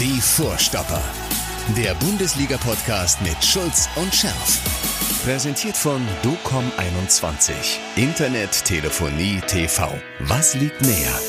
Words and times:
Die 0.00 0.18
Vorstopper. 0.18 1.02
Der 1.76 1.92
Bundesliga-Podcast 1.96 3.20
mit 3.20 3.44
Schulz 3.44 3.86
und 3.96 4.14
Scherf. 4.14 4.62
Präsentiert 5.26 5.76
von 5.76 6.00
DOCOM21. 6.22 7.52
Internet, 7.96 8.64
Telefonie, 8.64 9.42
TV. 9.46 9.92
Was 10.20 10.54
liegt 10.54 10.80
näher? 10.80 11.20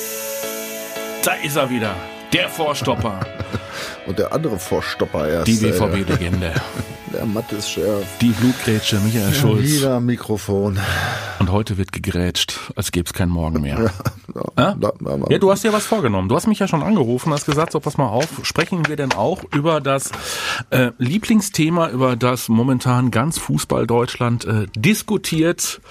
Da 1.21 1.33
ist 1.43 1.57
er 1.57 1.69
wieder. 1.69 1.93
Der 2.31 2.47
Vorstopper. 2.47 3.19
Und 4.07 4.17
der 4.19 4.31
andere 4.31 4.57
Vorstopper 4.57 5.27
erst. 5.27 5.47
Die 5.47 5.57
BVB-Legende. 5.57 6.53
Der 7.13 7.25
Mattes 7.25 7.69
Scherf. 7.69 8.05
Die 8.21 8.29
Blutgrätsche 8.29 8.97
Michael 8.99 9.33
Schulz. 9.33 9.63
Wieder 9.69 9.99
Mikrofon. 9.99 10.77
Und 11.39 11.51
heute 11.51 11.77
wird 11.77 11.91
gegrätscht, 11.91 12.71
als 12.75 12.91
gäbe 12.91 13.05
es 13.07 13.13
keinen 13.13 13.31
Morgen 13.31 13.61
mehr. 13.61 13.91
Ja, 14.33 14.43
Ja? 14.57 14.75
na, 14.79 14.93
na. 15.01 15.29
Ja, 15.29 15.39
du 15.39 15.51
hast 15.51 15.65
dir 15.65 15.73
was 15.73 15.85
vorgenommen. 15.85 16.29
Du 16.29 16.35
hast 16.37 16.47
mich 16.47 16.57
ja 16.59 16.65
schon 16.65 16.83
angerufen, 16.83 17.33
hast 17.33 17.45
gesagt, 17.45 17.73
so 17.73 17.81
pass 17.81 17.97
mal 17.97 18.07
auf, 18.07 18.27
sprechen 18.43 18.87
wir 18.87 18.95
denn 18.95 19.11
auch 19.11 19.43
über 19.53 19.81
das 19.81 20.09
äh, 20.69 20.91
Lieblingsthema, 20.99 21.89
über 21.89 22.15
das 22.15 22.47
momentan 22.47 23.11
ganz 23.11 23.37
Fußball 23.37 23.87
Deutschland 23.87 24.45
äh, 24.45 24.67
diskutiert. 24.77 25.81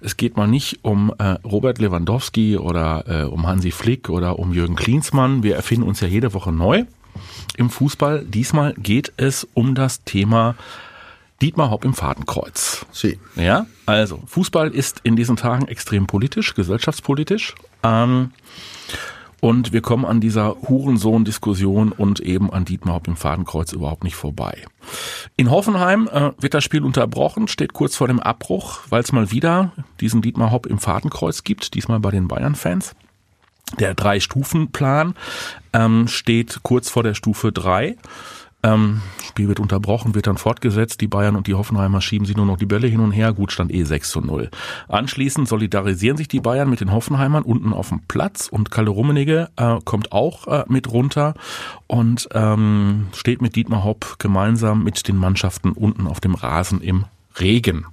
Es 0.00 0.16
geht 0.16 0.36
mal 0.36 0.48
nicht 0.48 0.80
um 0.82 1.14
äh, 1.18 1.36
Robert 1.44 1.78
Lewandowski 1.78 2.56
oder 2.58 3.04
äh, 3.06 3.24
um 3.26 3.46
Hansi 3.46 3.70
Flick 3.70 4.08
oder 4.08 4.40
um 4.40 4.52
Jürgen 4.52 4.74
Klinsmann. 4.74 5.44
Wir 5.44 5.54
erfinden 5.54 5.86
uns 5.86 6.00
ja 6.00 6.08
jede 6.08 6.34
Woche 6.34 6.50
neu 6.50 6.84
im 7.56 7.70
Fußball. 7.70 8.24
Diesmal 8.24 8.74
geht 8.74 9.12
es 9.16 9.46
um 9.54 9.74
das 9.74 10.04
Thema 10.04 10.56
Dietmar 11.42 11.70
Hopp 11.70 11.84
im 11.84 11.94
Fadenkreuz. 11.94 12.86
Sie. 12.92 13.18
Ja, 13.36 13.66
also 13.86 14.20
Fußball 14.26 14.70
ist 14.70 15.00
in 15.02 15.16
diesen 15.16 15.36
Tagen 15.36 15.68
extrem 15.68 16.06
politisch, 16.06 16.54
gesellschaftspolitisch. 16.54 17.54
Ähm, 17.82 18.30
und 19.40 19.74
wir 19.74 19.82
kommen 19.82 20.06
an 20.06 20.20
dieser 20.20 20.56
Hurensohn-Diskussion 20.66 21.92
und 21.92 22.20
eben 22.20 22.50
an 22.50 22.64
Dietmar 22.64 22.94
Hopp 22.94 23.08
im 23.08 23.16
Fadenkreuz 23.16 23.72
überhaupt 23.72 24.02
nicht 24.02 24.16
vorbei. 24.16 24.64
In 25.36 25.50
Hoffenheim 25.50 26.08
äh, 26.10 26.30
wird 26.38 26.54
das 26.54 26.64
Spiel 26.64 26.82
unterbrochen, 26.82 27.46
steht 27.46 27.74
kurz 27.74 27.94
vor 27.94 28.08
dem 28.08 28.20
Abbruch, 28.20 28.78
weil 28.88 29.02
es 29.02 29.12
mal 29.12 29.30
wieder 29.30 29.72
diesen 30.00 30.22
Dietmar 30.22 30.50
Hopp 30.50 30.64
im 30.64 30.78
Fadenkreuz 30.78 31.44
gibt, 31.44 31.74
diesmal 31.74 32.00
bei 32.00 32.10
den 32.10 32.26
Bayern-Fans. 32.26 32.94
Der 33.78 33.94
Drei-Stufen-Plan 33.94 35.14
ähm, 35.72 36.08
steht 36.08 36.60
kurz 36.62 36.90
vor 36.90 37.02
der 37.02 37.14
Stufe 37.14 37.52
drei. 37.52 37.96
Ähm, 38.64 39.02
Spiel 39.22 39.48
wird 39.48 39.60
unterbrochen, 39.60 40.14
wird 40.14 40.26
dann 40.26 40.38
fortgesetzt. 40.38 41.02
Die 41.02 41.06
Bayern 41.06 41.36
und 41.36 41.46
die 41.46 41.54
Hoffenheimer 41.54 42.00
schieben 42.00 42.24
sich 42.24 42.34
nur 42.34 42.46
noch 42.46 42.56
die 42.56 42.64
Bälle 42.64 42.86
hin 42.86 43.00
und 43.00 43.12
her. 43.12 43.34
Gut, 43.34 43.52
stand 43.52 43.72
eh 43.72 43.82
6 43.82 44.10
zu 44.10 44.20
0. 44.22 44.50
Anschließend 44.88 45.46
solidarisieren 45.46 46.16
sich 46.16 46.28
die 46.28 46.40
Bayern 46.40 46.70
mit 46.70 46.80
den 46.80 46.90
Hoffenheimern 46.90 47.42
unten 47.42 47.74
auf 47.74 47.90
dem 47.90 48.00
Platz 48.08 48.48
und 48.48 48.70
Kalle 48.70 48.88
Rummenigge 48.88 49.50
äh, 49.56 49.76
kommt 49.84 50.12
auch 50.12 50.46
äh, 50.46 50.64
mit 50.68 50.90
runter 50.90 51.34
und 51.86 52.28
ähm, 52.32 53.08
steht 53.14 53.42
mit 53.42 53.54
Dietmar 53.54 53.84
Hopp 53.84 54.18
gemeinsam 54.18 54.82
mit 54.82 55.06
den 55.08 55.16
Mannschaften 55.16 55.72
unten 55.72 56.06
auf 56.06 56.20
dem 56.20 56.34
Rasen 56.34 56.80
im 56.80 57.04
Regen. 57.38 57.84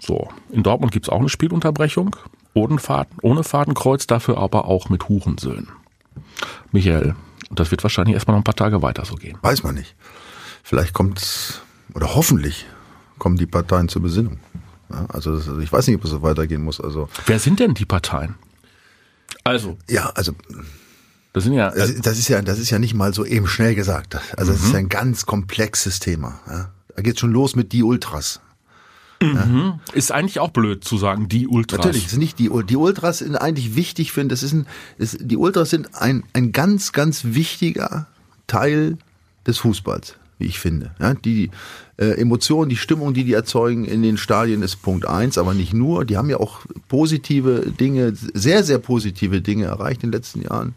So, 0.00 0.28
in 0.50 0.64
Dortmund 0.64 0.92
gibt's 0.92 1.08
auch 1.08 1.20
eine 1.20 1.28
Spielunterbrechung. 1.28 2.16
Ohne, 2.54 2.78
Faden, 2.78 3.18
ohne 3.22 3.42
Fadenkreuz, 3.44 4.06
dafür 4.06 4.38
aber 4.38 4.66
auch 4.66 4.88
mit 4.88 5.08
Hurensöhnen. 5.08 5.68
Michael, 6.72 7.14
das 7.50 7.70
wird 7.70 7.82
wahrscheinlich 7.82 8.14
erstmal 8.14 8.34
noch 8.34 8.40
ein 8.40 8.44
paar 8.44 8.54
Tage 8.56 8.80
weiter 8.82 9.04
so 9.04 9.16
gehen. 9.16 9.36
Weiß 9.42 9.62
man 9.62 9.74
nicht. 9.74 9.94
Vielleicht 10.62 10.92
kommt, 10.94 11.62
oder 11.94 12.14
hoffentlich 12.14 12.66
kommen 13.18 13.36
die 13.36 13.46
Parteien 13.46 13.88
zur 13.88 14.02
Besinnung. 14.02 14.38
Ja, 14.90 15.06
also, 15.08 15.34
das, 15.36 15.48
also 15.48 15.60
ich 15.60 15.72
weiß 15.72 15.86
nicht, 15.88 15.96
ob 15.96 16.04
es 16.04 16.10
so 16.10 16.22
weitergehen 16.22 16.62
muss. 16.62 16.80
Also 16.80 17.08
Wer 17.26 17.38
sind 17.38 17.58
denn 17.60 17.74
die 17.74 17.84
Parteien? 17.86 18.34
Also, 19.42 19.76
ja, 19.90 20.10
also 20.14 20.32
das 21.32 21.44
sind 21.44 21.54
ja. 21.54 21.70
das, 21.70 21.94
das 22.00 22.18
ist 22.18 22.28
ja, 22.28 22.40
das 22.42 22.58
ist 22.58 22.70
ja 22.70 22.78
nicht 22.78 22.94
mal 22.94 23.12
so 23.12 23.24
eben 23.24 23.46
schnell 23.48 23.74
gesagt. 23.74 24.16
Also 24.38 24.52
es 24.52 24.60
Mhm. 24.60 24.66
ist 24.66 24.72
ja 24.72 24.78
ein 24.78 24.88
ganz 24.88 25.26
komplexes 25.26 25.98
Thema. 25.98 26.38
Ja. 26.48 26.70
Da 26.94 27.02
geht's 27.02 27.20
schon 27.20 27.32
los 27.32 27.56
mit 27.56 27.72
die 27.72 27.82
Ultras. 27.82 28.40
Ist 29.92 30.12
eigentlich 30.12 30.40
auch 30.40 30.50
blöd 30.50 30.84
zu 30.84 30.98
sagen, 30.98 31.28
die 31.28 31.46
Ultras. 31.46 31.78
Natürlich, 31.78 32.08
sind 32.08 32.18
nicht 32.18 32.38
die, 32.38 32.50
die 32.68 32.76
Ultras 32.76 33.18
sind 33.18 33.36
eigentlich 33.36 33.76
wichtig 33.76 34.12
für, 34.12 34.24
das 34.24 34.42
ist 34.42 34.52
ein, 34.52 34.66
ist, 34.98 35.18
die 35.20 35.36
Ultras 35.36 35.70
sind 35.70 35.94
ein, 35.94 36.24
ein 36.32 36.52
ganz, 36.52 36.92
ganz 36.92 37.24
wichtiger 37.24 38.06
Teil 38.46 38.98
des 39.46 39.58
Fußballs, 39.58 40.16
wie 40.38 40.46
ich 40.46 40.58
finde. 40.58 40.94
Ja, 41.00 41.14
die 41.14 41.50
äh, 41.96 42.20
Emotionen, 42.20 42.68
die 42.68 42.76
Stimmung, 42.76 43.14
die 43.14 43.24
die 43.24 43.34
erzeugen 43.34 43.84
in 43.84 44.02
den 44.02 44.16
Stadien 44.16 44.62
ist 44.62 44.76
Punkt 44.76 45.06
eins, 45.06 45.38
aber 45.38 45.54
nicht 45.54 45.72
nur. 45.72 46.04
Die 46.04 46.16
haben 46.16 46.30
ja 46.30 46.38
auch 46.38 46.60
positive 46.88 47.72
Dinge, 47.78 48.12
sehr, 48.14 48.64
sehr 48.64 48.78
positive 48.78 49.40
Dinge 49.40 49.66
erreicht 49.66 50.02
in 50.02 50.10
den 50.10 50.18
letzten 50.18 50.42
Jahren. 50.42 50.74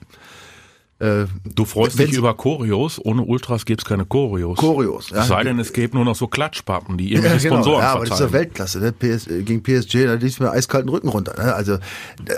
Äh, 0.99 1.25
Du 1.55 1.65
freust 1.65 1.99
dich 1.99 2.13
über 2.13 2.33
Choreos. 2.35 2.99
Ohne 3.03 3.21
Ultras 3.23 3.65
gibt's 3.65 3.85
keine 3.85 4.05
Choreos. 4.05 4.57
Choreos, 4.57 5.09
ja. 5.11 5.21
Es 5.21 5.27
sei 5.27 5.43
denn, 5.43 5.59
es 5.59 5.71
gäbe 5.73 5.95
nur 5.95 6.05
noch 6.05 6.15
so 6.15 6.27
Klatschpappen, 6.27 6.97
die 6.97 7.11
irgendwelche 7.13 7.35
Ja, 7.47 7.49
genau. 7.51 7.55
Sponsoren 7.63 7.83
ja, 7.83 7.91
aber 7.93 8.05
das 8.05 8.13
ist 8.15 8.19
ja 8.19 8.27
verteilen. 8.27 8.43
Weltklasse. 8.45 8.79
Ne? 8.79 8.91
PS, 8.91 9.27
äh, 9.27 9.43
gegen 9.43 9.61
PSG, 9.63 10.05
da 10.05 10.13
liest 10.15 10.39
mir 10.39 10.49
eiskalten 10.51 10.89
Rücken 10.89 11.07
runter. 11.09 11.33
Ne? 11.37 11.53
Also, 11.53 11.77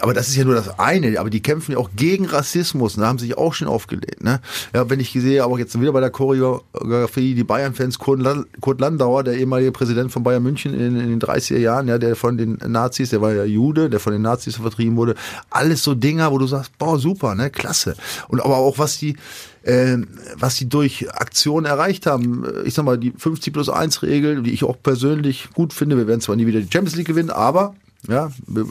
aber 0.02 0.14
das 0.14 0.28
ist 0.30 0.36
ja 0.36 0.44
nur 0.46 0.56
das 0.56 0.78
eine. 0.80 1.19
Aber 1.19 1.30
die 1.30 1.42
kämpfen 1.42 1.72
ja 1.74 1.78
auch 1.78 1.90
gegen 1.96 2.25
Rassismus. 2.25 2.96
Da 2.96 3.08
haben 3.08 3.19
sich 3.19 3.38
auch 3.38 3.53
schon 3.53 3.68
aufgelehnt. 3.68 4.24
Ne? 4.24 4.42
Ja, 4.74 4.90
wenn 4.90 5.00
ich 5.00 5.12
sehe, 5.12 5.44
aber 5.44 5.58
jetzt 5.59 5.80
wieder 5.80 5.92
bei 5.94 6.02
der 6.02 6.09
Choreografie, 6.12 7.36
die 7.36 7.44
Bayern-Fans, 7.44 8.00
Kurt, 8.00 8.19
Lan- 8.22 8.46
Kurt 8.62 8.81
Landauer, 8.81 9.24
der 9.24 9.36
ehemalige 9.36 9.72
Präsident 9.72 10.12
von 10.12 10.24
Bayern 10.24 10.44
München 10.44 10.74
in, 10.74 11.00
in 11.00 11.09
den 11.09 11.19
30er 11.22 11.58
Jahren, 11.58 11.88
ja, 11.88 11.98
der 11.98 12.16
von 12.16 12.38
den 12.38 12.58
Nazis, 12.66 13.09
der 13.12 13.22
war 13.22 13.34
ja 13.34 13.44
Jude, 13.44 13.90
der 13.90 14.00
von 14.00 14.14
den 14.14 14.22
Nazis 14.22 14.58
vertrieben 14.58 14.96
wurde. 14.98 15.16
Alles 15.50 15.84
so 15.84 15.96
Dinger, 15.96 16.31
wo 16.31 16.38
du 16.38 16.48
sagst, 16.48 16.78
boah, 16.78 17.00
super, 17.00 17.36
ne, 17.36 17.50
klasse. 17.50 17.96
Und 18.28 18.42
aber 18.56 18.66
auch 18.66 18.78
was 18.78 18.98
die, 18.98 19.16
äh, 19.64 19.98
was 20.36 20.56
sie 20.56 20.70
durch 20.70 21.12
Aktionen 21.14 21.66
erreicht 21.66 22.06
haben. 22.06 22.46
Ich 22.66 22.74
sag 22.74 22.86
mal, 22.86 22.98
die 22.98 23.14
50 23.16 23.54
plus 23.54 23.70
1 23.70 24.02
Regel, 24.04 24.44
die 24.44 24.52
ich 24.52 24.64
auch 24.64 24.78
persönlich 24.82 25.50
gut 25.54 25.74
finde. 25.74 25.98
Wir 25.98 26.08
werden 26.08 26.22
zwar 26.22 26.36
nie 26.36 26.48
wieder 26.48 26.62
die 26.62 26.72
Champions 26.72 26.96
League 26.96 27.08
gewinnen, 27.08 27.30
aber 27.30 27.76
ja, 28.08 28.32
wir 28.48 28.66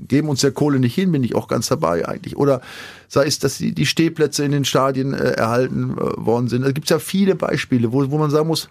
geben 0.00 0.28
uns 0.28 0.40
der 0.40 0.52
Kohle 0.52 0.78
nicht 0.78 0.94
hin, 0.94 1.12
bin 1.12 1.24
ich 1.24 1.34
auch 1.34 1.48
ganz 1.48 1.68
dabei 1.68 2.06
eigentlich. 2.06 2.36
Oder 2.36 2.60
sei 3.08 3.26
es, 3.26 3.38
dass 3.38 3.58
die, 3.58 3.72
die 3.72 3.86
Stehplätze 3.86 4.44
in 4.44 4.52
den 4.52 4.64
Stadien 4.64 5.14
äh, 5.14 5.32
erhalten 5.32 5.96
äh, 5.96 6.24
worden 6.24 6.48
sind. 6.48 6.62
Da 6.62 6.72
gibt's 6.72 6.90
ja 6.90 6.98
viele 6.98 7.34
Beispiele, 7.34 7.92
wo, 7.92 8.10
wo 8.10 8.18
man 8.18 8.30
sagen 8.30 8.46
muss, 8.46 8.68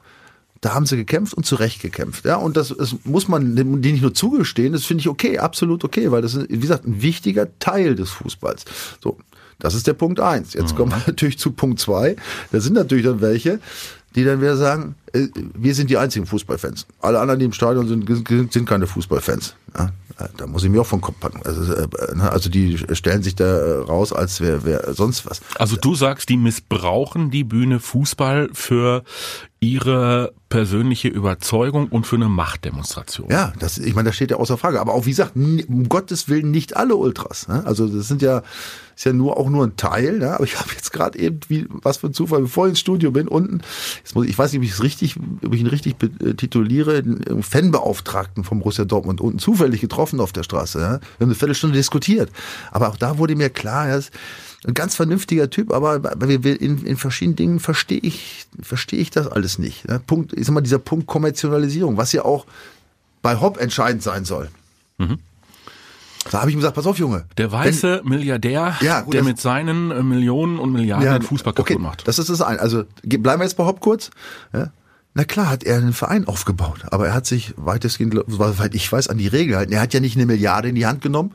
da 0.61 0.73
haben 0.73 0.85
sie 0.85 0.97
gekämpft 0.97 1.33
und 1.33 1.45
zu 1.45 1.55
Recht 1.55 1.81
gekämpft. 1.81 2.25
Ja, 2.25 2.37
und 2.37 2.57
das, 2.57 2.73
das 2.75 2.95
muss 3.03 3.27
man 3.27 3.55
denen 3.55 3.79
nicht 3.79 4.01
nur 4.01 4.13
zugestehen, 4.13 4.73
das 4.73 4.85
finde 4.85 5.01
ich 5.01 5.09
okay, 5.09 5.37
absolut 5.37 5.83
okay, 5.83 6.11
weil 6.11 6.21
das 6.21 6.33
ist, 6.33 6.49
wie 6.49 6.59
gesagt, 6.59 6.85
ein 6.85 7.01
wichtiger 7.01 7.47
Teil 7.59 7.95
des 7.95 8.09
Fußballs. 8.09 8.65
So, 9.01 9.17
das 9.59 9.73
ist 9.73 9.87
der 9.87 9.93
Punkt 9.93 10.19
eins. 10.19 10.53
Jetzt 10.53 10.75
kommen 10.75 10.91
wir 10.91 11.01
natürlich 11.07 11.39
zu 11.39 11.51
Punkt 11.51 11.79
zwei. 11.79 12.15
Da 12.51 12.59
sind 12.59 12.73
natürlich 12.73 13.05
dann 13.05 13.21
welche, 13.21 13.59
die 14.15 14.23
dann 14.23 14.41
wieder 14.41 14.57
sagen, 14.57 14.95
äh, 15.13 15.27
wir 15.53 15.75
sind 15.75 15.89
die 15.89 15.97
einzigen 15.97 16.25
Fußballfans. 16.25 16.85
Alle 17.01 17.19
anderen, 17.19 17.39
die 17.39 17.45
im 17.45 17.53
Stadion 17.53 17.87
sind, 17.87 18.53
sind 18.53 18.65
keine 18.67 18.87
Fußballfans. 18.87 19.55
Ja, 19.77 19.91
äh, 20.19 20.27
da 20.37 20.47
muss 20.47 20.63
ich 20.63 20.69
mir 20.69 20.81
auch 20.81 20.87
vom 20.87 21.01
Kopf 21.01 21.19
packen. 21.19 21.41
Also, 21.45 21.73
äh, 21.73 21.87
ne, 22.15 22.31
also 22.31 22.49
die 22.49 22.77
stellen 22.93 23.21
sich 23.21 23.35
da 23.35 23.81
raus, 23.81 24.13
als 24.13 24.41
wäre 24.41 24.63
wär 24.63 24.93
sonst 24.93 25.25
was. 25.25 25.41
Also 25.59 25.75
du 25.75 25.95
sagst, 25.95 26.29
die 26.29 26.37
missbrauchen 26.37 27.31
die 27.31 27.43
Bühne 27.43 27.79
Fußball 27.79 28.49
für 28.53 29.03
ihre 29.59 30.33
persönliche 30.49 31.07
Überzeugung 31.07 31.87
und 31.87 32.07
für 32.07 32.15
eine 32.15 32.29
Machtdemonstration. 32.29 33.29
Ja, 33.29 33.53
das, 33.59 33.77
ich 33.77 33.95
meine, 33.95 34.09
das 34.09 34.15
steht 34.15 34.31
ja 34.31 34.37
außer 34.37 34.57
Frage. 34.57 34.79
Aber 34.79 34.93
auch 34.93 35.05
wie 35.05 35.11
gesagt, 35.11 35.35
um 35.35 35.89
Gottes 35.89 36.29
Willen 36.29 36.51
nicht 36.51 36.77
alle 36.77 36.95
Ultras. 36.95 37.47
Ne? 37.47 37.63
Also 37.65 37.87
das 37.87 38.07
sind 38.07 38.21
ja, 38.21 38.43
ist 38.97 39.05
ja 39.05 39.13
nur 39.13 39.37
auch 39.37 39.47
nur 39.47 39.63
ein 39.63 39.77
Teil. 39.77 40.17
Ne? 40.17 40.33
Aber 40.33 40.43
ich 40.43 40.59
habe 40.59 40.71
jetzt 40.71 40.91
gerade 40.91 41.19
eben, 41.19 41.39
wie, 41.47 41.67
was 41.69 41.97
für 41.97 42.07
ein 42.07 42.13
Zufall, 42.13 42.41
bevor 42.41 42.65
ich 42.65 42.71
ins 42.71 42.79
Studio 42.79 43.11
bin, 43.11 43.27
unten, 43.27 43.61
jetzt 44.03 44.15
muss, 44.15 44.25
ich 44.25 44.37
ich 44.37 44.39
weiß 44.39 44.51
nicht, 44.51 44.59
ob 44.59 44.65
ich 44.65 44.71
es 44.71 44.83
richtig, 44.83 45.15
ob 45.45 45.53
ich 45.53 45.61
ihn 45.61 45.67
richtig 45.67 45.95
äh, 46.03 46.33
tituliere, 46.33 46.97
einen 46.97 47.43
Fanbeauftragten 47.43 48.43
vom 48.43 48.59
Borussia 48.59 48.85
Dortmund 48.85 49.21
unten 49.21 49.39
zufällig 49.39 49.81
getroffen 49.81 50.19
auf 50.19 50.31
der 50.31 50.43
Straße. 50.43 50.79
Ja? 50.79 50.89
Wir 50.89 50.89
haben 50.89 51.01
eine 51.21 51.35
Viertelstunde 51.35 51.75
diskutiert. 51.75 52.31
Aber 52.71 52.89
auch 52.89 52.97
da 52.97 53.19
wurde 53.19 53.35
mir 53.35 53.49
klar, 53.49 53.87
er 53.87 53.97
ist 53.99 54.11
ein 54.65 54.73
ganz 54.73 54.95
vernünftiger 54.95 55.49
Typ, 55.51 55.71
aber 55.71 56.19
in, 56.23 56.85
in 56.85 56.97
verschiedenen 56.97 57.35
Dingen 57.35 57.59
verstehe 57.59 57.99
ich, 57.99 58.47
verstehe 58.61 58.99
ich 58.99 59.11
das 59.11 59.27
alles 59.27 59.59
nicht. 59.59 59.87
Ne? 59.87 59.99
Punkt, 60.05 60.33
ich 60.33 60.45
sag 60.45 60.53
mal, 60.53 60.61
dieser 60.61 60.79
Punkt 60.79 61.05
Kommerzialisierung, 61.05 61.97
was 61.97 62.13
ja 62.13 62.25
auch 62.25 62.45
bei 63.21 63.39
Hopp 63.39 63.59
entscheidend 63.59 64.01
sein 64.01 64.25
soll. 64.25 64.49
Da 66.31 66.39
habe 66.39 66.49
ich 66.49 66.55
ihm 66.55 66.59
gesagt, 66.59 66.75
pass 66.75 66.85
auf, 66.85 66.97
Junge. 66.97 67.25
Der 67.37 67.51
weiße 67.51 68.01
Milliardär, 68.03 68.77
Ja, 68.81 69.01
gut, 69.01 69.13
der 69.13 69.23
mit 69.23 69.39
seinen 69.39 69.91
äh, 69.91 70.03
Millionen 70.03 70.59
und 70.59 70.71
Milliarden 70.71 71.09
den 71.09 71.21
Fußball 71.21 71.53
kaputt 71.53 71.71
okay, 71.71 71.81
macht. 71.81 72.07
Das 72.07 72.19
ist 72.19 72.29
das 72.29 72.41
eine. 72.41 72.59
Also 72.59 72.83
bleiben 73.03 73.39
wir 73.39 73.45
jetzt 73.45 73.57
bei 73.57 73.65
Hopp 73.65 73.79
kurz. 73.79 74.11
Ja. 74.53 74.71
Na 75.13 75.23
klar, 75.23 75.49
hat 75.49 75.63
er 75.63 75.77
einen 75.77 75.93
Verein 75.93 76.27
aufgebaut, 76.27 76.81
aber 76.91 77.07
er 77.07 77.13
hat 77.15 77.25
sich 77.25 77.55
weitestgehend, 77.57 78.13
soweit 78.27 78.75
ich 78.75 78.91
weiß, 78.91 79.07
an 79.07 79.17
die 79.17 79.27
Regel 79.27 79.53
gehalten. 79.53 79.73
Er 79.73 79.81
hat 79.81 79.91
ja 79.93 79.99
nicht 79.99 80.15
eine 80.15 80.27
Milliarde 80.27 80.69
in 80.69 80.75
die 80.75 80.85
Hand 80.85 81.01
genommen, 81.01 81.31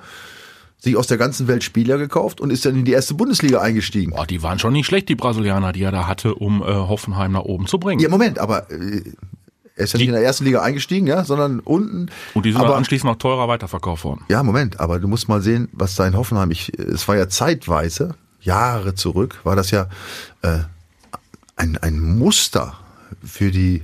sich 0.78 0.96
aus 0.96 1.08
der 1.08 1.18
ganzen 1.18 1.48
Welt 1.48 1.64
Spieler 1.64 1.98
gekauft 1.98 2.40
und 2.40 2.50
ist 2.50 2.64
dann 2.64 2.76
in 2.76 2.84
die 2.84 2.92
erste 2.92 3.14
Bundesliga 3.14 3.60
eingestiegen. 3.60 4.12
Boah, 4.12 4.24
die 4.24 4.40
waren 4.40 4.60
schon 4.60 4.72
nicht 4.72 4.86
schlecht, 4.86 5.08
die 5.08 5.16
Brasilianer, 5.16 5.72
die 5.72 5.82
er 5.82 5.90
da 5.90 6.06
hatte, 6.06 6.36
um 6.36 6.62
äh, 6.62 6.66
Hoffenheim 6.66 7.32
nach 7.32 7.42
oben 7.42 7.66
zu 7.66 7.78
bringen. 7.78 8.00
Ja, 8.00 8.08
Moment, 8.08 8.38
aber 8.38 8.70
äh, 8.70 9.02
er 9.74 9.84
ist 9.84 9.92
ja 9.92 9.98
nicht 9.98 10.08
in 10.08 10.14
der 10.14 10.22
ersten 10.22 10.44
Liga 10.44 10.62
eingestiegen, 10.62 11.06
ja, 11.06 11.24
sondern 11.24 11.60
unten. 11.60 12.10
Und 12.34 12.44
die 12.44 12.52
sind 12.52 12.60
aber, 12.60 12.76
anschließend 12.76 13.10
noch 13.10 13.18
teurer 13.18 13.48
weiterverkauft 13.48 14.04
worden. 14.04 14.24
Ja, 14.28 14.42
Moment, 14.42 14.80
aber 14.80 14.98
du 14.98 15.08
musst 15.08 15.28
mal 15.28 15.40
sehen, 15.40 15.68
was 15.72 15.94
da 15.94 16.06
in 16.06 16.16
Hoffenheim, 16.16 16.50
ich, 16.50 16.76
es 16.78 17.08
war 17.08 17.16
ja 17.16 17.28
zeitweise, 17.28 18.14
Jahre 18.40 18.94
zurück, 18.94 19.40
war 19.44 19.56
das 19.56 19.70
ja 19.70 19.88
äh, 20.42 20.58
ein, 21.56 21.78
ein 21.78 22.00
Muster 22.00 22.74
für 23.24 23.50
die 23.50 23.82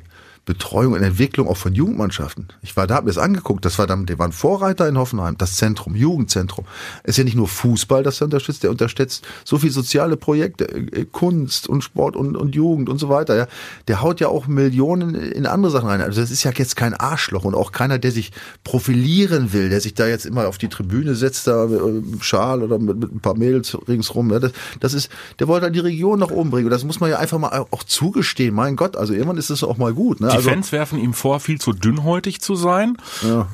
Betreuung 0.49 0.95
und 0.95 1.03
Entwicklung 1.03 1.47
auch 1.47 1.59
von 1.59 1.75
Jugendmannschaften. 1.75 2.49
Ich 2.63 2.75
war 2.75 2.87
da, 2.87 2.95
habe 2.95 3.05
mir 3.05 3.13
das 3.13 3.23
angeguckt, 3.23 3.67
das 3.67 3.79
war 3.79 3.87
dann, 3.87 4.07
die 4.07 4.19
waren 4.19 4.33
Vorreiter 4.33 4.89
in 4.89 4.97
Hoffenheim, 4.97 5.37
das 5.37 5.57
Zentrum, 5.57 5.95
Jugendzentrum. 5.95 6.65
Es 7.03 7.11
ist 7.11 7.17
ja 7.19 7.25
nicht 7.25 7.37
nur 7.37 7.49
Fußball, 7.49 8.03
das 8.03 8.23
er 8.23 8.25
unterstützt, 8.25 8.63
der 8.63 8.71
unterstützt 8.71 9.27
so 9.45 9.59
viel 9.59 9.71
soziale 9.71 10.17
Projekte, 10.17 10.65
äh, 10.65 11.05
Kunst 11.05 11.69
und 11.69 11.85
Sport 11.85 12.17
und, 12.17 12.35
und 12.35 12.55
Jugend 12.55 12.89
und 12.89 12.97
so 12.97 13.11
weiter. 13.11 13.37
Ja. 13.37 13.47
Der 13.89 14.01
haut 14.01 14.21
ja 14.21 14.29
auch 14.29 14.47
Millionen 14.47 15.15
in 15.15 15.45
andere 15.45 15.71
Sachen 15.71 15.87
rein. 15.87 16.01
Also 16.01 16.19
das 16.19 16.31
ist 16.31 16.45
ja 16.45 16.51
jetzt 16.57 16.77
kein 16.77 16.95
Arschloch 16.95 17.45
und 17.45 17.55
auch 17.55 17.71
keiner, 17.71 17.99
der 17.99 18.13
sich 18.13 18.33
profilieren 18.65 19.53
will, 19.53 19.69
der 19.69 19.83
sich 19.83 19.93
da 19.93 20.07
jetzt 20.07 20.25
immer 20.25 20.49
auf 20.49 20.57
die 20.57 20.69
Tribüne 20.69 21.15
setzt, 21.15 21.47
da 21.47 21.67
mit 21.67 21.79
einem 21.79 22.23
Schal 22.23 22.63
oder 22.63 22.79
mit, 22.79 22.99
mit 22.99 23.15
ein 23.15 23.21
paar 23.21 23.37
Mädels 23.37 23.77
ringsrum. 23.87 24.33
Ja. 24.33 24.39
Das, 24.39 24.53
das 24.81 24.95
ist, 24.95 25.11
der 25.41 25.47
wollte 25.47 25.65
halt 25.65 25.75
die 25.75 25.81
Region 25.81 26.19
nach 26.19 26.31
oben 26.31 26.49
bringen. 26.49 26.69
Und 26.69 26.73
das 26.73 26.85
muss 26.85 27.01
man 27.01 27.11
ja 27.11 27.19
einfach 27.19 27.39
mal 27.39 27.67
auch 27.71 27.85
zugestehen. 27.85 28.55
Mein 28.55 28.77
Gott, 28.77 28.97
also 28.97 29.13
irgendwann 29.13 29.37
ist 29.37 29.51
es 29.51 29.63
auch 29.63 29.77
mal 29.77 29.93
gut. 29.93 30.23
Ne? 30.23 30.38
Die 30.39 30.47
also, 30.47 30.51
Fans 30.51 30.73
werfen 30.73 30.99
ihm 30.99 31.15
vor, 31.15 31.41
viel 31.41 31.61
zu 31.61 31.73
dünnhäutig 31.73 32.41
zu 32.41 32.55
sein. 32.55 32.97
Ja. 33.23 33.49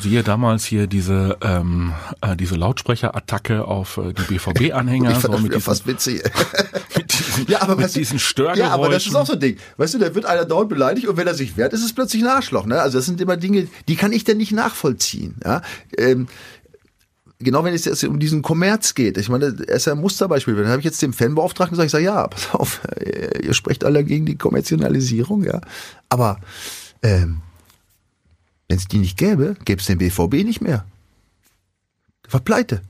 Siehe 0.00 0.22
damals 0.22 0.64
hier 0.64 0.86
diese 0.86 1.38
ähm, 1.42 1.92
äh, 2.20 2.36
diese 2.36 2.54
Lautsprecherattacke 2.54 3.64
auf 3.64 3.96
äh, 3.96 4.12
die 4.12 4.22
BVB-Anhänger. 4.22 5.10
Ich 5.16 5.18
fand 5.18 5.22
so 5.22 5.32
das 5.32 5.42
mit 5.42 5.52
ja 5.52 5.58
diesen, 5.58 5.60
fast 5.60 5.86
witzig. 5.86 6.22
mit 6.96 7.12
diesen, 7.12 7.46
Ja, 7.48 7.62
aber 7.62 7.74
mit 7.74 7.84
weißt 7.86 7.96
diesen 7.96 8.18
Störgeräuschen. 8.20 8.64
Ja, 8.64 8.72
aber 8.72 8.88
das 8.90 9.06
ist 9.06 9.14
auch 9.14 9.26
so 9.26 9.32
ein 9.32 9.40
Ding. 9.40 9.56
Weißt 9.76 9.94
du, 9.94 9.98
da 9.98 10.14
wird 10.14 10.24
einer 10.24 10.44
dauernd 10.44 10.68
beleidigt 10.68 11.08
und 11.08 11.16
wenn 11.16 11.26
er 11.26 11.34
sich 11.34 11.56
wehrt, 11.56 11.72
ist 11.72 11.84
es 11.84 11.92
plötzlich 11.92 12.22
ein 12.22 12.28
Arschloch. 12.28 12.66
Ne? 12.66 12.80
Also 12.80 12.98
das 12.98 13.06
sind 13.06 13.20
immer 13.20 13.36
Dinge, 13.36 13.66
die 13.88 13.96
kann 13.96 14.12
ich 14.12 14.22
denn 14.22 14.36
nicht 14.36 14.52
nachvollziehen. 14.52 15.34
Ja? 15.44 15.62
Ähm, 15.98 16.28
genau 17.38 17.64
wenn 17.64 17.74
es 17.74 17.84
jetzt 17.84 18.04
um 18.04 18.18
diesen 18.18 18.42
Kommerz 18.42 18.94
geht. 18.94 19.18
Ich 19.18 19.28
meine, 19.28 19.54
er 19.66 19.76
ist 19.76 19.86
ja 19.86 19.92
ein 19.92 20.00
Musterbeispiel. 20.00 20.54
Dann 20.56 20.68
habe 20.68 20.78
ich 20.78 20.84
jetzt 20.84 21.02
dem 21.02 21.12
Fanbeauftragten 21.12 21.72
gesagt, 21.72 21.86
ich 21.86 21.92
sage, 21.92 22.04
ja, 22.04 22.26
pass 22.28 22.54
auf, 22.54 22.80
äh, 22.96 23.44
ihr 23.44 23.54
sprecht 23.54 23.84
alle 23.84 24.04
gegen 24.04 24.26
die 24.26 24.36
Kommerzialisierung, 24.36 25.44
ja. 25.44 25.60
Aber 26.08 26.40
ähm, 27.02 27.42
wenn 28.68 28.78
es 28.78 28.88
die 28.88 28.98
nicht 28.98 29.16
gäbe, 29.16 29.56
gäbe 29.64 29.80
es 29.80 29.86
den 29.86 29.98
BVB 29.98 30.44
nicht 30.44 30.60
mehr. 30.60 30.84
War 32.30 32.40
pleite. 32.40 32.82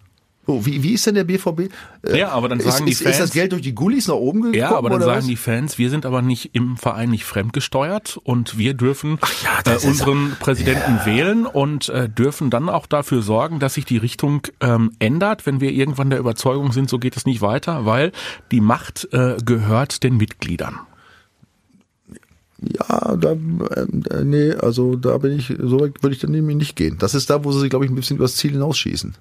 Oh, 0.48 0.64
wie, 0.64 0.82
wie 0.84 0.93
ist 0.93 1.04
denn 1.06 1.16
der 1.16 1.25
BVB? 1.25 1.70
Äh, 2.02 2.19
Ja, 2.19 2.28
aber 2.31 2.48
dann 2.48 2.60
ist, 2.60 2.66
sagen 2.66 2.87
die 2.87 2.93
ist, 2.93 3.00
ist 3.00 3.06
das 3.08 3.16
Fans- 3.19 3.32
Geld 3.32 3.50
durch 3.52 3.62
die 3.62 3.75
Gullis 3.75 4.06
nach 4.06 4.14
oben 4.14 4.43
gekommen? 4.43 4.54
Ja, 4.58 4.76
aber 4.76 4.90
dann 4.90 5.00
sagen 5.00 5.19
was? 5.19 5.26
die 5.26 5.34
Fans, 5.37 5.76
wir 5.78 5.90
sind 5.90 6.06
aber 6.06 6.22
nicht 6.22 6.50
im 6.54 6.76
Verein 6.76 7.10
nicht 7.10 7.25
fremdgesteuert 7.25 8.19
und 8.22 8.56
wir 8.56 8.75
dürfen 8.75 9.19
ja, 9.43 9.58
äh, 9.58 9.62
das 9.64 9.82
ist- 9.82 9.87
unseren 9.90 10.37
Präsidenten 10.38 11.00
wählen 11.04 11.46
und 11.46 11.88
äh, 11.88 12.08
dürfen 12.08 12.50
dann 12.50 12.69
auch 12.69 12.87
dafür 12.87 13.22
sorgen, 13.22 13.58
dass 13.58 13.75
sich 13.75 13.87
die 13.87 13.96
Richtung 13.96 14.43
ähm, 14.60 14.93
ändert, 15.00 15.46
wenn 15.46 15.60
wir 15.60 15.72
irgendwann 15.72 16.10
der 16.10 16.20
Überzeugung 16.20 16.70
sind, 16.72 16.88
so 16.88 16.98
geht 17.00 17.16
es 17.16 17.26
nicht 17.26 17.40
weiter, 17.40 17.84
weil 17.84 18.12
die 18.52 18.60
Macht 18.60 19.08
äh, 19.12 19.37
gehört 19.44 20.04
den 20.04 20.16
Mitgliedern. 20.16 20.78
Ja, 22.58 23.16
da, 23.16 23.32
äh, 23.32 24.25
nee, 24.25 24.52
also 24.52 24.96
da 24.96 25.19
bin 25.19 25.32
ich, 25.38 25.52
so 25.62 25.78
weit 25.81 26.02
würde 26.02 26.14
ich 26.14 26.20
dann 26.22 26.31
nämlich 26.31 26.56
nicht 26.56 26.75
gehen. 26.75 26.96
Das 26.98 27.14
ist 27.14 27.28
da, 27.28 27.44
wo 27.44 27.52
sie, 27.52 27.69
glaube 27.69 27.84
ich, 27.84 27.90
ein 27.90 27.94
bisschen 27.94 28.16
übers 28.16 28.37
Ziel 28.37 28.52
hinausschießen. 28.52 29.14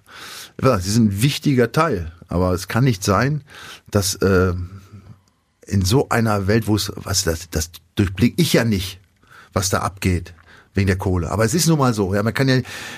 Sie 0.62 0.92
sind 0.92 1.07
ein 1.07 1.22
wichtiger 1.22 1.72
Teil, 1.72 2.12
aber 2.28 2.54
es 2.54 2.68
kann 2.68 2.84
nicht 2.84 3.04
sein, 3.04 3.44
dass 3.92 4.16
äh, 4.16 4.54
in 5.68 5.84
so 5.84 6.10
einer 6.10 6.48
Welt, 6.48 6.68
wo 6.68 6.75
es, 6.75 6.92
was 6.96 7.24
das, 7.24 7.50
das 7.50 7.72
durchblick 7.96 8.36
ich 8.38 8.54
ja 8.54 8.63
nicht, 8.63 9.00
was 9.54 9.69
da 9.69 9.80
abgeht. 9.80 10.34
Wegen 10.75 10.88
der 10.88 10.98
Kohle. 10.98 11.31
Aber 11.31 11.45
es 11.45 11.54
ist 11.54 11.68
nun 11.68 11.80
mal 11.80 11.94
so. 11.94 12.13
Ja, 12.13 12.22
man 12.22 12.33
kann 12.33 12.50
ja, 12.50 12.57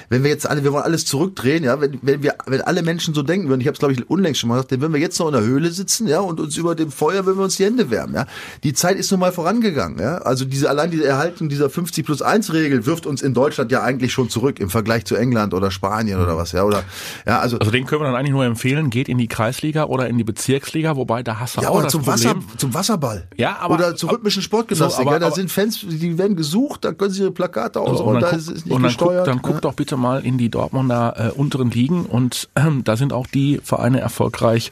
wenn 0.09 0.23
wir 0.23 0.31
jetzt 0.31 0.49
alle, 0.49 0.63
wir 0.63 0.73
wollen 0.73 0.83
alles 0.83 1.05
zurückdrehen, 1.05 1.63
ja, 1.63 1.79
wenn, 1.79 1.99
wenn 2.01 2.23
wir, 2.23 2.35
wenn 2.47 2.61
alle 2.61 2.81
Menschen 2.81 3.13
so 3.13 3.21
denken 3.21 3.49
würden, 3.49 3.61
ich 3.61 3.67
habe 3.67 3.73
es 3.75 3.79
glaube 3.79 3.93
ich 3.93 4.09
unlängst 4.09 4.39
schon 4.41 4.47
mal 4.49 4.55
gesagt, 4.55 4.71
dann 4.71 4.81
würden 4.81 4.93
wir 4.93 4.99
jetzt 4.99 5.19
noch 5.19 5.27
in 5.27 5.33
der 5.33 5.43
Höhle 5.43 5.69
sitzen, 5.71 6.07
ja, 6.07 6.19
und 6.19 6.39
uns 6.39 6.57
über 6.57 6.73
dem 6.73 6.91
Feuer 6.91 7.25
würden 7.27 7.37
wir 7.37 7.43
uns 7.43 7.57
die 7.57 7.65
Hände 7.65 7.91
wärmen, 7.91 8.15
ja. 8.15 8.25
Die 8.63 8.73
Zeit 8.73 8.97
ist 8.97 9.11
nun 9.11 9.19
mal 9.19 9.31
vorangegangen, 9.31 9.99
ja. 9.99 10.17
Also 10.17 10.43
diese 10.43 10.69
allein 10.71 10.89
diese 10.89 11.05
Erhaltung 11.05 11.49
dieser 11.49 11.69
50 11.69 12.03
plus 12.03 12.21
1 12.23 12.51
Regel 12.51 12.85
wirft 12.87 13.05
uns 13.05 13.21
in 13.21 13.35
Deutschland 13.35 13.71
ja 13.71 13.83
eigentlich 13.83 14.11
schon 14.11 14.29
zurück 14.29 14.59
im 14.59 14.71
Vergleich 14.71 15.05
zu 15.05 15.15
England 15.15 15.53
oder 15.53 15.69
Spanien 15.69 16.19
oder 16.19 16.35
was, 16.35 16.53
ja, 16.53 16.63
oder 16.63 16.83
ja, 17.27 17.39
also 17.39 17.59
Also 17.59 17.71
den 17.71 17.85
können 17.85 18.01
wir 18.01 18.05
dann 18.05 18.15
eigentlich 18.15 18.31
nur 18.31 18.43
empfehlen, 18.45 18.89
geht 18.89 19.07
in 19.07 19.19
die 19.19 19.27
Kreisliga 19.27 19.83
oder 19.83 20.07
in 20.07 20.17
die 20.17 20.23
Bezirksliga, 20.23 20.95
wobei 20.95 21.21
da 21.21 21.39
hast 21.39 21.57
du 21.57 21.61
ja, 21.61 21.69
auch 21.69 21.75
oder 21.75 21.83
das 21.83 21.91
zum 21.91 22.01
Problem. 22.01 22.37
Wasser, 22.37 22.57
zum 22.57 22.73
Wasserball. 22.73 23.27
Ja, 23.37 23.57
aber- 23.59 23.75
oder 23.75 23.95
zur 23.95 24.11
rhythmischen 24.13 24.41
Sportgymnastik. 24.41 24.95
So, 24.95 25.01
aber- 25.03 25.11
ja, 25.13 25.19
da 25.19 25.27
aber- 25.27 25.35
sind 25.35 25.51
Fans, 25.51 25.85
die 25.87 26.17
werden 26.17 26.35
gesucht, 26.35 26.83
da 26.83 26.91
können 26.91 27.11
sie 27.11 27.21
ihre 27.21 27.31
Plakate 27.31 27.66
So, 27.73 27.81
ausrollen, 27.81 28.15
und 28.15 28.21
da 28.21 28.29
dann 28.31 28.39
ist 28.39 28.47
guck, 28.47 28.55
es 28.57 28.65
nicht 28.65 28.73
und 28.73 28.81
dann 28.83 28.89
gesteuert. 28.89 29.17
guck, 29.17 29.25
dann 29.25 29.35
ne? 29.35 29.41
guck 29.43 29.61
doch 29.61 29.73
bitte 29.73 29.97
mal 29.97 30.23
in 30.25 30.37
die 30.37 30.49
Dortmunder 30.49 31.31
äh, 31.35 31.37
unteren 31.37 31.71
Ligen 31.71 32.05
und 32.05 32.49
ähm, 32.55 32.83
da 32.83 32.95
sind 32.97 33.13
auch 33.13 33.27
die 33.27 33.59
Vereine 33.63 33.99
erfolgreich, 33.99 34.71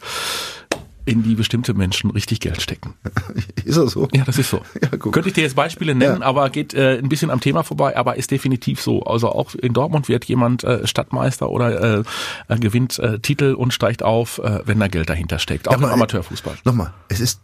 in 1.08 1.22
die 1.22 1.36
bestimmte 1.36 1.76
Menschen 1.76 2.10
richtig 2.10 2.40
Geld 2.40 2.62
stecken. 2.62 2.96
Ist 3.64 3.78
das 3.78 3.92
so? 3.92 4.08
Ja, 4.12 4.24
das 4.24 4.40
ist 4.40 4.50
so. 4.50 4.62
Ja, 4.82 4.90
guck. 4.98 5.14
Könnte 5.14 5.30
ich 5.30 5.36
dir 5.36 5.44
jetzt 5.44 5.56
Beispiele 5.56 5.94
nennen, 5.94 6.22
Ja. 6.22 6.26
aber 6.26 6.50
geht 6.50 6.74
äh, 6.74 6.98
ein 6.98 7.10
bisschen 7.10 7.30
am 7.30 7.42
Thema 7.42 7.64
vorbei, 7.64 7.96
aber 7.96 8.16
ist 8.16 8.32
definitiv 8.32 8.82
so. 8.82 9.04
Also 9.04 9.30
auch 9.30 9.54
in 9.54 9.74
Dortmund 9.74 10.10
wird 10.10 10.26
jemand 10.26 10.64
äh, 10.64 10.88
Stadtmeister 10.88 11.50
oder 11.50 12.00
äh, 12.00 12.04
äh, 12.48 12.58
gewinnt 12.58 12.98
äh, 12.98 13.20
Titel 13.20 13.54
und 13.54 13.72
steigt 13.72 14.02
auf, 14.02 14.40
äh, 14.40 14.62
wenn 14.66 14.80
da 14.80 14.88
Geld 14.88 15.08
dahinter 15.10 15.38
steckt. 15.38 15.68
Auch 15.68 15.74
aber, 15.74 15.88
im 15.88 15.94
Amateurfußball. 15.94 16.56
Nochmal, 16.64 16.92
es 17.08 17.20
ist, 17.20 17.40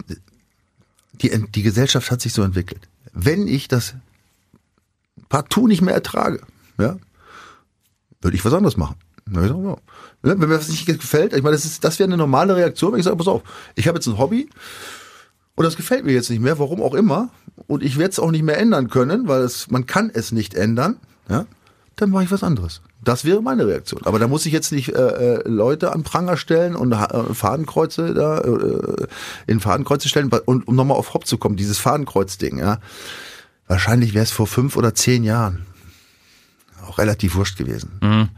die, 1.21 1.31
die 1.53 1.61
Gesellschaft 1.61 2.09
hat 2.09 2.19
sich 2.21 2.33
so 2.33 2.41
entwickelt. 2.41 2.81
Wenn 3.13 3.47
ich 3.47 3.67
das 3.67 3.93
partout 5.29 5.67
nicht 5.67 5.81
mehr 5.81 5.93
ertrage, 5.93 6.41
ja, 6.79 6.97
würde 8.21 8.35
ich 8.35 8.45
was 8.45 8.53
anderes 8.53 8.77
machen. 8.77 8.95
Ja. 9.33 9.77
Wenn 10.21 10.39
mir 10.39 10.47
das 10.47 10.69
nicht 10.69 10.85
gefällt, 10.85 11.33
ich 11.33 11.43
meine, 11.43 11.55
das, 11.55 11.79
das 11.79 11.99
wäre 11.99 12.07
eine 12.07 12.17
normale 12.17 12.55
Reaktion, 12.55 12.91
wenn 12.91 12.99
ich 12.99 13.05
sage, 13.05 13.17
pass 13.17 13.27
auf, 13.27 13.43
ich 13.75 13.87
habe 13.87 13.97
jetzt 13.97 14.07
ein 14.07 14.17
Hobby 14.17 14.49
und 15.55 15.63
das 15.63 15.77
gefällt 15.77 16.05
mir 16.05 16.13
jetzt 16.13 16.29
nicht 16.29 16.41
mehr, 16.41 16.59
warum 16.59 16.81
auch 16.81 16.93
immer, 16.93 17.29
und 17.67 17.83
ich 17.83 17.97
werde 17.97 18.11
es 18.11 18.19
auch 18.19 18.31
nicht 18.31 18.43
mehr 18.43 18.57
ändern 18.57 18.89
können, 18.89 19.27
weil 19.27 19.41
es, 19.41 19.69
man 19.69 19.85
kann 19.85 20.11
es 20.13 20.31
nicht 20.31 20.53
ändern, 20.53 20.97
ja, 21.29 21.45
dann 21.95 22.09
mache 22.09 22.23
ich 22.23 22.31
was 22.31 22.43
anderes. 22.43 22.81
Das 23.03 23.25
wäre 23.25 23.41
meine 23.41 23.67
Reaktion. 23.67 24.01
Aber 24.05 24.19
da 24.19 24.27
muss 24.27 24.45
ich 24.45 24.53
jetzt 24.53 24.71
nicht 24.71 24.89
äh, 24.89 25.35
äh, 25.37 25.47
Leute 25.47 25.91
an 25.91 26.03
Pranger 26.03 26.37
stellen 26.37 26.75
und 26.75 26.91
äh, 26.91 27.33
Fadenkreuze 27.33 28.13
da 28.13 28.39
äh, 28.39 29.07
in 29.47 29.59
Fadenkreuze 29.59 30.07
stellen. 30.07 30.29
Und 30.45 30.67
um 30.67 30.75
nochmal 30.75 30.97
auf 30.97 31.13
Hop 31.13 31.25
zu 31.25 31.37
kommen, 31.37 31.55
dieses 31.55 31.79
Fadenkreuz-Ding, 31.79 32.59
ja. 32.59 32.79
Wahrscheinlich 33.71 34.13
wäre 34.13 34.23
es 34.23 34.33
vor 34.33 34.47
fünf 34.47 34.75
oder 34.75 34.93
zehn 34.95 35.23
Jahren 35.23 35.65
auch 36.85 36.97
relativ 36.97 37.35
wurscht 37.35 37.57
gewesen. 37.57 38.29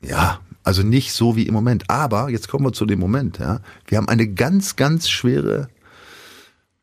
Ja, 0.00 0.40
also 0.62 0.82
nicht 0.82 1.12
so 1.12 1.36
wie 1.36 1.42
im 1.42 1.52
Moment. 1.52 1.90
Aber 1.90 2.30
jetzt 2.30 2.48
kommen 2.48 2.64
wir 2.64 2.72
zu 2.72 2.86
dem 2.86 3.00
Moment, 3.00 3.38
ja. 3.38 3.60
Wir 3.86 3.98
haben 3.98 4.08
eine 4.08 4.26
ganz, 4.26 4.76
ganz 4.76 5.10
schwere 5.10 5.68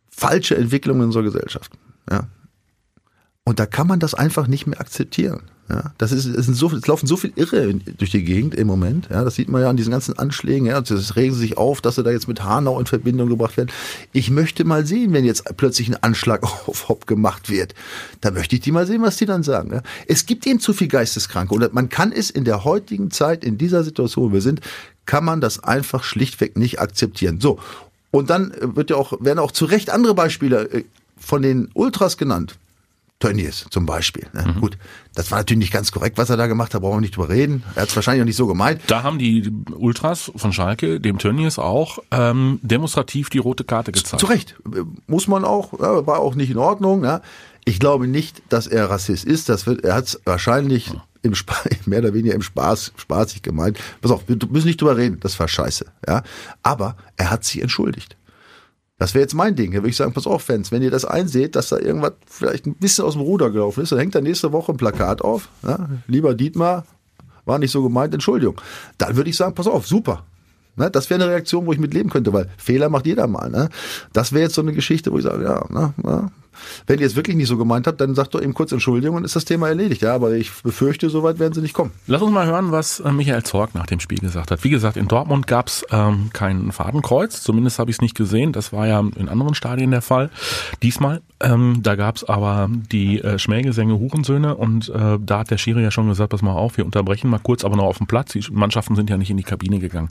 falsche 0.08 0.56
Entwicklung 0.56 0.98
in 0.98 1.06
unserer 1.06 1.24
Gesellschaft. 1.24 1.72
Ja. 2.12 2.28
Und 3.44 3.58
da 3.58 3.66
kann 3.66 3.88
man 3.88 4.00
das 4.00 4.14
einfach 4.14 4.46
nicht 4.46 4.68
mehr 4.68 4.80
akzeptieren. 4.80 5.50
Ja, 5.70 5.92
das 5.98 6.14
ist, 6.14 6.26
es, 6.26 6.46
sind 6.46 6.56
so, 6.56 6.72
es 6.72 6.88
laufen 6.88 7.08
so 7.08 7.18
viel 7.18 7.34
Irre 7.36 7.74
durch 7.74 8.12
die 8.12 8.24
Gegend 8.24 8.56
im 8.56 8.68
Moment. 8.68 9.10
Ja, 9.10 9.26
das 9.26 9.36
sieht 9.36 9.50
man 9.50 9.62
ja 9.62 9.70
an 9.70 9.76
diesen 9.76 9.92
ganzen 9.92 10.18
Anschlägen. 10.18 10.66
Ja, 10.66 10.80
das 10.80 11.18
regen 11.18 11.34
sie 11.34 11.42
sich 11.42 11.58
auf, 11.58 11.82
dass 11.82 11.96
sie 11.96 12.04
da 12.04 12.12
jetzt 12.12 12.30
mit 12.30 12.44
Hanau 12.44 12.80
in 12.80 12.86
Verbindung 12.86 13.28
gebracht 13.28 13.58
werden. 13.58 13.70
Ich 14.14 14.32
möchte 14.32 14.64
mal 14.64 14.86
sehen, 14.86 15.12
wenn 15.12 15.26
jetzt 15.26 15.44
plötzlich 15.58 15.90
ein 15.90 16.02
Anschlag 16.02 16.44
auf 16.68 16.88
Hopp 16.88 17.06
gemacht 17.06 17.50
wird. 17.50 17.76
Da 18.22 18.32
möchte 18.32 18.56
ich 18.56 18.62
die 18.62 18.72
mal 18.72 18.88
sehen, 18.88 19.02
was 19.02 19.18
die 19.18 19.26
dann 19.26 19.44
sagen. 19.44 19.74
Ja. 19.74 19.82
Es 20.08 20.26
gibt 20.26 20.48
eben 20.48 20.62
zu 20.62 20.72
viel 20.72 20.88
Geisteskranke 20.88 21.54
und 21.54 21.74
man 21.74 21.90
kann 21.90 22.14
es 22.14 22.30
in 22.30 22.46
der 22.46 22.64
heutigen 22.64 23.12
Zeit, 23.12 23.44
in 23.44 23.58
dieser 23.58 23.84
Situation, 23.84 24.30
wo 24.30 24.34
wir 24.34 24.42
sind, 24.42 24.62
kann 25.06 25.26
man 25.26 25.42
das 25.42 25.64
einfach 25.64 26.04
schlichtweg 26.04 26.58
nicht 26.58 26.80
akzeptieren. 26.80 27.42
So. 27.42 27.60
Und 28.12 28.30
dann 28.30 28.54
wird 28.62 28.90
ja 28.90 28.96
auch, 28.96 29.14
werden 29.20 29.40
auch 29.40 29.52
zu 29.52 29.66
Recht 29.66 29.90
andere 29.90 30.14
Beispiele 30.14 30.70
äh, 30.70 30.84
von 31.18 31.42
den 31.42 31.70
Ultras 31.74 32.18
genannt. 32.18 32.58
Tönnies 33.20 33.66
zum 33.72 33.86
Beispiel. 33.86 34.28
Ne? 34.34 34.54
Mhm. 34.54 34.62
Gut, 34.62 34.78
das 35.16 35.32
war 35.32 35.40
natürlich 35.40 35.60
nicht 35.60 35.74
ganz 35.74 35.92
korrekt, 35.92 36.18
was 36.18 36.30
er 36.30 36.38
da 36.38 36.46
gemacht 36.46 36.74
hat, 36.74 36.82
brauchen 36.82 36.98
wir 36.98 37.02
nicht 37.02 37.18
drüber 37.18 37.30
reden. 37.30 37.64
Er 37.76 37.84
hat 37.84 37.90
es 37.90 37.96
wahrscheinlich 37.96 38.22
auch 38.22 38.28
nicht 38.28 38.36
so 38.36 38.46
gemeint. 38.46 38.82
Da 38.88 39.02
haben 39.02 39.18
die 39.18 39.52
Ultras 39.76 40.32
von 40.36 40.54
Schalke, 40.54 41.00
dem 41.00 41.18
Tönnies 41.18 41.58
auch, 41.58 42.00
ähm, 42.12 42.60
demonstrativ 42.62 43.30
die 43.30 43.40
rote 43.40 43.64
Karte 43.64 43.92
gezeigt. 43.92 44.20
Zu 44.20 44.28
Recht, 44.28 44.56
muss 45.08 45.28
man 45.28 45.46
auch, 45.46 45.74
ja, 45.80 46.06
war 46.06 46.20
auch 46.20 46.36
nicht 46.36 46.52
in 46.52 46.58
Ordnung. 46.58 47.04
Ja? 47.04 47.22
Ich 47.66 47.80
glaube 47.80 48.08
nicht, 48.08 48.44
dass 48.50 48.68
er 48.68 48.90
Rassist 48.90 49.26
ist. 49.26 49.50
Das 49.50 49.66
wird, 49.66 49.84
er 49.84 49.96
hat 49.96 50.06
es 50.06 50.22
wahrscheinlich 50.26 50.92
im 51.24 51.34
Spa 51.34 51.56
mehr 51.86 52.00
oder 52.00 52.14
weniger 52.14 52.36
im 52.36 52.42
Spaß, 52.42 52.94
spaßig 52.98 53.42
gemeint. 53.42 53.80
Pass 54.02 54.12
auf, 54.12 54.28
wir 54.28 54.38
müssen 54.50 54.68
nicht 54.68 54.82
drüber 54.82 54.98
reden, 54.98 55.20
das 55.22 55.40
war 55.40 55.48
scheiße. 55.48 55.86
Ja? 56.08 56.24
Aber 56.62 56.98
er 57.16 57.32
hat 57.32 57.44
sich 57.46 57.62
entschuldigt. 57.62 58.17
Das 59.00 59.14
wäre 59.14 59.22
jetzt 59.22 59.36
mein 59.36 59.56
Ding. 59.56 59.72
Da 59.72 59.78
würde 59.78 59.90
ich 59.90 59.96
sagen, 59.96 60.14
pass 60.14 60.26
auf, 60.26 60.44
Fans, 60.44 60.72
wenn 60.72 60.82
ihr 60.82 60.90
das 60.90 61.06
einseht, 61.06 61.56
dass 61.56 61.70
da 61.70 61.78
irgendwas 61.78 62.14
vielleicht 62.26 62.66
ein 62.66 62.76
bisschen 62.76 63.06
aus 63.06 63.14
dem 63.14 63.22
Ruder 63.22 63.52
gelaufen 63.52 63.84
ist, 63.84 63.92
dann 63.92 64.00
hängt 64.00 64.16
da 64.16 64.22
nächste 64.22 64.52
Woche 64.52 64.72
ein 64.72 64.78
Plakat 64.78 65.22
auf. 65.22 65.50
Ja? 65.64 65.88
Lieber 66.08 66.34
Dietmar, 66.34 66.86
war 67.46 67.60
nicht 67.60 67.72
so 67.72 67.84
gemeint, 67.84 68.14
Entschuldigung. 68.14 68.60
Dann 68.98 69.16
würde 69.16 69.30
ich 69.30 69.38
sagen, 69.38 69.54
pass 69.54 69.68
auf, 69.68 69.88
super. 69.88 70.24
Ne, 70.76 70.92
das 70.92 71.10
wäre 71.10 71.22
eine 71.22 71.32
Reaktion, 71.32 71.66
wo 71.66 71.74
ich 71.74 71.80
mit 71.80 71.94
leben 71.94 72.10
könnte, 72.10 72.34
weil 72.34 72.50
Fehler 72.58 72.90
macht 72.90 73.08
jeder 73.08 73.26
mal. 73.26 73.50
Ne? 73.50 73.70
Das 74.14 74.32
wäre 74.32 74.44
jetzt 74.44 74.56
so 74.56 74.62
eine 74.62 74.74
Geschichte, 74.74 75.12
wo 75.12 75.18
ich 75.18 75.24
sage, 75.24 75.44
ja, 75.44 75.66
na. 75.70 76.32
Wenn 76.86 77.00
ihr 77.00 77.08
es 77.08 77.16
wirklich 77.16 77.36
nicht 77.36 77.48
so 77.48 77.58
gemeint 77.58 77.88
habt, 77.88 78.00
dann 78.02 78.16
sagt 78.16 78.36
doch 78.36 78.42
eben 78.42 78.54
kurz 78.54 78.72
Entschuldigung 78.72 79.18
und 79.18 79.24
ist 79.24 79.36
das 79.36 79.46
Thema 79.46 79.68
erledigt. 79.68 80.02
Ja, 80.02 80.14
aber 80.16 80.34
ich 80.34 80.52
befürchte, 80.64 81.10
so 81.10 81.24
weit 81.24 81.40
werden 81.40 81.54
sie 81.54 81.62
nicht 81.62 81.74
kommen. 81.74 81.92
Lass 82.08 82.22
uns 82.22 82.32
mal 82.32 82.46
hören, 82.46 82.72
was 82.72 83.00
äh, 83.00 83.12
Michael 83.12 83.44
Zorg 83.44 83.76
nach 83.76 83.86
dem 83.86 84.00
Spiel 84.00 84.20
gesagt 84.20 84.52
hat. 84.52 84.64
Wie 84.64 84.70
gesagt, 84.70 84.98
in 84.98 85.08
Dortmund 85.08 85.48
gab 85.48 85.68
es 85.68 85.86
ähm, 85.92 86.30
kein 86.34 86.72
Fadenkreuz, 86.72 87.42
zumindest 87.42 87.80
habe 87.80 87.92
ich 87.92 87.98
es 87.98 88.02
nicht 88.02 88.16
gesehen. 88.16 88.52
Das 88.54 88.74
war 88.74 88.88
ja 88.88 89.00
in 89.00 89.30
anderen 89.30 89.56
Stadien 89.56 89.92
der 89.92 90.02
Fall. 90.02 90.30
Diesmal, 90.84 91.22
ähm, 91.40 91.80
da 91.82 91.96
gab 91.96 92.16
es 92.16 92.24
aber 92.24 92.70
die 92.92 93.22
äh, 93.22 93.38
Schmähgesänge 93.38 94.00
Hurensöhne 94.00 94.56
und 94.56 94.90
äh, 94.90 95.18
da 95.20 95.40
hat 95.40 95.52
der 95.52 95.58
Schiri 95.58 95.84
ja 95.84 95.92
schon 95.92 96.08
gesagt, 96.08 96.32
pass 96.32 96.42
mal 96.42 96.54
auf, 96.54 96.78
wir 96.78 96.86
unterbrechen 96.86 97.30
mal 97.30 97.40
kurz, 97.40 97.64
aber 97.64 97.76
noch 97.76 97.86
auf 97.86 97.98
dem 97.98 98.08
Platz. 98.08 98.34
Die 98.34 98.44
Mannschaften 98.52 98.96
sind 98.96 99.10
ja 99.10 99.18
nicht 99.18 99.30
in 99.30 99.38
die 99.38 99.44
Kabine 99.44 99.80
gegangen. 99.80 100.10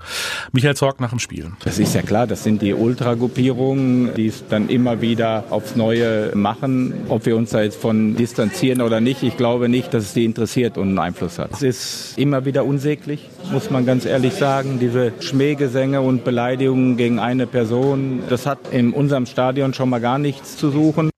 Michael 0.53 0.77
Zorg 0.77 1.01
nach 1.01 1.11
dem 1.11 1.19
Spiel. 1.19 1.51
Das 1.65 1.79
ist 1.79 1.95
ja 1.95 2.03
klar, 2.03 2.27
das 2.27 2.45
sind 2.45 2.63
die 2.63 2.75
Ultragruppierungen, 2.75 4.15
die 4.15 4.29
es 4.29 4.45
dann 4.49 4.69
immer 4.69 5.01
wieder 5.01 5.45
aufs 5.51 5.77
Neue 5.77 6.36
machen. 6.37 6.95
Ob 7.09 7.27
wir 7.27 7.37
uns 7.37 7.51
da 7.51 7.63
jetzt 7.63 7.81
von 7.81 8.17
distanzieren 8.17 8.81
oder 8.83 9.01
nicht, 9.01 9.23
ich 9.23 9.37
glaube 9.37 9.69
nicht, 9.69 9.93
dass 9.95 10.05
es 10.05 10.15
die 10.15 10.25
interessiert 10.25 10.79
und 10.79 10.89
einen 10.89 10.99
Einfluss 10.99 11.39
hat. 11.39 11.53
Es 11.53 11.63
ist 11.63 12.19
immer 12.19 12.45
wieder 12.45 12.65
unsäglich, 12.65 13.29
muss 13.51 13.71
man 13.71 13.87
ganz 13.87 14.05
ehrlich 14.05 14.35
sagen. 14.35 14.79
Diese 14.79 15.13
Schmähgesänge 15.21 16.01
und 16.01 16.25
Beleidigungen 16.25 16.97
gegen 16.97 17.19
eine 17.19 17.47
Person, 17.47 18.23
das 18.29 18.47
hat 18.47 18.59
in 18.71 18.93
unserem 18.93 19.27
Stadion 19.27 19.75
schon 19.75 19.91
mal 19.91 20.01
gar 20.01 20.19
nichts 20.19 20.57
zu 20.57 20.71
suchen. 20.71 21.11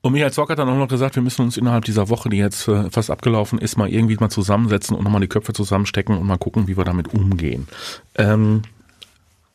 Und 0.00 0.12
Michael 0.12 0.32
Zock 0.32 0.50
hat 0.50 0.58
dann 0.58 0.68
auch 0.68 0.76
noch 0.76 0.88
gesagt, 0.88 1.16
wir 1.16 1.22
müssen 1.22 1.42
uns 1.42 1.56
innerhalb 1.56 1.84
dieser 1.84 2.08
Woche, 2.08 2.28
die 2.28 2.38
jetzt 2.38 2.68
äh, 2.68 2.88
fast 2.90 3.10
abgelaufen 3.10 3.58
ist, 3.58 3.76
mal 3.76 3.88
irgendwie 3.88 4.16
mal 4.16 4.30
zusammensetzen 4.30 4.96
und 4.96 5.04
nochmal 5.04 5.20
die 5.20 5.26
Köpfe 5.26 5.52
zusammenstecken 5.52 6.16
und 6.16 6.26
mal 6.26 6.38
gucken, 6.38 6.68
wie 6.68 6.76
wir 6.76 6.84
damit 6.84 7.12
umgehen. 7.12 7.66
Ähm, 8.14 8.62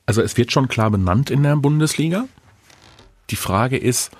also 0.05 0.21
es 0.21 0.35
wird 0.35 0.51
schon 0.51 0.67
klar 0.67 0.91
benannt 0.91 1.29
in 1.29 1.43
der 1.43 1.55
Bundesliga. 1.55 2.25
Die 3.29 3.35
Frage 3.35 3.77
ist 3.77 4.11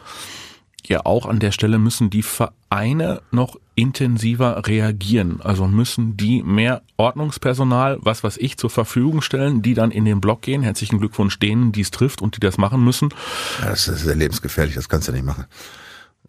ja 0.86 1.06
auch 1.06 1.26
an 1.26 1.40
der 1.40 1.52
Stelle, 1.52 1.78
müssen 1.78 2.10
die 2.10 2.24
Vereine 2.24 3.22
noch 3.32 3.58
intensiver 3.76 4.68
reagieren? 4.68 5.42
Also 5.42 5.68
müssen 5.68 6.18
die 6.18 6.44
mehr 6.44 6.82
Ordnungspersonal, 6.98 7.98
was 8.02 8.24
weiß 8.24 8.38
ich, 8.38 8.58
zur 8.58 8.70
Verfügung 8.70 9.22
stellen, 9.22 9.62
die 9.62 9.74
dann 9.74 9.92
in 9.92 10.06
den 10.06 10.22
Block 10.22 10.42
gehen? 10.42 10.64
Herzlichen 10.64 11.00
Glückwunsch 11.00 11.40
denen, 11.40 11.72
die 11.72 11.82
es 11.82 11.92
trifft 11.92 12.22
und 12.22 12.36
die 12.36 12.40
das 12.40 12.58
machen 12.58 12.84
müssen. 12.84 13.10
Ja, 13.62 13.70
das 13.70 13.88
ist 13.88 14.04
sehr 14.04 14.16
lebensgefährlich, 14.16 14.76
das 14.76 14.90
kannst 14.90 15.08
du 15.08 15.12
nicht 15.12 15.26
machen. 15.26 15.46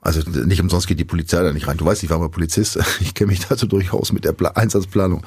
Also 0.00 0.20
nicht 0.30 0.60
umsonst 0.60 0.86
geht 0.86 0.98
die 0.98 1.04
Polizei 1.04 1.42
da 1.42 1.50
nicht 1.50 1.66
rein. 1.66 1.78
Du 1.78 1.86
weißt, 1.86 2.02
ich 2.02 2.10
war 2.10 2.18
mal 2.18 2.28
Polizist, 2.28 2.78
ich 3.00 3.14
kenne 3.14 3.28
mich 3.28 3.40
dazu 3.40 3.66
durchaus 3.66 4.12
mit 4.12 4.24
der 4.24 4.32
Pla 4.32 4.50
Einsatzplanung. 4.50 5.24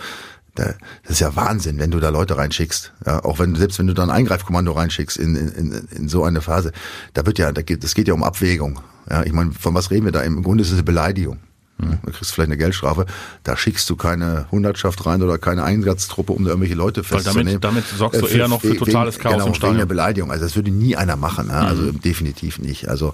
Das 0.66 1.12
ist 1.12 1.20
ja 1.20 1.36
Wahnsinn, 1.36 1.80
wenn 1.80 1.92
du 1.92 2.00
da 2.00 2.10
Leute 2.10 2.38
reinschickst. 2.38 2.94
Ja, 3.06 3.24
auch 3.24 3.40
wenn 3.40 3.56
selbst 3.56 3.80
wenn 3.80 3.88
du 3.88 3.94
da 3.94 4.04
ein 4.04 4.10
Eingreifkommando 4.10 4.72
reinschickst 4.72 5.18
in, 5.18 5.36
in, 5.36 5.88
in 5.92 6.10
so 6.10 6.24
eine 6.24 6.42
Phase, 6.42 6.72
da 7.14 7.26
wird 7.26 7.40
ja, 7.40 7.52
da 7.52 7.62
geht, 7.62 7.84
das 7.84 7.96
geht 7.96 8.08
ja 8.08 8.14
um 8.14 8.24
Abwägung. 8.24 8.80
Ja, 9.10 9.24
ich 9.24 9.34
meine, 9.34 9.54
von 9.54 9.74
was 9.74 9.92
reden 9.92 10.06
wir 10.06 10.12
da? 10.12 10.22
Im 10.22 10.44
Grunde 10.44 10.64
ist 10.64 10.70
es 10.70 10.74
eine 10.74 10.84
Beleidigung. 10.84 11.40
Ja, 11.80 11.90
da 12.04 12.12
kriegst 12.12 12.32
du 12.32 12.34
vielleicht 12.34 12.50
eine 12.50 12.58
Geldstrafe. 12.58 13.06
Da 13.44 13.56
schickst 13.56 13.88
du 13.90 13.96
keine 13.96 14.48
Hundertschaft 14.52 15.06
rein 15.06 15.22
oder 15.22 15.38
keine 15.38 15.64
Einsatztruppe, 15.64 16.34
um 16.34 16.44
da 16.44 16.50
irgendwelche 16.50 16.76
Leute 16.76 17.04
festzunehmen. 17.04 17.54
Weil 17.54 17.60
damit, 17.60 17.86
damit 17.86 17.98
sorgst 18.00 18.22
du 18.22 18.26
äh, 18.26 18.38
eher 18.38 18.48
noch 18.48 18.62
für 18.62 18.76
totales 18.76 19.16
wegen, 19.16 19.24
Chaos 19.24 19.34
genau, 19.36 19.48
im 19.48 19.54
Stadion. 19.54 19.76
Wegen 19.76 19.80
der 19.80 19.86
Beleidigung. 19.86 20.32
Also 20.32 20.46
das 20.46 20.56
würde 20.56 20.72
nie 20.72 20.96
einer 20.96 21.16
machen. 21.16 21.52
Also 21.52 21.84
mhm. 21.84 22.02
definitiv 22.02 22.58
nicht. 22.58 22.90
Also 22.90 23.14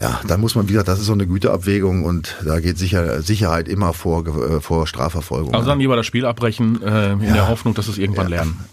ja, 0.00 0.20
da 0.26 0.38
muss 0.38 0.54
man 0.54 0.68
wieder, 0.68 0.82
das 0.82 0.98
ist 0.98 1.06
so 1.06 1.12
eine 1.12 1.26
Güteabwägung 1.26 2.04
und 2.04 2.36
da 2.44 2.60
geht 2.60 2.78
sicher, 2.78 3.20
Sicherheit 3.20 3.68
immer 3.68 3.92
vor, 3.92 4.26
äh, 4.26 4.60
vor 4.60 4.86
Strafverfolgung. 4.86 5.54
Also 5.54 5.68
dann 5.68 5.78
lieber 5.78 5.94
das 5.94 6.06
Spiel 6.06 6.24
abbrechen, 6.24 6.82
äh, 6.82 7.12
in 7.12 7.22
ja. 7.22 7.34
der 7.34 7.48
Hoffnung, 7.48 7.74
dass 7.74 7.86
es 7.86 7.98
irgendwann 7.98 8.30
ja. 8.30 8.36
lernen. 8.36 8.64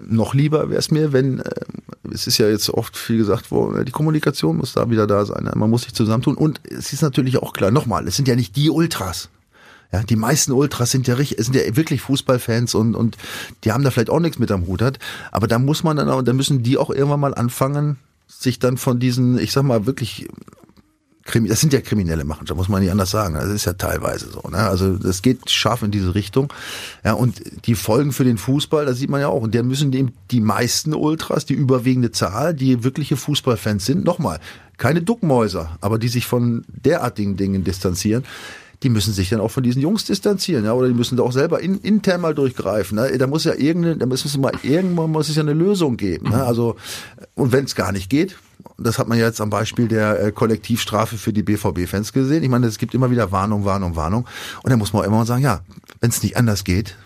Noch 0.00 0.34
lieber 0.34 0.68
wäre 0.68 0.80
es 0.80 0.90
mir, 0.90 1.12
wenn, 1.12 1.38
äh, 1.38 1.50
es 2.12 2.26
ist 2.26 2.38
ja 2.38 2.48
jetzt 2.48 2.70
oft 2.70 2.96
viel 2.96 3.18
gesagt 3.18 3.52
worden, 3.52 3.84
die 3.84 3.92
Kommunikation 3.92 4.56
muss 4.56 4.72
da 4.72 4.90
wieder 4.90 5.06
da 5.06 5.24
sein. 5.24 5.48
Man 5.54 5.70
muss 5.70 5.82
sich 5.82 5.94
zusammentun. 5.94 6.36
Und 6.36 6.60
es 6.64 6.92
ist 6.92 7.02
natürlich 7.02 7.38
auch 7.38 7.52
klar, 7.52 7.70
nochmal, 7.70 8.08
es 8.08 8.16
sind 8.16 8.26
ja 8.26 8.34
nicht 8.34 8.56
die 8.56 8.68
Ultras. 8.68 9.28
Ja, 9.92 10.02
die 10.02 10.16
meisten 10.16 10.52
Ultras 10.52 10.90
sind 10.90 11.06
ja 11.06 11.14
richtig, 11.14 11.44
sind 11.44 11.54
ja 11.54 11.76
wirklich 11.76 12.00
Fußballfans 12.00 12.74
und, 12.74 12.96
und 12.96 13.16
die 13.62 13.70
haben 13.70 13.84
da 13.84 13.90
vielleicht 13.90 14.10
auch 14.10 14.20
nichts 14.20 14.40
mit 14.40 14.50
am 14.50 14.66
Hut 14.66 14.82
hat. 14.82 14.98
Aber 15.30 15.46
da 15.46 15.60
muss 15.60 15.84
man 15.84 15.98
dann 15.98 16.08
auch, 16.08 16.22
da 16.22 16.32
müssen 16.32 16.64
die 16.64 16.78
auch 16.78 16.90
irgendwann 16.90 17.20
mal 17.20 17.34
anfangen, 17.34 17.98
sich 18.40 18.58
dann 18.58 18.76
von 18.76 18.98
diesen, 18.98 19.38
ich 19.38 19.52
sag 19.52 19.62
mal, 19.62 19.86
wirklich 19.86 20.28
das 21.24 21.60
sind 21.60 21.72
ja 21.72 21.80
kriminelle 21.80 22.24
Machen, 22.24 22.46
da 22.46 22.54
muss 22.54 22.68
man 22.68 22.82
nicht 22.82 22.90
anders 22.90 23.10
sagen. 23.10 23.34
Das 23.34 23.48
ist 23.48 23.64
ja 23.64 23.74
teilweise 23.74 24.30
so. 24.30 24.40
Ne? 24.50 24.58
Also 24.58 24.96
das 24.96 25.22
geht 25.22 25.50
scharf 25.50 25.82
in 25.82 25.90
diese 25.90 26.14
Richtung. 26.14 26.52
Ja, 27.04 27.12
und 27.12 27.40
die 27.66 27.74
Folgen 27.74 28.12
für 28.12 28.24
den 28.24 28.38
Fußball, 28.38 28.86
das 28.86 28.98
sieht 28.98 29.08
man 29.08 29.20
ja 29.20 29.28
auch. 29.28 29.42
Und 29.42 29.54
der 29.54 29.62
müssen 29.62 29.92
eben 29.92 30.12
die 30.30 30.40
meisten 30.40 30.94
Ultras, 30.94 31.46
die 31.46 31.54
überwiegende 31.54 32.10
Zahl, 32.10 32.54
die 32.54 32.82
wirkliche 32.82 33.16
Fußballfans 33.16 33.86
sind, 33.86 34.04
nochmal, 34.04 34.40
keine 34.78 35.02
Duckmäuser, 35.02 35.76
aber 35.80 35.98
die 35.98 36.08
sich 36.08 36.26
von 36.26 36.64
derartigen 36.66 37.36
Dingen 37.36 37.62
distanzieren, 37.62 38.24
die 38.82 38.88
müssen 38.88 39.12
sich 39.12 39.28
dann 39.30 39.40
auch 39.40 39.50
von 39.50 39.62
diesen 39.62 39.80
Jungs 39.80 40.04
distanzieren, 40.04 40.64
ja, 40.64 40.72
oder 40.72 40.88
die 40.88 40.94
müssen 40.94 41.16
da 41.16 41.22
auch 41.22 41.32
selber 41.32 41.60
in, 41.60 41.78
intern 41.78 42.20
mal 42.20 42.34
durchgreifen. 42.34 42.96
Ne? 42.96 43.16
Da 43.18 43.26
muss 43.26 43.44
ja 43.44 43.54
irgendeine, 43.54 43.96
da 43.96 44.06
müssen 44.06 44.40
mal 44.40 44.52
irgendwann 44.62 45.10
muss 45.10 45.28
es 45.28 45.36
ja 45.36 45.42
eine 45.42 45.52
Lösung 45.52 45.96
geben. 45.96 46.30
Ne? 46.30 46.42
Also 46.44 46.76
und 47.34 47.52
wenn 47.52 47.64
es 47.64 47.74
gar 47.74 47.92
nicht 47.92 48.10
geht, 48.10 48.36
das 48.78 48.98
hat 48.98 49.08
man 49.08 49.18
jetzt 49.18 49.40
am 49.40 49.50
Beispiel 49.50 49.88
der 49.88 50.22
äh, 50.22 50.32
Kollektivstrafe 50.32 51.16
für 51.16 51.32
die 51.32 51.42
BVB-Fans 51.42 52.12
gesehen. 52.12 52.42
Ich 52.42 52.48
meine, 52.48 52.66
es 52.66 52.78
gibt 52.78 52.94
immer 52.94 53.10
wieder 53.10 53.32
Warnung, 53.32 53.64
Warnung, 53.64 53.96
Warnung. 53.96 54.26
Und 54.62 54.70
dann 54.70 54.78
muss 54.78 54.92
man 54.92 55.02
auch 55.02 55.06
immer 55.06 55.24
sagen, 55.24 55.42
ja, 55.42 55.60
wenn 56.00 56.10
es 56.10 56.22
nicht 56.22 56.36
anders 56.36 56.64
geht, 56.64 56.96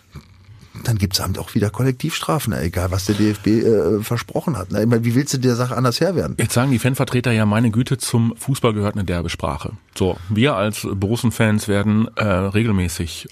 dann 0.85 0.99
gibt's 0.99 1.19
es 1.19 1.39
auch 1.39 1.55
wieder 1.55 1.71
Kollektivstrafen, 1.71 2.53
egal 2.53 2.91
was 2.91 3.07
der 3.07 3.15
DFB 3.15 3.47
äh, 3.47 4.03
versprochen 4.03 4.57
hat. 4.57 4.69
Ich 4.69 4.87
meine, 4.87 5.05
wie 5.05 5.15
willst 5.15 5.35
du 5.35 5.39
der 5.39 5.57
Sache 5.57 5.77
anders 5.77 6.01
Herr 6.01 6.15
werden? 6.15 6.37
Jetzt 6.39 6.55
sagen 6.55 6.71
die 6.71 6.79
Fanvertreter 6.79 7.33
ja, 7.33 7.47
meine 7.47 7.71
Güte, 7.71 7.99
zum 7.99 8.35
Fußball 8.37 8.73
gehört 8.73 8.95
eine 8.95 9.05
derbe 9.05 9.31
Sprache. 9.31 9.73
So, 9.97 10.17
wir 10.29 10.57
als 10.57 10.87
Borussen-Fans 10.91 11.69
werden 11.69 12.09
äh, 12.17 12.25
regelmäßig 12.25 13.29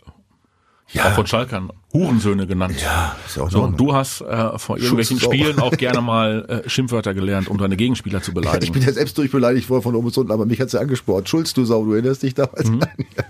ja. 0.92 1.06
auch 1.06 1.12
von 1.12 1.26
Schalkern 1.26 1.70
Hurensöhne 1.92 2.46
genannt. 2.46 2.76
Ja, 2.82 3.16
ist 3.24 3.36
ja 3.36 3.44
auch 3.44 3.50
so. 3.50 3.62
Und 3.62 3.78
du 3.78 3.94
hast 3.94 4.20
äh, 4.20 4.58
vor 4.58 4.78
irgendwelchen 4.78 5.20
Schutz 5.20 5.32
Spielen 5.32 5.58
auch. 5.60 5.72
auch 5.72 5.76
gerne 5.76 6.00
mal 6.00 6.62
äh, 6.64 6.68
Schimpfwörter 6.68 7.14
gelernt, 7.14 7.48
um 7.48 7.58
deine 7.58 7.76
Gegenspieler 7.76 8.20
zu 8.20 8.34
beleidigen. 8.34 8.64
Ich 8.64 8.72
bin 8.72 8.82
ja 8.82 8.92
selbst 8.92 9.16
durchbeleidigt 9.16 9.70
worden 9.70 9.82
von 9.82 9.94
oben 9.94 10.08
bis 10.08 10.16
unten, 10.18 10.32
aber 10.32 10.46
mich 10.46 10.60
hat's 10.60 10.72
ja 10.72 10.80
angespornt. 10.80 11.28
Schulz, 11.28 11.54
du 11.54 11.64
Sau, 11.64 11.84
du 11.84 11.92
erinnerst 11.92 12.22
dich 12.22 12.34
damals? 12.34 12.68
Mhm. 12.68 12.80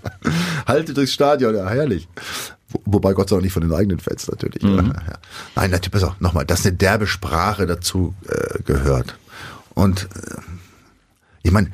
Halte 0.66 0.94
durchs 0.94 1.12
Stadion, 1.12 1.54
ja, 1.54 1.68
herrlich. 1.68 2.08
Wobei 2.84 3.12
Gott 3.12 3.28
sei 3.28 3.36
Dank 3.36 3.44
nicht 3.44 3.52
von 3.52 3.62
den 3.62 3.72
eigenen 3.72 3.98
Fans 3.98 4.28
natürlich. 4.28 4.62
Mhm. 4.62 4.92
Ja. 4.94 5.18
Nein, 5.56 5.70
natürlich, 5.70 5.92
pass 5.92 6.04
auf, 6.04 6.20
nochmal, 6.20 6.44
dass 6.44 6.66
eine 6.66 6.76
derbe 6.76 7.06
Sprache 7.06 7.66
dazu 7.66 8.14
äh, 8.28 8.62
gehört. 8.62 9.16
Und 9.74 10.08
äh, 10.14 10.40
ich 11.42 11.52
meine, 11.52 11.70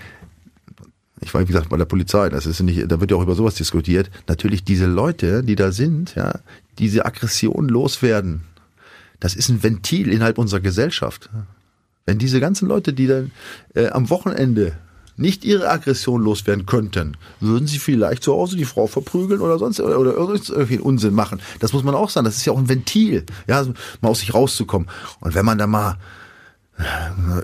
ich 1.20 1.32
war, 1.34 1.42
wie 1.42 1.46
gesagt, 1.46 1.68
bei 1.68 1.76
der 1.76 1.84
Polizei, 1.84 2.28
das 2.28 2.46
ist 2.46 2.60
nicht, 2.60 2.90
da 2.90 3.00
wird 3.00 3.10
ja 3.10 3.16
auch 3.16 3.22
über 3.22 3.34
sowas 3.34 3.54
diskutiert. 3.54 4.10
Natürlich 4.26 4.64
diese 4.64 4.86
Leute, 4.86 5.42
die 5.42 5.54
da 5.54 5.70
sind, 5.70 6.14
ja, 6.14 6.40
diese 6.78 7.04
Aggression 7.04 7.68
loswerden, 7.68 8.42
das 9.20 9.34
ist 9.34 9.50
ein 9.50 9.62
Ventil 9.62 10.10
innerhalb 10.10 10.38
unserer 10.38 10.60
Gesellschaft. 10.60 11.28
Wenn 12.06 12.18
diese 12.18 12.40
ganzen 12.40 12.68
Leute, 12.68 12.94
die 12.94 13.06
dann 13.06 13.30
äh, 13.74 13.88
am 13.88 14.08
Wochenende 14.08 14.72
nicht 15.20 15.44
ihre 15.44 15.68
Aggression 15.68 16.22
loswerden 16.22 16.66
könnten, 16.66 17.16
würden 17.40 17.66
sie 17.66 17.78
vielleicht 17.78 18.22
zu 18.22 18.32
Hause 18.32 18.56
die 18.56 18.64
Frau 18.64 18.86
verprügeln 18.86 19.40
oder 19.40 19.58
sonst 19.58 19.80
oder, 19.80 19.98
oder 19.98 20.14
irgendwelchen 20.14 20.80
Unsinn 20.80 21.14
machen. 21.14 21.40
Das 21.60 21.72
muss 21.72 21.84
man 21.84 21.94
auch 21.94 22.10
sagen. 22.10 22.24
Das 22.24 22.36
ist 22.36 22.44
ja 22.46 22.52
auch 22.52 22.58
ein 22.58 22.68
Ventil, 22.68 23.24
ja, 23.46 23.64
mal 24.00 24.08
aus 24.08 24.20
sich 24.20 24.34
rauszukommen. 24.34 24.88
Und 25.20 25.34
wenn 25.34 25.44
man 25.44 25.58
da 25.58 25.66
mal 25.66 25.98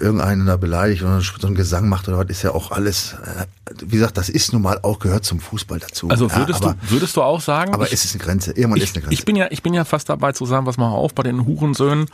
irgendeinen 0.00 0.46
da 0.46 0.56
beleidigt 0.56 1.02
oder 1.02 1.20
so 1.20 1.46
einen 1.46 1.56
Gesang 1.56 1.88
macht 1.88 2.08
oder 2.08 2.18
was, 2.18 2.26
ist 2.28 2.42
ja 2.42 2.52
auch 2.52 2.70
alles, 2.70 3.14
äh, 3.24 3.46
wie 3.80 3.96
gesagt, 3.96 4.16
das 4.16 4.28
ist 4.28 4.52
nun 4.52 4.62
mal 4.62 4.80
auch, 4.82 4.98
gehört 4.98 5.24
zum 5.24 5.40
Fußball 5.40 5.78
dazu. 5.78 6.08
Also 6.08 6.30
würdest, 6.32 6.62
ja, 6.62 6.70
aber, 6.70 6.78
du, 6.82 6.90
würdest 6.90 7.16
du 7.16 7.22
auch 7.22 7.40
sagen? 7.40 7.74
Aber 7.74 7.86
ich, 7.86 7.92
es 7.92 8.04
ist 8.04 8.14
eine 8.14 8.24
Grenze, 8.24 8.52
irgendwann 8.52 8.78
ich, 8.78 8.84
ist 8.84 8.96
eine 8.96 9.02
Grenze. 9.02 9.14
Ich 9.14 9.24
bin 9.24 9.36
ja, 9.36 9.46
ich 9.50 9.62
bin 9.62 9.74
ja 9.74 9.84
fast 9.84 10.08
dabei 10.08 10.32
zu 10.32 10.46
sagen, 10.46 10.66
was 10.66 10.76
machen 10.76 10.92
wir 10.92 10.98
auf 10.98 11.14
bei 11.14 11.22
den 11.22 11.44
Hurensöhnen, 11.44 12.06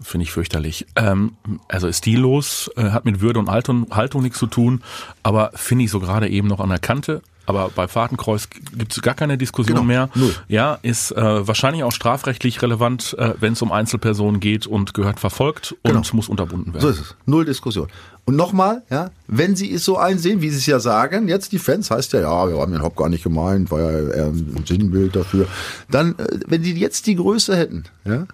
finde 0.00 0.24
ich 0.24 0.32
fürchterlich. 0.32 0.86
Ähm, 0.96 1.36
also 1.68 1.92
stillos, 1.92 2.70
äh, 2.76 2.90
hat 2.90 3.04
mit 3.04 3.20
Würde 3.20 3.38
und 3.38 3.50
Haltung, 3.50 3.86
Haltung 3.90 4.22
nichts 4.22 4.38
zu 4.38 4.46
tun, 4.46 4.82
aber 5.22 5.52
finde 5.54 5.84
ich 5.84 5.90
so 5.90 6.00
gerade 6.00 6.28
eben 6.28 6.48
noch 6.48 6.60
an 6.60 6.68
der 6.68 6.78
Kante 6.78 7.22
aber 7.46 7.70
bei 7.74 7.88
Fahrtenkreuz 7.88 8.48
gibt 8.50 8.92
es 8.92 9.02
gar 9.02 9.14
keine 9.14 9.36
Diskussion 9.38 9.76
genau, 9.76 9.86
mehr. 9.86 10.08
Null. 10.14 10.34
Ja, 10.48 10.78
ist 10.82 11.10
äh, 11.12 11.46
wahrscheinlich 11.46 11.82
auch 11.82 11.92
strafrechtlich 11.92 12.62
relevant, 12.62 13.16
äh, 13.18 13.34
wenn 13.40 13.54
es 13.54 13.62
um 13.62 13.72
Einzelpersonen 13.72 14.40
geht 14.40 14.66
und 14.66 14.94
gehört 14.94 15.20
verfolgt 15.20 15.72
und 15.82 15.92
genau. 15.92 16.02
muss 16.12 16.28
unterbunden 16.28 16.72
werden. 16.72 16.82
So 16.82 16.88
ist 16.88 17.00
es. 17.00 17.16
Null 17.26 17.44
Diskussion. 17.44 17.88
Und 18.24 18.36
nochmal, 18.36 18.82
ja, 18.88 19.10
wenn 19.26 19.56
Sie 19.56 19.72
es 19.72 19.84
so 19.84 19.98
einsehen, 19.98 20.42
wie 20.42 20.50
Sie 20.50 20.58
es 20.58 20.66
ja 20.66 20.78
sagen, 20.78 21.26
jetzt 21.26 21.50
die 21.50 21.58
Fans 21.58 21.90
heißt 21.90 22.12
ja, 22.12 22.20
ja, 22.20 22.48
wir 22.48 22.60
haben 22.60 22.72
den 22.72 22.82
Haupt 22.82 22.96
gar 22.96 23.08
nicht 23.08 23.24
gemeint, 23.24 23.70
war 23.70 23.80
ja 23.80 24.08
eher 24.10 24.26
ein 24.26 24.64
Sinnbild 24.66 25.16
dafür. 25.16 25.48
Dann, 25.90 26.16
äh, 26.18 26.40
wenn 26.46 26.62
Sie 26.62 26.72
jetzt 26.74 27.06
die 27.08 27.16
Größe 27.16 27.56
hätten, 27.56 27.84
ja, 28.04 28.26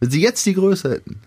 wenn 0.00 0.10
Sie 0.10 0.20
jetzt 0.20 0.44
die 0.46 0.54
Größe 0.54 0.90
hätten, 0.90 1.20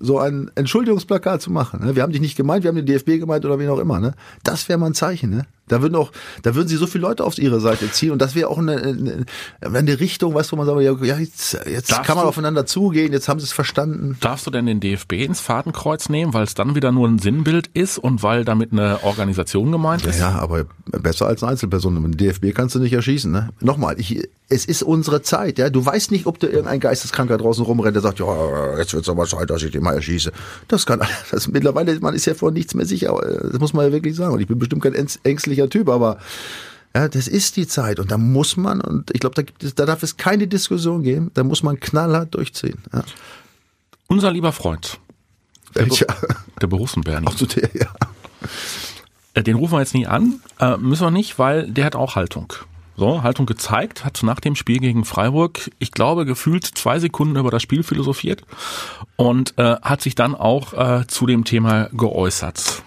so 0.00 0.18
ein 0.18 0.50
Entschuldigungsplakat 0.54 1.42
zu 1.42 1.50
machen, 1.50 1.84
ne? 1.84 1.96
wir 1.96 2.02
haben 2.02 2.12
dich 2.12 2.20
nicht 2.20 2.36
gemeint, 2.36 2.62
wir 2.64 2.68
haben 2.68 2.76
den 2.76 2.86
DFB 2.86 3.18
gemeint 3.18 3.44
oder 3.44 3.58
wen 3.58 3.68
auch 3.68 3.78
immer, 3.78 4.00
ne? 4.00 4.14
das 4.44 4.68
wäre 4.68 4.78
mal 4.78 4.86
ein 4.86 4.94
Zeichen. 4.94 5.30
Ne? 5.30 5.46
Da 5.68 5.82
würden 5.82 5.96
auch, 5.96 6.10
da 6.42 6.54
würden 6.54 6.68
sie 6.68 6.76
so 6.76 6.86
viele 6.86 7.02
Leute 7.02 7.24
auf 7.24 7.38
ihre 7.38 7.60
Seite 7.60 7.90
ziehen 7.90 8.12
und 8.12 8.22
das 8.22 8.34
wäre 8.34 8.48
auch 8.48 8.58
eine, 8.58 8.76
eine, 8.76 9.26
eine 9.60 10.00
Richtung, 10.00 10.34
weißt 10.34 10.52
du, 10.52 10.56
wo 10.56 10.64
man 10.64 10.66
sagt, 10.66 11.04
ja, 11.04 11.18
jetzt, 11.18 11.58
jetzt 11.66 12.02
kann 12.02 12.16
man 12.16 12.26
aufeinander 12.26 12.66
zugehen, 12.66 13.12
jetzt 13.12 13.28
haben 13.28 13.40
sie 13.40 13.44
es 13.44 13.52
verstanden. 13.52 14.16
Darfst 14.20 14.46
du 14.46 14.50
denn 14.50 14.66
den 14.66 14.80
DFB 14.80 15.14
ins 15.14 15.40
Fadenkreuz 15.40 16.08
nehmen, 16.08 16.34
weil 16.34 16.44
es 16.44 16.54
dann 16.54 16.74
wieder 16.74 16.92
nur 16.92 17.08
ein 17.08 17.18
Sinnbild 17.18 17.68
ist 17.74 17.98
und 17.98 18.22
weil 18.22 18.44
damit 18.44 18.72
eine 18.72 19.02
Organisation 19.02 19.70
gemeint 19.70 20.06
ist? 20.06 20.18
Ja, 20.18 20.38
aber 20.38 20.66
besser 20.86 21.26
als 21.26 21.42
eine 21.42 21.58
Einzelperson. 21.58 22.02
Den 22.02 22.16
DFB 22.16 22.54
kannst 22.54 22.74
du 22.74 22.78
nicht 22.78 22.92
erschießen. 22.92 23.30
Ne? 23.30 23.50
Nochmal, 23.60 23.98
ich, 23.98 24.28
es 24.48 24.64
ist 24.64 24.82
unsere 24.82 25.22
Zeit. 25.22 25.58
Ja, 25.58 25.70
du 25.70 25.84
weißt 25.84 26.10
nicht, 26.10 26.26
ob 26.26 26.38
da 26.38 26.46
irgendein 26.46 26.80
Geisteskranker 26.80 27.36
draußen 27.36 27.64
rumrennt, 27.64 27.96
der 27.96 28.02
sagt, 28.02 28.18
ja, 28.20 28.78
jetzt 28.78 28.94
wird's 28.94 29.08
aber 29.08 29.26
Zeit, 29.26 29.50
dass 29.50 29.62
ich 29.62 29.72
den 29.72 29.82
mal 29.82 29.94
erschieße. 29.94 30.32
Das 30.68 30.86
kann, 30.86 31.00
das 31.30 31.48
mittlerweile, 31.48 31.98
man 32.00 32.14
ist 32.14 32.26
ja 32.26 32.34
vor 32.34 32.50
nichts 32.50 32.74
mehr 32.74 32.86
sicher. 32.86 33.18
Das 33.42 33.58
muss 33.58 33.72
man 33.72 33.86
ja 33.86 33.92
wirklich 33.92 34.16
sagen. 34.16 34.32
Und 34.34 34.40
ich 34.40 34.46
bin 34.46 34.58
bestimmt 34.58 34.82
kein 34.82 34.94
ängstlicher 34.94 35.57
Typ, 35.66 35.88
aber 35.88 36.18
ja, 36.94 37.08
das 37.08 37.28
ist 37.28 37.56
die 37.56 37.66
Zeit 37.66 37.98
und 37.98 38.10
da 38.10 38.18
muss 38.18 38.56
man, 38.56 38.80
und 38.80 39.10
ich 39.12 39.20
glaube, 39.20 39.34
da 39.34 39.42
gibt 39.42 39.62
es, 39.62 39.74
da 39.74 39.86
darf 39.86 40.02
es 40.02 40.16
keine 40.16 40.46
Diskussion 40.46 41.02
geben, 41.02 41.30
da 41.34 41.44
muss 41.44 41.62
man 41.62 41.78
knallhart 41.78 42.34
durchziehen. 42.34 42.78
Ja. 42.92 43.04
Unser 44.06 44.32
lieber 44.32 44.52
Freund. 44.52 44.98
Welcher? 45.74 46.06
Der 46.60 46.66
Berufsbernie. 46.66 47.26
Ach 47.28 47.36
so, 47.36 47.46
der, 47.46 47.70
ja. 47.74 47.86
Äh, 49.34 49.42
den 49.42 49.56
rufen 49.56 49.74
wir 49.74 49.80
jetzt 49.80 49.94
nicht 49.94 50.08
an, 50.08 50.40
äh, 50.58 50.76
müssen 50.76 51.04
wir 51.04 51.10
nicht, 51.10 51.38
weil 51.38 51.70
der 51.70 51.84
hat 51.84 51.94
auch 51.94 52.16
Haltung. 52.16 52.52
So, 52.96 53.22
Haltung 53.22 53.46
gezeigt, 53.46 54.04
hat 54.04 54.20
nach 54.24 54.40
dem 54.40 54.56
Spiel 54.56 54.80
gegen 54.80 55.04
Freiburg, 55.04 55.70
ich 55.78 55.92
glaube, 55.92 56.24
gefühlt 56.24 56.64
zwei 56.64 56.98
Sekunden 56.98 57.36
über 57.36 57.52
das 57.52 57.62
Spiel 57.62 57.84
philosophiert 57.84 58.42
und 59.14 59.56
äh, 59.56 59.76
hat 59.82 60.00
sich 60.02 60.16
dann 60.16 60.34
auch 60.34 60.72
äh, 60.72 61.06
zu 61.06 61.26
dem 61.26 61.44
Thema 61.44 61.90
geäußert. 61.92 62.82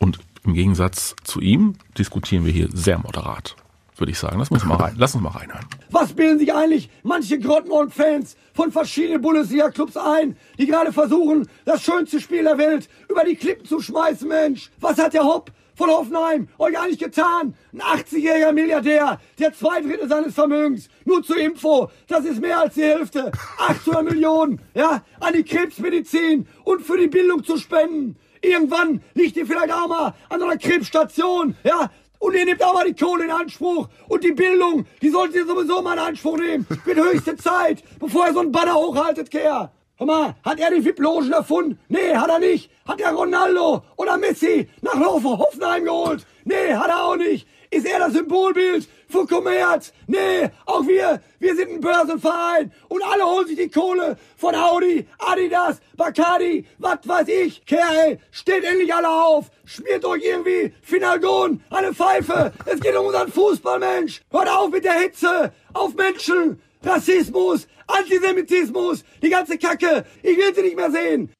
Und 0.00 0.18
im 0.44 0.54
Gegensatz 0.54 1.14
zu 1.24 1.40
ihm 1.40 1.74
diskutieren 1.98 2.44
wir 2.44 2.52
hier 2.52 2.68
sehr 2.72 2.98
moderat, 2.98 3.56
würde 3.96 4.12
ich 4.12 4.18
sagen. 4.18 4.38
Lass 4.38 4.50
uns 4.50 4.64
mal 4.64 4.76
rein, 4.76 4.94
lass 4.96 5.14
uns 5.14 5.22
mal 5.22 5.30
reinhören. 5.30 5.66
Was 5.90 6.12
bilden 6.12 6.38
sich 6.38 6.54
eigentlich 6.54 6.90
manche 7.02 7.38
Grottenmond-Fans 7.38 8.36
von 8.54 8.72
verschiedenen 8.72 9.20
Bundesliga-Clubs 9.20 9.96
ein, 9.96 10.36
die 10.58 10.66
gerade 10.66 10.92
versuchen, 10.92 11.48
das 11.64 11.82
schönste 11.82 12.20
Spiel 12.20 12.44
der 12.44 12.58
Welt 12.58 12.88
über 13.08 13.24
die 13.24 13.36
Klippen 13.36 13.66
zu 13.66 13.80
schmeißen, 13.80 14.26
Mensch? 14.26 14.70
Was 14.80 14.98
hat 14.98 15.12
der 15.12 15.24
Hopp 15.24 15.52
von 15.74 15.90
Hoffenheim 15.90 16.48
euch 16.58 16.78
eigentlich 16.78 16.98
getan? 16.98 17.54
Ein 17.72 17.80
80-jähriger 17.80 18.52
Milliardär, 18.52 19.20
der 19.38 19.52
zwei 19.52 19.80
Drittel 19.80 20.08
seines 20.08 20.34
Vermögens, 20.34 20.88
nur 21.04 21.22
zur 21.22 21.38
Info, 21.38 21.90
das 22.08 22.24
ist 22.24 22.40
mehr 22.40 22.60
als 22.60 22.74
die 22.74 22.82
Hälfte, 22.82 23.30
800 23.58 24.04
Millionen, 24.04 24.60
ja, 24.74 25.02
an 25.20 25.34
die 25.34 25.42
Krebsmedizin 25.42 26.46
und 26.64 26.82
für 26.82 26.98
die 26.98 27.08
Bildung 27.08 27.44
zu 27.44 27.58
spenden. 27.58 28.16
Irgendwann 28.42 29.02
liegt 29.14 29.36
ihr 29.36 29.46
vielleicht 29.46 29.72
auch 29.72 29.88
mal 29.88 30.14
an 30.28 30.42
einer 30.42 30.56
Krebsstation, 30.56 31.56
ja? 31.62 31.90
Und 32.18 32.34
ihr 32.34 32.44
nehmt 32.44 32.62
auch 32.62 32.74
mal 32.74 32.84
die 32.84 32.94
Kohle 32.94 33.24
in 33.24 33.30
Anspruch. 33.30 33.88
Und 34.08 34.22
die 34.22 34.32
Bildung, 34.32 34.86
die 35.00 35.08
solltet 35.08 35.36
ihr 35.36 35.46
sowieso 35.46 35.80
mal 35.80 35.94
in 35.94 36.00
Anspruch 36.00 36.36
nehmen. 36.36 36.66
Wird 36.84 36.98
höchste 36.98 37.36
Zeit, 37.36 37.82
bevor 37.98 38.26
ihr 38.26 38.34
so 38.34 38.40
einen 38.40 38.52
Banner 38.52 38.74
hochhaltet, 38.74 39.30
Kerr. 39.30 39.72
Hör 39.96 40.06
mal, 40.06 40.34
hat 40.42 40.60
er 40.60 40.70
die 40.70 40.84
VIP-Logen 40.84 41.32
erfunden? 41.32 41.78
Nee, 41.88 42.14
hat 42.14 42.30
er 42.30 42.38
nicht. 42.38 42.70
Hat 42.86 43.00
er 43.00 43.12
Ronaldo 43.12 43.82
oder 43.96 44.16
Messi 44.16 44.68
nach 44.80 44.98
Hoffenheim 44.98 45.84
geholt? 45.84 46.26
Nee, 46.44 46.74
hat 46.74 46.88
er 46.88 47.04
auch 47.04 47.16
nicht. 47.16 47.46
Ist 47.70 47.86
er 47.86 47.98
das 47.98 48.14
Symbolbild 48.14 48.88
für 49.10 49.26
Kommerz? 49.26 49.92
Nee, 50.06 50.50
auch 50.66 50.86
wir, 50.86 51.20
wir 51.38 51.56
sind 51.56 51.70
ein 51.70 51.80
Börsenverein 51.80 52.72
und 52.88 53.02
alle 53.04 53.24
holen 53.24 53.46
sich 53.46 53.56
die 53.56 53.68
Kohle 53.68 54.16
von 54.36 54.54
Audi, 54.54 55.06
Adidas, 55.18 55.80
Bacardi, 55.96 56.66
was 56.78 56.98
weiß 57.04 57.28
ich. 57.28 57.64
Kerl, 57.66 58.18
steht 58.30 58.64
endlich 58.64 58.94
alle 58.94 59.08
auf, 59.08 59.50
schmiert 59.64 60.04
euch 60.04 60.22
irgendwie 60.24 60.72
Finalgon, 60.82 61.62
eine 61.70 61.92
Pfeife. 61.92 62.52
Es 62.66 62.80
geht 62.80 62.96
um 62.96 63.06
unseren 63.06 63.30
Fußball, 63.30 63.78
Mensch. 63.78 64.22
Hört 64.30 64.48
auf 64.48 64.70
mit 64.70 64.84
der 64.84 65.00
Hitze 65.00 65.52
auf 65.72 65.94
Menschen. 65.94 66.60
Rassismus, 66.82 67.66
Antisemitismus, 67.86 69.04
die 69.22 69.28
ganze 69.28 69.58
Kacke. 69.58 70.06
Ich 70.22 70.36
will 70.36 70.54
sie 70.54 70.62
nicht 70.62 70.76
mehr 70.76 70.90
sehen. 70.90 71.30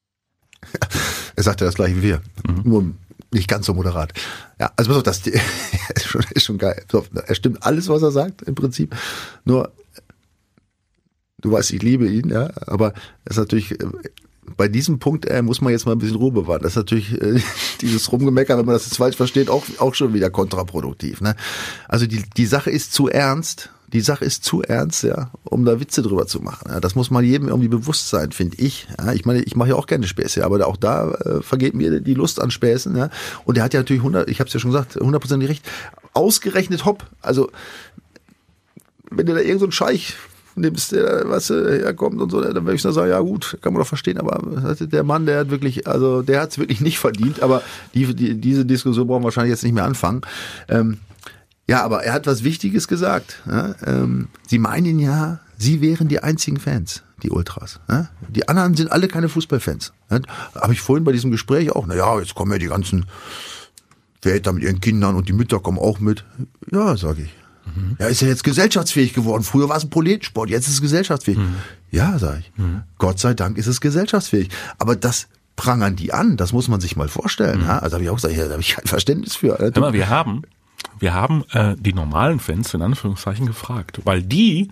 Er 1.33 1.43
sagte 1.43 1.65
das 1.65 1.75
gleiche 1.75 1.95
wie 1.95 2.03
wir. 2.03 2.21
Mhm. 2.45 2.61
Nur 2.65 2.85
nicht 3.33 3.47
ganz 3.47 3.65
so 3.65 3.73
moderat. 3.73 4.13
Ja, 4.59 4.71
also 4.75 4.89
pass 4.89 4.97
auf, 4.97 5.03
das 5.03 5.27
ist 5.95 6.05
schon, 6.05 6.23
ist 6.31 6.43
schon 6.43 6.57
geil. 6.57 6.83
Er 7.25 7.35
stimmt 7.35 7.63
alles, 7.63 7.89
was 7.89 8.01
er 8.01 8.11
sagt, 8.11 8.41
im 8.43 8.55
Prinzip. 8.55 8.95
Nur, 9.45 9.71
du 11.39 11.51
weißt, 11.51 11.71
ich 11.71 11.81
liebe 11.81 12.07
ihn, 12.07 12.29
ja, 12.29 12.51
aber 12.67 12.93
das 13.25 13.37
ist 13.37 13.39
natürlich, 13.39 13.71
äh, 13.79 13.87
bei 14.57 14.67
diesem 14.67 14.99
Punkt 14.99 15.25
äh, 15.25 15.41
muss 15.41 15.61
man 15.61 15.71
jetzt 15.71 15.85
mal 15.85 15.93
ein 15.93 15.99
bisschen 15.99 16.17
Ruhe 16.17 16.31
bewahren. 16.31 16.61
Das 16.61 16.73
ist 16.73 16.77
natürlich 16.77 17.21
äh, 17.21 17.41
dieses 17.81 18.11
Rumgemecker, 18.11 18.57
wenn 18.57 18.65
man 18.65 18.73
das 18.73 18.85
jetzt 18.85 18.97
falsch 18.97 19.15
versteht, 19.15 19.49
auch, 19.49 19.63
auch 19.79 19.95
schon 19.95 20.13
wieder 20.13 20.29
kontraproduktiv. 20.29 21.21
Ne? 21.21 21.35
Also 21.87 22.07
die, 22.07 22.23
die 22.35 22.45
Sache 22.45 22.69
ist 22.69 22.93
zu 22.93 23.07
ernst 23.07 23.69
die 23.93 24.01
Sache 24.01 24.25
ist 24.25 24.43
zu 24.43 24.61
ernst, 24.61 25.03
ja, 25.03 25.31
um 25.43 25.65
da 25.65 25.79
Witze 25.79 26.01
drüber 26.01 26.25
zu 26.25 26.41
machen. 26.41 26.69
Ja. 26.69 26.79
Das 26.79 26.95
muss 26.95 27.11
man 27.11 27.25
jedem 27.25 27.47
irgendwie 27.49 27.67
bewusst 27.67 28.09
sein, 28.09 28.31
finde 28.31 28.57
ich. 28.57 28.87
Ja. 28.99 29.13
Ich 29.13 29.25
meine, 29.25 29.41
ich 29.41 29.55
mache 29.55 29.69
ja 29.69 29.75
auch 29.75 29.87
gerne 29.87 30.07
Späße, 30.07 30.43
aber 30.43 30.65
auch 30.67 30.77
da 30.77 31.11
äh, 31.11 31.41
vergeht 31.41 31.73
mir 31.73 31.99
die 31.99 32.13
Lust 32.13 32.41
an 32.41 32.51
Späßen. 32.51 32.95
Ja. 32.95 33.09
Und 33.45 33.57
der 33.57 33.63
hat 33.63 33.73
ja 33.73 33.81
natürlich 33.81 34.01
100, 34.01 34.29
ich 34.29 34.39
habe 34.39 34.47
es 34.47 34.53
ja 34.53 34.59
schon 34.59 34.71
gesagt, 34.71 34.97
100% 34.97 35.47
recht. 35.47 35.65
Ausgerechnet 36.13 36.85
Hopp. 36.85 37.05
Also 37.21 37.51
wenn 39.09 39.25
du 39.25 39.33
da 39.33 39.39
irgendein 39.39 39.59
so 39.59 39.71
Scheich 39.71 40.15
nimmst, 40.55 40.91
der 40.91 41.23
was 41.25 41.49
äh, 41.49 41.79
herkommt 41.79 42.21
und 42.21 42.29
so, 42.29 42.41
dann 42.41 42.65
würde 42.65 42.75
ich 42.75 42.81
sagen, 42.81 43.09
ja 43.09 43.19
gut, 43.19 43.57
kann 43.61 43.73
man 43.73 43.81
doch 43.81 43.87
verstehen, 43.87 44.17
aber 44.17 44.41
der 44.79 45.03
Mann, 45.03 45.25
der 45.25 45.39
hat 45.39 45.49
wirklich, 45.49 45.87
also 45.87 46.21
der 46.21 46.41
hat 46.41 46.51
es 46.51 46.57
wirklich 46.57 46.81
nicht 46.81 46.99
verdient, 46.99 47.41
aber 47.41 47.61
die, 47.93 48.13
die, 48.13 48.35
diese 48.35 48.65
Diskussion 48.65 49.07
brauchen 49.07 49.21
wir 49.21 49.25
wahrscheinlich 49.25 49.51
jetzt 49.51 49.63
nicht 49.63 49.73
mehr 49.73 49.85
anfangen. 49.85 50.21
Ähm, 50.67 50.97
ja, 51.71 51.83
aber 51.83 52.03
er 52.03 52.11
hat 52.11 52.27
was 52.27 52.43
Wichtiges 52.43 52.89
gesagt. 52.89 53.41
Ja, 53.47 53.75
ähm, 53.85 54.27
sie 54.45 54.59
meinen 54.59 54.99
ja, 54.99 55.39
sie 55.57 55.79
wären 55.79 56.09
die 56.09 56.21
einzigen 56.21 56.59
Fans, 56.59 57.03
die 57.23 57.29
Ultras. 57.29 57.79
Ja? 57.89 58.09
Die 58.27 58.49
anderen 58.49 58.75
sind 58.75 58.91
alle 58.91 59.07
keine 59.07 59.29
Fußballfans. 59.29 59.93
Ja? 60.09 60.19
Habe 60.53 60.73
ich 60.73 60.81
vorhin 60.81 61.05
bei 61.05 61.13
diesem 61.13 61.31
Gespräch 61.31 61.71
auch, 61.71 61.87
na 61.87 61.95
ja, 61.95 62.19
jetzt 62.19 62.35
kommen 62.35 62.51
ja 62.51 62.57
die 62.57 62.67
ganzen 62.67 63.05
Väter 64.21 64.51
mit 64.51 64.63
ihren 64.63 64.81
Kindern 64.81 65.15
und 65.15 65.29
die 65.29 65.33
Mütter 65.33 65.61
kommen 65.61 65.79
auch 65.79 66.01
mit. 66.01 66.25
Ja, 66.71 66.97
sage 66.97 67.21
ich. 67.21 67.33
Mhm. 67.73 67.95
Ja, 67.99 68.07
ist 68.07 68.21
ja 68.21 68.27
jetzt 68.27 68.43
gesellschaftsfähig 68.43 69.13
geworden. 69.13 69.43
Früher 69.43 69.69
war 69.69 69.77
es 69.77 69.85
ein 69.85 69.89
Proletensport, 69.89 70.49
jetzt 70.49 70.67
ist 70.67 70.73
es 70.73 70.81
gesellschaftsfähig. 70.81 71.37
Mhm. 71.37 71.55
Ja, 71.89 72.19
sage 72.19 72.39
ich. 72.41 72.51
Mhm. 72.57 72.81
Gott 72.97 73.19
sei 73.19 73.33
Dank 73.33 73.57
ist 73.57 73.67
es 73.67 73.79
gesellschaftsfähig. 73.79 74.49
Aber 74.77 74.97
das 74.97 75.27
prangern 75.55 75.95
die 75.95 76.11
an, 76.13 76.35
das 76.35 76.51
muss 76.51 76.67
man 76.67 76.81
sich 76.81 76.97
mal 76.97 77.07
vorstellen. 77.07 77.63
Mhm. 77.63 77.69
Also 77.69 77.93
habe 77.93 78.03
ich 78.03 78.09
auch 78.09 78.15
gesagt, 78.15 78.35
ja, 78.35 78.43
da 78.43 78.51
habe 78.51 78.61
ich 78.61 78.75
kein 78.75 78.85
Verständnis 78.85 79.37
für. 79.37 79.57
Hör 79.57 79.71
mal, 79.79 79.93
wir 79.93 80.09
haben 80.09 80.41
wir 80.99 81.13
haben 81.13 81.43
äh, 81.51 81.75
die 81.77 81.93
normalen 81.93 82.39
Fans 82.39 82.73
in 82.73 82.81
Anführungszeichen 82.81 83.45
gefragt, 83.45 84.01
weil 84.03 84.21
die, 84.21 84.71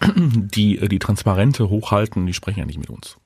die 0.16 0.78
äh, 0.78 0.88
die 0.88 0.98
Transparente 0.98 1.68
hochhalten, 1.68 2.26
die 2.26 2.34
sprechen 2.34 2.60
ja 2.60 2.66
nicht 2.66 2.78
mit 2.78 2.90
uns. 2.90 3.16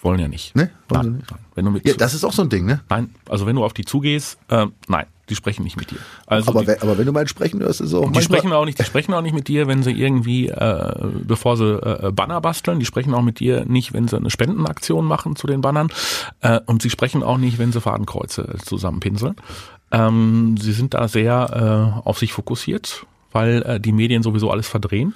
Wollen 0.00 0.20
ja 0.20 0.28
nicht. 0.28 0.54
Ne? 0.54 0.70
Nein, 0.90 1.12
nicht. 1.12 1.30
nein. 1.30 1.40
Wenn 1.54 1.64
du 1.64 1.70
mit 1.72 1.86
ja, 1.86 1.94
das 1.94 2.14
ist 2.14 2.24
auch 2.24 2.32
so 2.32 2.42
ein 2.42 2.48
Ding, 2.48 2.66
ne? 2.66 2.80
Nein, 2.88 3.14
also 3.28 3.46
wenn 3.46 3.56
du 3.56 3.64
auf 3.64 3.72
die 3.72 3.84
zugehst, 3.84 4.38
äh, 4.48 4.66
nein, 4.86 5.06
die 5.28 5.34
sprechen 5.34 5.64
nicht 5.64 5.76
mit 5.76 5.90
dir. 5.90 5.98
Also 6.26 6.50
aber, 6.50 6.60
die, 6.60 6.68
wenn, 6.68 6.82
aber 6.82 6.98
wenn 6.98 7.06
du 7.06 7.12
mal 7.12 7.26
sprechen 7.26 7.60
hörst, 7.60 7.80
ist 7.80 7.88
es 7.88 7.94
auch 7.94 8.10
Die 8.12 8.22
sprechen 8.22 8.52
auch 8.52 8.64
nicht, 8.64 8.78
die 8.78 8.84
sprechen 8.84 9.12
auch 9.12 9.22
nicht 9.22 9.34
mit 9.34 9.48
dir, 9.48 9.66
wenn 9.66 9.82
sie 9.82 9.92
irgendwie, 9.92 10.48
äh, 10.48 10.94
bevor 11.24 11.56
sie 11.56 11.64
äh, 11.64 12.12
Banner 12.12 12.40
basteln, 12.40 12.78
die 12.78 12.86
sprechen 12.86 13.12
auch 13.14 13.22
mit 13.22 13.40
dir 13.40 13.64
nicht, 13.64 13.92
wenn 13.92 14.06
sie 14.08 14.16
eine 14.16 14.30
Spendenaktion 14.30 15.04
machen 15.04 15.36
zu 15.36 15.46
den 15.46 15.60
Bannern 15.60 15.88
äh, 16.40 16.60
und 16.66 16.80
sie 16.80 16.90
sprechen 16.90 17.22
auch 17.22 17.38
nicht, 17.38 17.58
wenn 17.58 17.72
sie 17.72 17.80
Fadenkreuze 17.80 18.56
zusammenpinseln. 18.64 19.36
Ähm, 19.90 20.56
sie 20.58 20.72
sind 20.72 20.94
da 20.94 21.08
sehr 21.08 21.94
äh, 22.04 22.06
auf 22.06 22.18
sich 22.18 22.32
fokussiert, 22.32 23.06
weil 23.32 23.62
äh, 23.62 23.80
die 23.80 23.92
Medien 23.92 24.22
sowieso 24.22 24.50
alles 24.50 24.66
verdrehen. 24.66 25.14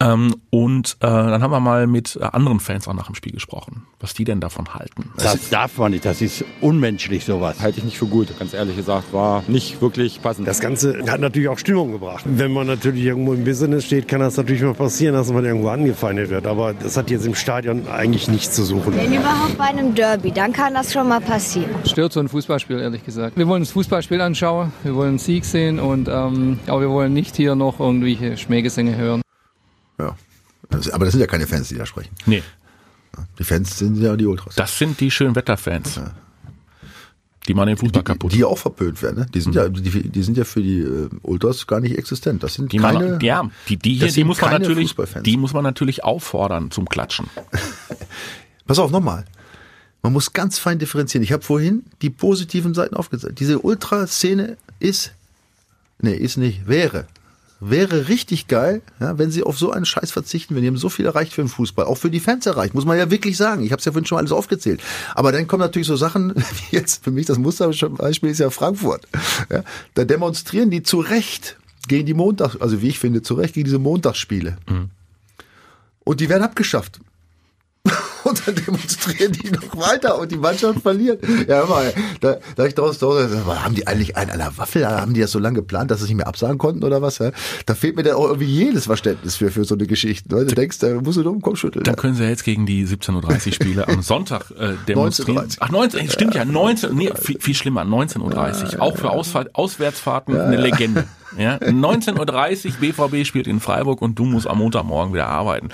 Ähm, 0.00 0.34
und 0.50 0.96
äh, 1.00 1.06
dann 1.06 1.42
haben 1.42 1.50
wir 1.50 1.60
mal 1.60 1.86
mit 1.86 2.16
äh, 2.20 2.24
anderen 2.24 2.60
Fans 2.60 2.88
auch 2.88 2.94
nach 2.94 3.06
dem 3.06 3.14
Spiel 3.14 3.32
gesprochen, 3.32 3.82
was 4.00 4.14
die 4.14 4.24
denn 4.24 4.40
davon 4.40 4.74
halten. 4.74 5.10
Das 5.16 5.50
darf 5.50 5.78
man 5.78 5.92
nicht, 5.92 6.04
das 6.04 6.20
ist 6.20 6.44
unmenschlich 6.60 7.24
sowas. 7.24 7.60
Halte 7.60 7.78
ich 7.78 7.84
nicht 7.84 7.98
für 7.98 8.06
gut, 8.06 8.36
ganz 8.38 8.54
ehrlich 8.54 8.76
gesagt, 8.76 9.12
war 9.12 9.42
nicht 9.48 9.80
wirklich 9.80 10.22
passend. 10.22 10.46
Das 10.46 10.60
Ganze 10.60 11.04
hat 11.08 11.20
natürlich 11.20 11.48
auch 11.48 11.58
Stimmung 11.58 11.92
gebracht. 11.92 12.24
Wenn 12.26 12.52
man 12.52 12.66
natürlich 12.66 13.04
irgendwo 13.04 13.34
im 13.34 13.44
Business 13.44 13.84
steht, 13.84 14.08
kann 14.08 14.20
das 14.20 14.36
natürlich 14.36 14.62
mal 14.62 14.74
passieren, 14.74 15.14
dass 15.14 15.30
man 15.30 15.44
irgendwo 15.44 15.68
angefeindet 15.68 16.30
wird. 16.30 16.46
Aber 16.46 16.74
das 16.74 16.96
hat 16.96 17.10
jetzt 17.10 17.26
im 17.26 17.34
Stadion 17.34 17.86
eigentlich 17.88 18.28
nichts 18.28 18.54
zu 18.54 18.64
suchen. 18.64 18.96
Wenn 18.96 19.12
überhaupt 19.12 19.58
bei 19.58 19.64
einem 19.64 19.94
Derby, 19.94 20.30
dann 20.32 20.52
kann 20.52 20.74
das 20.74 20.92
schon 20.92 21.08
mal 21.08 21.20
passieren. 21.20 21.70
Stört 21.84 22.12
so 22.12 22.20
ein 22.20 22.28
Fußballspiel, 22.28 22.78
ehrlich 22.78 23.04
gesagt. 23.04 23.36
Wir 23.36 23.46
wollen 23.46 23.62
das 23.62 23.72
Fußballspiel 23.72 24.20
anschauen, 24.20 24.72
wir 24.82 24.94
wollen 24.94 25.10
einen 25.10 25.18
Sieg 25.18 25.44
sehen, 25.44 25.78
und, 25.78 26.08
ähm, 26.08 26.58
aber 26.66 26.80
wir 26.82 26.90
wollen 26.90 27.12
nicht 27.12 27.31
hier 27.36 27.54
noch 27.54 27.80
irgendwelche 27.80 28.36
Schmähgesänge 28.36 28.96
hören. 28.96 29.22
Ja. 29.98 30.16
Aber 30.92 31.04
das 31.04 31.12
sind 31.12 31.20
ja 31.20 31.26
keine 31.26 31.46
Fans, 31.46 31.68
die 31.68 31.76
da 31.76 31.86
sprechen. 31.86 32.14
Nee. 32.26 32.42
Die 33.38 33.44
Fans 33.44 33.78
sind 33.78 33.96
ja 33.98 34.16
die 34.16 34.26
Ultras. 34.26 34.54
Das 34.54 34.78
sind 34.78 34.98
die 35.00 35.10
schönen 35.10 35.34
Wetterfans. 35.34 35.96
Ja. 35.96 36.12
Die 37.48 37.54
machen 37.54 37.68
den 37.68 37.76
Fußball 37.76 38.02
die, 38.02 38.04
kaputt. 38.04 38.32
Die 38.32 38.44
auch 38.44 38.56
verpönt 38.56 39.02
werden. 39.02 39.20
Ne? 39.20 39.26
Die 39.34 39.40
sind 39.40 39.54
mhm. 39.54 39.60
ja, 39.60 39.68
die, 39.68 40.08
die, 40.08 40.22
sind 40.22 40.36
ja 40.36 40.44
für 40.44 40.62
die 40.62 40.80
äh, 40.80 41.08
Ultras 41.22 41.66
gar 41.66 41.80
nicht 41.80 41.98
existent. 41.98 42.42
Das 42.42 42.54
sind 42.54 42.72
die 42.72 42.78
keine. 42.78 43.10
Man, 43.10 43.20
ja, 43.20 43.50
die, 43.68 43.76
die 43.76 43.94
hier, 43.94 44.08
die 44.08 44.24
muss 44.24 44.40
man 44.40 44.52
natürlich, 44.52 44.94
die 45.24 45.36
muss 45.36 45.52
man 45.52 45.64
natürlich 45.64 46.04
auffordern 46.04 46.70
zum 46.70 46.88
Klatschen. 46.88 47.26
Pass 48.66 48.78
auf 48.78 48.90
nochmal. 48.90 49.24
Man 50.02 50.12
muss 50.12 50.32
ganz 50.32 50.58
fein 50.58 50.78
differenzieren. 50.78 51.22
Ich 51.22 51.32
habe 51.32 51.42
vorhin 51.42 51.84
die 52.00 52.10
positiven 52.10 52.74
Seiten 52.74 52.96
aufgezeigt. 52.96 53.38
Diese 53.40 53.60
Ultraszene 53.60 54.56
ist, 54.80 55.12
nee, 56.00 56.14
ist 56.14 56.36
nicht, 56.36 56.66
wäre, 56.66 57.06
wäre 57.64 58.08
richtig 58.08 58.48
geil, 58.48 58.82
ja, 58.98 59.18
wenn 59.18 59.30
sie 59.30 59.44
auf 59.44 59.56
so 59.56 59.70
einen 59.70 59.84
Scheiß 59.84 60.10
verzichten, 60.10 60.54
wenn 60.54 60.62
die 60.62 60.68
haben 60.68 60.76
so 60.76 60.88
viel 60.88 61.06
erreicht 61.06 61.32
für 61.32 61.42
den 61.42 61.48
Fußball, 61.48 61.86
auch 61.86 61.96
für 61.96 62.10
die 62.10 62.20
Fans 62.20 62.44
erreicht, 62.46 62.74
muss 62.74 62.84
man 62.84 62.98
ja 62.98 63.10
wirklich 63.10 63.36
sagen. 63.36 63.64
Ich 63.64 63.70
habe 63.70 63.78
es 63.78 63.84
ja 63.84 63.92
vorhin 63.92 64.06
schon 64.06 64.18
alles 64.18 64.32
aufgezählt. 64.32 64.82
Aber 65.14 65.30
dann 65.30 65.46
kommen 65.46 65.60
natürlich 65.60 65.86
so 65.86 65.96
Sachen, 65.96 66.34
wie 66.70 66.76
jetzt 66.76 67.04
für 67.04 67.12
mich 67.12 67.26
das 67.26 67.38
Musterbeispiel 67.38 68.30
ist 68.30 68.40
ja 68.40 68.50
Frankfurt. 68.50 69.06
Ja, 69.50 69.62
da 69.94 70.04
demonstrieren 70.04 70.70
die 70.70 70.82
zu 70.82 71.00
Recht 71.00 71.56
gegen 71.88 72.06
die 72.06 72.14
Montags, 72.14 72.56
also 72.60 72.82
wie 72.82 72.88
ich 72.88 72.98
finde, 72.98 73.22
zu 73.22 73.34
Recht 73.34 73.54
gegen 73.54 73.64
diese 73.64 73.78
Montagsspiele. 73.78 74.56
Und 76.04 76.20
die 76.20 76.28
werden 76.28 76.42
abgeschafft. 76.42 77.00
Und 78.24 78.46
dann 78.46 78.54
demonstrieren 78.54 79.32
die 79.32 79.50
noch 79.50 79.76
weiter 79.76 80.18
und 80.18 80.30
die 80.30 80.36
Mannschaft 80.36 80.80
verliert. 80.80 81.22
Ja, 81.48 81.66
mal, 81.66 81.92
da, 82.20 82.38
da 82.56 82.66
ich 82.66 82.74
draus, 82.74 82.98
draus 82.98 83.28
haben 83.46 83.74
die 83.74 83.86
eigentlich 83.86 84.16
einen 84.16 84.30
an 84.30 84.38
der 84.38 84.56
Waffel, 84.56 84.86
haben 84.86 85.14
die 85.14 85.20
das 85.20 85.32
so 85.32 85.38
lange 85.38 85.56
geplant, 85.56 85.90
dass 85.90 86.00
sie 86.00 86.06
nicht 86.06 86.16
mehr 86.16 86.26
absagen 86.28 86.58
konnten 86.58 86.84
oder 86.84 87.02
was? 87.02 87.18
Ja? 87.18 87.32
Da 87.66 87.74
fehlt 87.74 87.96
mir 87.96 88.02
dann 88.02 88.14
auch 88.14 88.26
irgendwie 88.26 88.46
jedes 88.46 88.86
Verständnis 88.86 89.36
für, 89.36 89.50
für 89.50 89.64
so 89.64 89.74
eine 89.74 89.86
Geschichte. 89.86 90.28
Du 90.28 90.44
denkst, 90.44 90.78
da 90.78 91.00
musst 91.00 91.18
du 91.18 91.22
nur 91.22 91.32
im 91.32 91.40
Kopf 91.40 91.58
schütteln. 91.58 91.84
Dann 91.84 91.96
können 91.96 92.14
sie 92.14 92.22
ja 92.22 92.28
jetzt 92.28 92.44
gegen 92.44 92.66
die 92.66 92.86
17.30 92.86 93.46
Uhr 93.46 93.52
Spiele 93.52 93.88
am 93.88 94.02
Sonntag 94.02 94.50
äh, 94.52 94.74
demonstrieren. 94.88 95.48
19.30 95.48 95.56
Ach, 95.60 95.70
19, 95.70 96.10
stimmt 96.10 96.34
ja, 96.34 96.44
19, 96.44 96.94
nee, 96.94 97.12
viel, 97.20 97.40
viel 97.40 97.54
schlimmer, 97.54 97.82
19.30 97.82 98.74
Uhr. 98.76 98.82
Auch 98.82 98.96
für 98.96 99.10
Ausfahrt, 99.10 99.54
Auswärtsfahrten 99.54 100.38
eine 100.38 100.56
Legende. 100.56 101.04
Ja, 101.38 101.56
19.30 101.56 102.66
Uhr, 102.66 103.08
BVB 103.08 103.26
spielt 103.26 103.46
in 103.46 103.60
Freiburg 103.60 104.02
und 104.02 104.18
du 104.18 104.24
musst 104.24 104.46
am 104.46 104.58
Montagmorgen 104.58 105.14
wieder 105.14 105.28
arbeiten. 105.28 105.70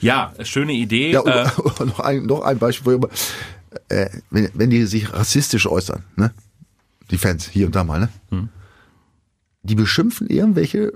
Ja, 0.00 0.32
schöne 0.42 0.72
Idee. 0.72 1.12
Ja, 1.12 1.20
und, 1.20 1.28
äh, 1.32 1.48
und 1.60 1.80
noch, 1.86 2.00
ein, 2.00 2.26
noch 2.26 2.42
ein 2.42 2.58
Beispiel, 2.58 3.00
äh, 3.88 4.08
wenn, 4.30 4.50
wenn 4.54 4.70
die 4.70 4.84
sich 4.86 5.12
rassistisch 5.12 5.66
äußern, 5.66 6.04
ne? 6.16 6.32
die 7.10 7.18
Fans 7.18 7.48
hier 7.48 7.66
und 7.66 7.74
da 7.74 7.84
mal, 7.84 8.00
ne? 8.00 8.08
Hm. 8.30 8.48
die 9.62 9.74
beschimpfen 9.74 10.28
irgendwelche 10.28 10.92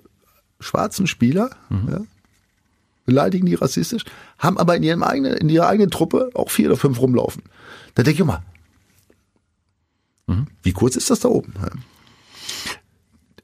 schwarzen 0.60 1.06
Spieler, 1.06 1.50
Mhm. 1.70 1.88
ja? 1.90 2.00
beleidigen 3.04 3.46
die 3.46 3.54
rassistisch, 3.54 4.04
haben 4.38 4.58
aber 4.58 4.76
in, 4.76 4.82
ihrem 4.84 5.02
eigenen, 5.02 5.32
in 5.34 5.48
ihrer 5.48 5.66
eigenen 5.68 5.90
Truppe 5.90 6.30
auch 6.34 6.50
vier 6.50 6.68
oder 6.68 6.76
fünf 6.76 7.00
rumlaufen. 7.00 7.42
Da 7.94 8.02
denke 8.02 8.14
ich 8.16 8.20
immer, 8.20 8.42
Mhm. 10.28 10.46
wie 10.62 10.72
kurz 10.72 10.94
ist 10.96 11.10
das 11.10 11.20
da 11.20 11.28
oben? 11.28 11.52
Ja? 11.60 11.68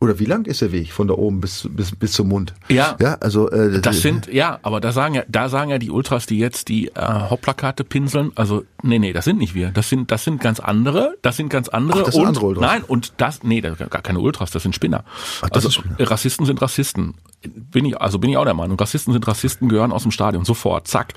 Oder 0.00 0.20
wie 0.20 0.26
lang 0.26 0.46
ist 0.46 0.60
der 0.60 0.70
Weg 0.70 0.92
von 0.92 1.08
da 1.08 1.14
oben 1.14 1.40
bis, 1.40 1.68
bis, 1.72 1.94
bis 1.96 2.12
zum 2.12 2.28
Mund? 2.28 2.54
Ja. 2.68 2.96
Ja, 3.00 3.14
also, 3.14 3.50
äh, 3.50 3.80
Das 3.80 4.00
sind, 4.00 4.32
ja, 4.32 4.60
aber 4.62 4.80
da 4.80 4.92
sagen 4.92 5.14
ja, 5.14 5.24
da 5.28 5.48
sagen 5.48 5.70
ja 5.70 5.78
die 5.78 5.90
Ultras, 5.90 6.26
die 6.26 6.38
jetzt 6.38 6.68
die 6.68 6.86
äh, 6.88 7.00
Hauptplakate 7.00 7.82
pinseln, 7.82 8.30
also, 8.36 8.64
nee, 8.84 9.00
nee, 9.00 9.12
das 9.12 9.24
sind 9.24 9.38
nicht 9.38 9.56
wir. 9.56 9.72
Das 9.72 9.88
sind, 9.88 10.12
das 10.12 10.22
sind 10.22 10.40
ganz 10.40 10.60
andere, 10.60 11.16
das 11.22 11.36
sind 11.36 11.48
ganz 11.48 11.68
andere. 11.68 12.00
Ach, 12.00 12.04
das 12.04 12.14
sind 12.14 12.22
und, 12.22 12.28
andere 12.28 12.46
Ultras. 12.46 12.62
Nein, 12.62 12.84
und 12.84 13.14
das, 13.16 13.42
nee, 13.42 13.60
das 13.60 13.78
sind 13.78 13.90
gar 13.90 14.02
keine 14.02 14.20
Ultras, 14.20 14.52
das 14.52 14.62
sind 14.62 14.72
Spinner. 14.72 15.02
Ach, 15.42 15.50
das 15.50 15.64
also, 15.66 15.80
sind 15.80 15.92
Spinner. 15.94 16.10
Rassisten 16.10 16.46
sind 16.46 16.62
Rassisten. 16.62 17.14
Bin 17.42 17.84
ich, 17.84 18.00
also 18.00 18.20
bin 18.20 18.30
ich 18.30 18.36
auch 18.36 18.44
der 18.44 18.54
Meinung. 18.54 18.78
Rassisten 18.78 19.12
sind 19.12 19.26
Rassisten, 19.26 19.68
gehören 19.68 19.90
aus 19.90 20.02
dem 20.02 20.12
Stadion, 20.12 20.44
sofort, 20.44 20.86
zack. 20.86 21.14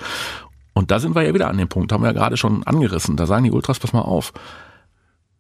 Und 0.74 0.90
da 0.90 1.00
sind 1.00 1.14
wir 1.14 1.22
ja 1.22 1.36
wieder 1.36 1.50
an 1.50 1.58
dem 1.58 1.68
Punkt, 1.68 1.92
haben 1.92 2.02
wir 2.02 2.08
ja 2.08 2.14
gerade 2.14 2.36
schon 2.36 2.64
angerissen. 2.64 3.16
Da 3.16 3.28
sagen 3.28 3.44
die 3.44 3.52
Ultras, 3.52 3.78
pass 3.78 3.94
mal 3.94 4.02
auf. 4.02 4.34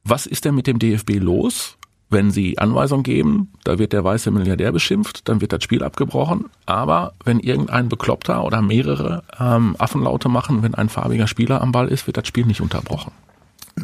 Was 0.03 0.27
ist 0.27 0.45
denn 0.45 0.53
mit 0.53 0.67
dem 0.67 0.77
DFB 0.77 1.17
los? 1.19 1.77
Wenn 2.11 2.29
sie 2.29 2.57
Anweisungen 2.57 3.03
geben, 3.03 3.53
da 3.63 3.79
wird 3.79 3.93
der 3.93 4.03
weiße 4.03 4.31
Milliardär 4.31 4.73
beschimpft, 4.73 5.29
dann 5.29 5.39
wird 5.39 5.53
das 5.53 5.63
Spiel 5.63 5.81
abgebrochen. 5.81 6.45
Aber 6.65 7.13
wenn 7.23 7.39
irgendein 7.39 7.87
Bekloppter 7.87 8.43
oder 8.43 8.61
mehrere 8.61 9.23
ähm, 9.39 9.77
Affenlaute 9.79 10.27
machen, 10.27 10.61
wenn 10.61 10.75
ein 10.75 10.89
farbiger 10.89 11.27
Spieler 11.27 11.61
am 11.61 11.71
Ball 11.71 11.87
ist, 11.87 12.07
wird 12.07 12.17
das 12.17 12.27
Spiel 12.27 12.45
nicht 12.45 12.59
unterbrochen. 12.59 13.13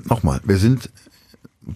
nochmal, 0.10 0.42
wir 0.44 0.58
sind 0.58 0.90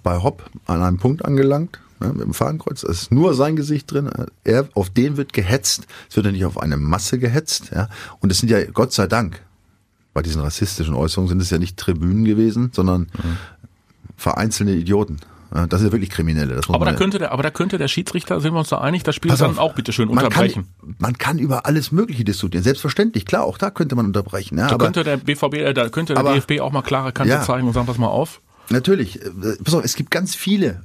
bei 0.04 0.22
Hopp 0.22 0.50
an 0.68 0.84
einem 0.84 0.98
Punkt 0.98 1.24
angelangt, 1.24 1.80
ne, 2.02 2.10
mit 2.10 2.24
dem 2.24 2.34
Fadenkreuz. 2.34 2.84
Es 2.84 3.04
ist 3.04 3.12
nur 3.14 3.34
sein 3.34 3.56
Gesicht 3.56 3.90
drin. 3.90 4.10
Er, 4.44 4.68
auf 4.74 4.90
den 4.90 5.16
wird 5.16 5.32
gehetzt. 5.32 5.88
Es 6.10 6.18
wird 6.18 6.26
ja 6.26 6.34
nicht 6.34 6.46
auf 6.46 6.58
eine 6.58 6.76
Masse 6.76 7.18
gehetzt. 7.18 7.72
Ja. 7.74 7.88
Und 8.20 8.30
es 8.30 8.40
sind 8.40 8.50
ja, 8.50 8.62
Gott 8.66 8.92
sei 8.92 9.08
Dank, 9.08 9.42
bei 10.14 10.22
diesen 10.22 10.42
rassistischen 10.42 10.96
Äußerungen 10.96 11.30
sind 11.30 11.42
es 11.42 11.50
ja 11.50 11.58
nicht 11.58 11.78
Tribünen 11.78 12.26
gewesen, 12.26 12.72
sondern 12.74 13.08
vereinzelte 14.18 14.74
Idioten. 14.74 15.20
Das 15.54 15.82
sind 15.82 15.88
ja 15.90 15.92
wirklich 15.92 16.10
Kriminelle. 16.10 16.62
Aber 16.70 16.86
da 16.86 16.94
könnte 16.94 17.20
der, 17.20 17.34
aber 17.34 17.44
da 17.44 17.52
könnte 17.52 17.78
der 17.78 17.90
Schiedsrichter, 17.90 18.40
sind 18.40 18.54
wir 18.54 18.60
uns 18.60 18.70
da 18.70 18.78
einig, 18.80 19.04
das 19.04 19.16
Spiel 19.16 19.32
dann 19.36 19.52
auf, 19.52 19.58
auch 19.58 19.74
bitte 19.76 19.92
schön 19.92 20.08
man 20.08 20.24
unterbrechen. 20.24 20.68
Kann, 20.80 20.96
man 20.98 21.18
kann 21.18 21.40
über 21.40 21.66
alles 21.66 21.92
Mögliche 21.92 22.24
diskutieren. 22.24 22.64
Selbstverständlich, 22.64 23.26
klar, 23.26 23.44
auch 23.44 23.58
da 23.58 23.70
könnte 23.70 23.96
man 23.96 24.06
unterbrechen. 24.06 24.58
Ja, 24.58 24.68
Da 24.70 24.76
aber 24.76 24.86
könnte 24.86 25.04
der 25.04 25.18
BVB, 25.18 25.56
äh, 25.56 25.74
da 25.74 25.90
könnte 25.90 26.14
der 26.14 26.22
Aber- 26.22 26.34
DFB 26.36 26.62
auch 26.62 26.72
mal 26.72 26.82
klare 26.82 27.12
Kante 27.12 27.34
Ja. 27.34 27.42
zeigen 27.42 27.68
und 27.68 27.74
sagen, 27.74 27.86
pass 27.86 27.98
mal 27.98 28.08
auf. 28.08 28.40
Natürlich. 28.70 29.22
äh, 29.22 29.30
Pass 29.62 29.74
auf, 29.74 29.84
es 29.84 29.96
gibt 29.98 30.12
ganz 30.12 30.34
viele 30.36 30.84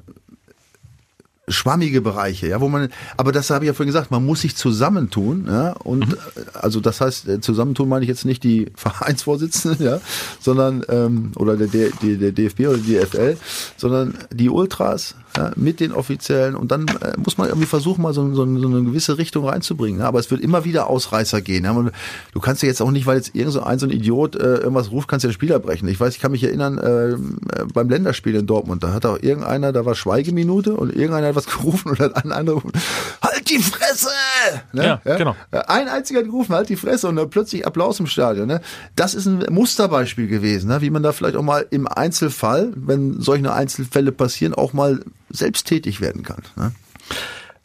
schwammige 1.48 2.00
Bereiche, 2.00 2.48
ja, 2.48 2.61
wo 2.61 2.68
man, 2.68 2.88
aber 3.16 3.30
das 3.32 3.50
habe 3.50 3.64
ich 3.64 3.68
ja 3.68 3.74
vorhin 3.74 3.92
gesagt, 3.92 4.11
man 4.11 4.24
muss 4.24 4.40
sich 4.40 4.56
zusammentun, 4.56 5.46
ja, 5.48 5.72
und 5.72 6.14
äh, 6.14 6.16
also 6.54 6.80
das 6.80 7.00
heißt, 7.00 7.28
äh, 7.28 7.40
zusammentun 7.40 7.88
meine 7.88 8.02
ich 8.02 8.09
jetzt 8.09 8.24
nicht 8.24 8.42
die 8.42 8.70
Vereinsvorsitzenden, 8.76 9.85
ja, 9.85 10.00
sondern 10.40 10.85
ähm, 10.88 11.32
oder 11.37 11.56
der, 11.56 11.68
der, 11.68 12.16
der 12.16 12.32
DFB 12.32 12.61
oder 12.61 12.78
die 12.78 12.94
DFL, 12.94 13.37
sondern 13.76 14.14
die 14.32 14.50
Ultras 14.50 15.14
ja, 15.37 15.52
mit 15.56 15.80
den 15.80 15.92
Offiziellen 15.92 16.54
und 16.54 16.70
dann 16.70 16.87
äh, 16.88 17.12
muss 17.22 17.38
man 17.38 17.48
irgendwie 17.48 17.66
versuchen, 17.66 18.02
mal 18.02 18.12
so, 18.12 18.26
so, 18.35 18.46
so 18.59 18.68
eine 18.68 18.82
gewisse 18.82 19.18
Richtung 19.18 19.46
reinzubringen. 19.46 20.00
Ja, 20.00 20.09
aber 20.09 20.18
es 20.18 20.30
wird 20.30 20.40
immer 20.40 20.64
wieder 20.64 20.88
Ausreißer 20.88 21.40
gehen. 21.42 21.64
Ja, 21.64 21.72
man, 21.72 21.90
du 22.32 22.40
kannst 22.40 22.62
ja 22.62 22.68
jetzt 22.68 22.80
auch 22.80 22.90
nicht, 22.90 23.06
weil 23.06 23.18
jetzt 23.18 23.35
irgend 23.35 23.52
so 23.52 23.62
ein, 23.62 23.78
so 23.78 23.87
ein 23.87 23.92
Idiot 23.92 24.37
äh, 24.37 24.56
irgendwas 24.56 24.90
ruft, 24.90 25.09
kannst 25.09 25.24
ja 25.24 25.28
das 25.28 25.35
Spiel 25.35 25.52
abbrechen. 25.52 25.88
Ich 25.88 26.00
weiß, 26.00 26.14
ich 26.14 26.20
kann 26.20 26.32
mich 26.32 26.42
erinnern, 26.42 26.78
äh, 26.78 27.11
äh, 27.11 27.16
beim 27.72 27.88
Länderspiel 27.88 28.35
in 28.35 28.46
Dortmund, 28.46 28.82
da 28.82 28.92
hat 28.92 29.06
auch 29.06 29.18
irgendeiner, 29.20 29.72
da 29.72 29.85
war 29.85 29.94
Schweigeminute 29.94 30.74
und 30.74 30.94
irgendeiner 30.94 31.35
was 31.37 31.46
gerufen 31.46 31.90
und 31.90 32.01
hat 32.01 32.16
ein 32.16 32.33
anderer 32.33 32.57
gerufen, 32.57 32.81
halt 33.22 33.49
die 33.49 33.59
Fresse! 33.59 34.11
Ne? 34.72 35.01
Ja, 35.05 35.16
genau. 35.16 35.37
Ein 35.51 35.88
einziger 35.88 36.20
hat 36.20 36.27
gerufen, 36.27 36.55
halt 36.55 36.68
die 36.68 36.77
Fresse 36.77 37.09
und 37.09 37.16
dann 37.16 37.31
plötzlich 37.31 37.66
Applaus 37.66 38.01
im 38.01 38.07
Stadion. 38.07 38.49
Ne? 38.49 38.61
Das 38.96 39.14
ist 39.14 39.27
ein 39.27 39.44
Musterbeispiel 39.51 40.27
gewesen, 40.27 40.68
ne? 40.68 40.81
wie 40.81 40.90
man 40.90 41.03
da 41.03 41.12
vielleicht 41.12 41.37
auch 41.37 41.42
mal 41.42 41.66
im 41.70 41.87
Einzelfall, 41.87 42.72
wenn 42.75 43.20
solche 43.20 43.53
Einzelfälle 43.53 44.12
passieren, 44.12 44.55
auch 44.55 44.72
mal 44.72 45.01
selbst 45.31 45.66
tätig 45.66 46.01
werden 46.01 46.22
kann. 46.22 46.42
Ne? 46.57 46.72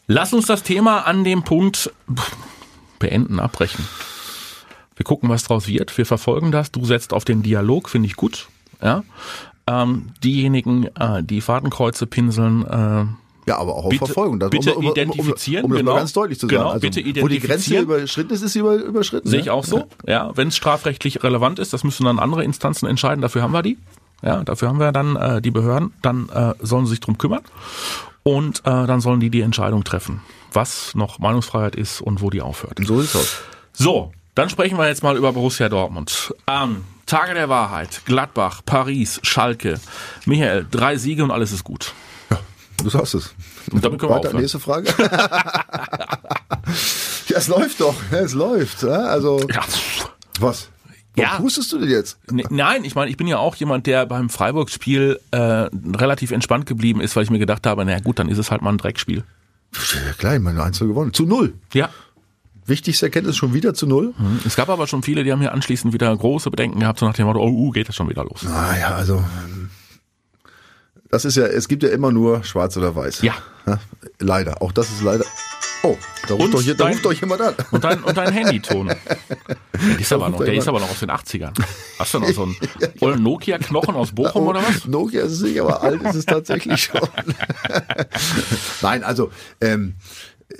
Lass 0.07 0.33
uns 0.33 0.45
das 0.45 0.63
Thema 0.63 1.07
an 1.07 1.23
dem 1.23 1.43
Punkt 1.43 1.91
beenden, 2.99 3.39
abbrechen. 3.39 3.87
Wir 4.95 5.03
gucken, 5.05 5.29
was 5.29 5.43
draus 5.43 5.67
wird. 5.67 5.97
Wir 5.97 6.05
verfolgen 6.05 6.51
das. 6.51 6.71
Du 6.71 6.85
setzt 6.85 7.13
auf 7.13 7.25
den 7.25 7.41
Dialog, 7.41 7.89
finde 7.89 8.07
ich 8.07 8.15
gut. 8.15 8.49
Ja. 8.81 9.03
Ähm, 9.67 10.09
diejenigen, 10.23 10.87
äh, 10.95 11.23
die 11.23 11.41
Fadenkreuze 11.41 12.07
pinseln, 12.07 12.65
äh, 12.65 13.05
Ja, 13.47 13.57
aber 13.57 13.75
auch 13.75 13.85
auf 13.85 13.89
Bitte- 13.89 14.05
Verfolgung. 14.05 14.39
Das, 14.39 14.49
bitte 14.51 14.71
identifizieren, 14.79 15.65
Um, 15.65 15.71
um, 15.71 15.77
um, 15.77 15.77
das 15.77 15.79
genau. 15.85 15.95
ganz 15.95 16.13
deutlich 16.13 16.39
zu 16.39 16.47
sagen. 16.47 16.57
Genau, 16.57 16.69
also, 16.69 16.79
bitte 16.81 16.99
wo 16.99 17.27
die 17.27 17.39
Grenze 17.39 17.45
identifizieren. 17.45 17.83
überschritten 17.83 18.33
ist, 18.33 18.41
ist 18.43 18.53
sie 18.53 18.59
über, 18.59 18.75
überschritten. 18.75 19.27
Sehe 19.29 19.39
ne? 19.39 19.43
ich 19.43 19.49
auch 19.49 19.63
so. 19.63 19.87
Ja, 20.05 20.31
wenn 20.35 20.49
es 20.49 20.57
strafrechtlich 20.57 21.23
relevant 21.23 21.59
ist, 21.59 21.73
das 21.73 21.83
müssen 21.83 22.05
dann 22.05 22.19
andere 22.19 22.43
Instanzen 22.43 22.87
entscheiden. 22.87 23.21
Dafür 23.21 23.41
haben 23.41 23.53
wir 23.53 23.63
die. 23.63 23.77
Ja, 24.23 24.43
dafür 24.43 24.67
haben 24.69 24.79
wir 24.79 24.91
dann 24.91 25.15
äh, 25.15 25.41
die 25.41 25.49
Behörden. 25.49 25.93
Dann 26.03 26.29
äh, 26.29 26.53
sollen 26.59 26.85
sie 26.85 26.91
sich 26.91 26.99
drum 26.99 27.17
kümmern 27.17 27.41
und 28.23 28.59
äh, 28.59 28.85
dann 28.85 29.01
sollen 29.01 29.19
die 29.19 29.31
die 29.31 29.41
Entscheidung 29.41 29.83
treffen, 29.83 30.21
was 30.53 30.93
noch 30.93 31.17
Meinungsfreiheit 31.17 31.75
ist 31.75 32.01
und 32.01 32.21
wo 32.21 32.29
die 32.29 32.41
aufhört. 32.41 32.77
So 32.83 33.01
sieht's 33.01 33.15
aus. 33.15 33.37
So, 33.73 34.11
dann 34.35 34.49
sprechen 34.49 34.77
wir 34.77 34.87
jetzt 34.87 35.01
mal 35.01 35.17
über 35.17 35.33
Borussia 35.33 35.69
Dortmund. 35.69 36.33
Ähm, 36.47 36.83
Tage 37.07 37.33
der 37.33 37.49
Wahrheit, 37.49 38.01
Gladbach, 38.05 38.61
Paris, 38.65 39.19
Schalke. 39.23 39.79
Michael, 40.25 40.67
drei 40.69 40.97
Siege 40.97 41.23
und 41.23 41.31
alles 41.31 41.51
ist 41.51 41.63
gut. 41.63 41.93
Du 42.83 42.89
sagst 42.89 43.15
es. 43.15 43.33
Und 43.71 43.83
damit 43.83 43.99
können 43.99 44.11
wir 44.11 44.15
Weiter, 44.15 44.27
aufhören. 44.29 44.41
nächste 44.41 44.59
Frage. 44.59 44.93
ja, 47.27 47.37
es 47.37 47.47
läuft 47.47 47.79
doch. 47.81 47.95
Ja, 48.11 48.19
es 48.19 48.33
läuft. 48.33 48.83
Also, 48.83 49.39
Ja. 49.53 49.61
was? 50.39 50.69
Warum 51.15 51.31
Ja. 51.33 51.37
pustest 51.39 51.71
du 51.73 51.79
denn 51.79 51.89
jetzt? 51.89 52.17
Ne- 52.31 52.45
Nein, 52.49 52.83
ich 52.85 52.95
meine, 52.95 53.11
ich 53.11 53.17
bin 53.17 53.27
ja 53.27 53.37
auch 53.37 53.55
jemand, 53.55 53.85
der 53.85 54.05
beim 54.05 54.29
Freiburg-Spiel 54.29 55.19
äh, 55.31 55.37
relativ 55.37 56.31
entspannt 56.31 56.65
geblieben 56.65 57.01
ist, 57.01 57.15
weil 57.15 57.23
ich 57.23 57.29
mir 57.29 57.39
gedacht 57.39 57.65
habe, 57.67 57.83
na 57.85 57.99
gut, 57.99 58.17
dann 58.19 58.29
ist 58.29 58.37
es 58.37 58.49
halt 58.51 58.61
mal 58.61 58.69
ein 58.71 58.77
Dreckspiel. 58.77 59.23
Ja, 59.73 60.13
klar, 60.17 60.35
ich 60.35 60.41
meine, 60.41 60.63
1 60.63 60.79
gewonnen. 60.79 61.13
Zu 61.13 61.25
null. 61.25 61.53
Ja. 61.73 61.89
Wichtigste 62.65 63.07
Erkenntnis 63.07 63.35
schon 63.35 63.53
wieder 63.53 63.73
zu 63.73 63.87
null. 63.87 64.13
Es 64.45 64.55
gab 64.55 64.69
aber 64.69 64.85
schon 64.87 65.01
viele, 65.03 65.23
die 65.23 65.31
haben 65.31 65.39
hier 65.41 65.51
anschließend 65.51 65.93
wieder 65.93 66.15
große 66.15 66.49
Bedenken 66.51 66.79
gehabt, 66.79 66.99
so 66.99 67.05
nach 67.07 67.13
dem 67.15 67.25
Motto, 67.25 67.39
oh, 67.41 67.49
uh, 67.49 67.71
geht 67.71 67.89
das 67.89 67.95
schon 67.95 68.07
wieder 68.09 68.23
los. 68.23 68.43
Naja, 68.43 68.89
also. 68.95 69.21
Das 71.11 71.25
ist 71.25 71.35
ja, 71.37 71.45
es 71.45 71.67
gibt 71.67 71.83
ja 71.83 71.89
immer 71.89 72.11
nur 72.11 72.43
schwarz 72.43 72.77
oder 72.77 72.95
weiß. 72.95 73.21
Ja. 73.21 73.33
leider. 74.19 74.61
Auch 74.61 74.71
das 74.71 74.89
ist 74.89 75.01
leider. 75.03 75.25
Oh, 75.83 75.97
da 76.27 76.35
ruft, 76.35 76.53
doch, 76.53 76.61
hier, 76.61 76.75
da 76.75 76.83
dein- 76.85 76.93
ruft 76.93 77.05
doch 77.05 77.13
jemand 77.13 77.41
an. 77.41 77.55
Und 77.71 77.83
dein, 77.83 78.03
und 78.03 78.15
dein 78.15 78.31
Handyton. 78.31 78.87
Der 79.81 79.99
ist, 79.99 80.13
aber 80.13 80.29
noch, 80.29 80.37
der 80.43 80.53
ist 80.53 80.67
aber 80.67 80.79
noch 80.79 80.91
aus 80.91 80.99
den 80.99 81.09
80ern. 81.09 81.53
Hast 81.97 82.13
du 82.13 82.19
noch 82.19 82.29
so 82.33 82.43
einen 82.43 82.55
ollen 82.99 83.23
Nokia-Knochen 83.23 83.95
aus 83.95 84.11
Bochum 84.11 84.45
oder 84.45 84.61
was? 84.61 84.85
Nokia 84.85 85.23
ist 85.23 85.31
es 85.31 85.41
nicht, 85.41 85.59
aber 85.59 85.81
alt 85.81 86.03
ist 86.03 86.13
es 86.13 86.25
tatsächlich 86.27 86.83
schon. 86.93 87.01
Nein, 88.83 89.03
also 89.03 89.31
ähm, 89.59 89.95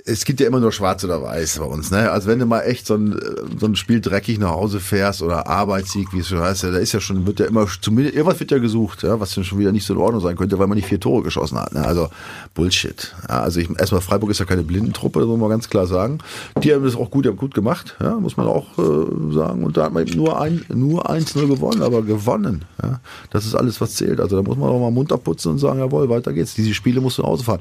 es 0.04 0.24
gibt 0.24 0.40
ja 0.40 0.46
immer 0.46 0.60
nur 0.60 0.72
schwarz 0.72 1.04
oder 1.04 1.22
weiß 1.22 1.58
bei 1.58 1.64
uns. 1.64 1.90
Ne? 1.90 2.10
Also 2.10 2.28
wenn 2.28 2.38
du 2.38 2.46
mal 2.46 2.60
echt 2.60 2.86
so 2.86 2.94
ein, 2.94 3.18
so 3.58 3.66
ein 3.66 3.76
Spiel 3.76 4.00
dreckig 4.00 4.38
nach 4.38 4.50
Hause 4.50 4.80
fährst 4.80 5.22
oder 5.22 5.46
Arbeitssieg, 5.46 6.12
wie 6.12 6.20
es 6.20 6.28
schon 6.28 6.40
heißt, 6.40 6.64
da 6.64 6.76
ist 6.76 6.92
ja 6.92 7.00
schon, 7.00 7.26
wird 7.26 7.40
ja 7.40 7.46
immer, 7.46 7.66
zumindest, 7.80 8.16
irgendwas 8.16 8.40
wird 8.40 8.50
ja 8.50 8.58
gesucht, 8.58 9.02
ja, 9.02 9.18
was 9.20 9.34
dann 9.34 9.44
schon 9.44 9.58
wieder 9.58 9.72
nicht 9.72 9.86
so 9.86 9.94
in 9.94 10.00
Ordnung 10.00 10.20
sein 10.20 10.36
könnte, 10.36 10.58
weil 10.58 10.66
man 10.66 10.76
nicht 10.76 10.88
vier 10.88 11.00
Tore 11.00 11.22
geschossen 11.22 11.58
hat. 11.58 11.74
Ne? 11.74 11.84
Also 11.84 12.08
Bullshit. 12.54 13.14
Ja, 13.28 13.42
also 13.42 13.60
ich, 13.60 13.70
erstmal 13.78 14.00
Freiburg 14.00 14.30
ist 14.30 14.40
ja 14.40 14.44
keine 14.44 14.62
Blindentruppe, 14.62 15.20
das 15.20 15.28
muss 15.28 15.38
man 15.38 15.50
ganz 15.50 15.68
klar 15.68 15.86
sagen. 15.86 16.18
Die 16.62 16.72
haben 16.72 16.84
das 16.84 16.96
auch 16.96 17.10
gut, 17.10 17.24
die 17.24 17.28
haben 17.28 17.36
gut 17.36 17.54
gemacht, 17.54 17.96
ja, 18.00 18.16
muss 18.16 18.36
man 18.36 18.46
auch 18.46 18.78
äh, 18.78 19.34
sagen. 19.34 19.64
Und 19.64 19.76
da 19.76 19.84
hat 19.84 19.92
man 19.92 20.06
eben 20.06 20.16
nur 20.16 20.40
ein, 20.40 20.64
nur 20.72 21.10
1-0 21.10 21.46
gewonnen, 21.46 21.82
aber 21.82 22.02
gewonnen. 22.02 22.64
Ja? 22.82 23.00
Das 23.30 23.46
ist 23.46 23.54
alles, 23.54 23.80
was 23.80 23.94
zählt. 23.94 24.20
Also 24.20 24.36
da 24.36 24.42
muss 24.42 24.56
man 24.56 24.68
auch 24.68 24.80
mal 24.80 24.90
munter 24.90 25.18
putzen 25.18 25.52
und 25.52 25.58
sagen, 25.58 25.78
jawohl, 25.78 26.08
weiter 26.08 26.32
geht's. 26.32 26.54
Diese 26.54 26.74
Spiele 26.74 27.00
musst 27.00 27.18
du 27.18 27.22
nach 27.22 27.28
Hause 27.28 27.44
fahren. 27.44 27.60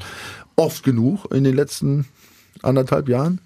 Oft 0.55 0.83
genug 0.83 1.25
in 1.33 1.43
den 1.43 1.55
letzten 1.55 2.05
anderthalb 2.61 3.09
Jahren 3.09 3.39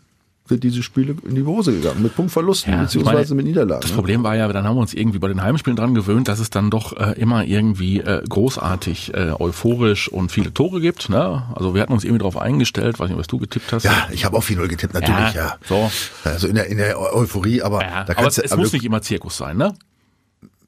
sind 0.47 0.63
diese 0.63 0.83
Spiele 0.83 1.15
in 1.27 1.35
die 1.35 1.43
Hose 1.43 1.73
gegangen. 1.73 2.03
Mit 2.03 2.15
Punktverlusten 2.15 2.71
Ja, 2.71 2.81
beziehungsweise 2.83 3.33
meine, 3.33 3.43
mit 3.43 3.45
Niederlagen. 3.47 3.81
Das 3.81 3.91
ne? 3.91 3.95
Problem 3.95 4.23
war 4.23 4.35
ja, 4.35 4.47
dann 4.47 4.65
haben 4.65 4.75
wir 4.75 4.81
uns 4.81 4.93
irgendwie 4.93 5.17
bei 5.17 5.27
den 5.27 5.41
Heimspielen 5.41 5.75
dran 5.75 5.95
gewöhnt, 5.95 6.27
dass 6.27 6.39
es 6.39 6.51
dann 6.51 6.69
doch 6.69 6.95
äh, 6.95 7.19
immer 7.19 7.45
irgendwie 7.45 7.99
äh, 7.99 8.21
großartig, 8.29 9.13
äh, 9.15 9.31
euphorisch 9.39 10.07
und 10.07 10.31
viele 10.31 10.53
Tore 10.53 10.81
gibt. 10.81 11.09
Ne? 11.09 11.43
Also 11.55 11.73
wir 11.73 11.81
hatten 11.81 11.93
uns 11.93 12.03
irgendwie 12.03 12.19
darauf 12.19 12.37
eingestellt, 12.37 12.99
weiß 12.99 13.09
nicht, 13.09 13.17
was 13.17 13.27
du 13.27 13.39
getippt 13.39 13.73
hast. 13.73 13.83
Ja, 13.83 14.07
ich 14.11 14.23
habe 14.23 14.37
auch 14.37 14.43
4-0 14.43 14.67
getippt, 14.67 14.93
natürlich, 14.93 15.33
ja. 15.33 15.55
So. 15.67 15.89
Also 16.23 16.47
in 16.47 16.55
der, 16.55 16.67
in 16.67 16.77
der 16.77 16.99
Euphorie, 16.99 17.63
aber 17.63 17.81
Ja, 17.81 18.03
da 18.03 18.13
aber 18.15 18.27
es, 18.27 18.37
es 18.37 18.55
muss 18.55 18.71
nicht 18.71 18.85
immer 18.85 19.01
Zirkus 19.01 19.37
sein, 19.37 19.57
ne? 19.57 19.73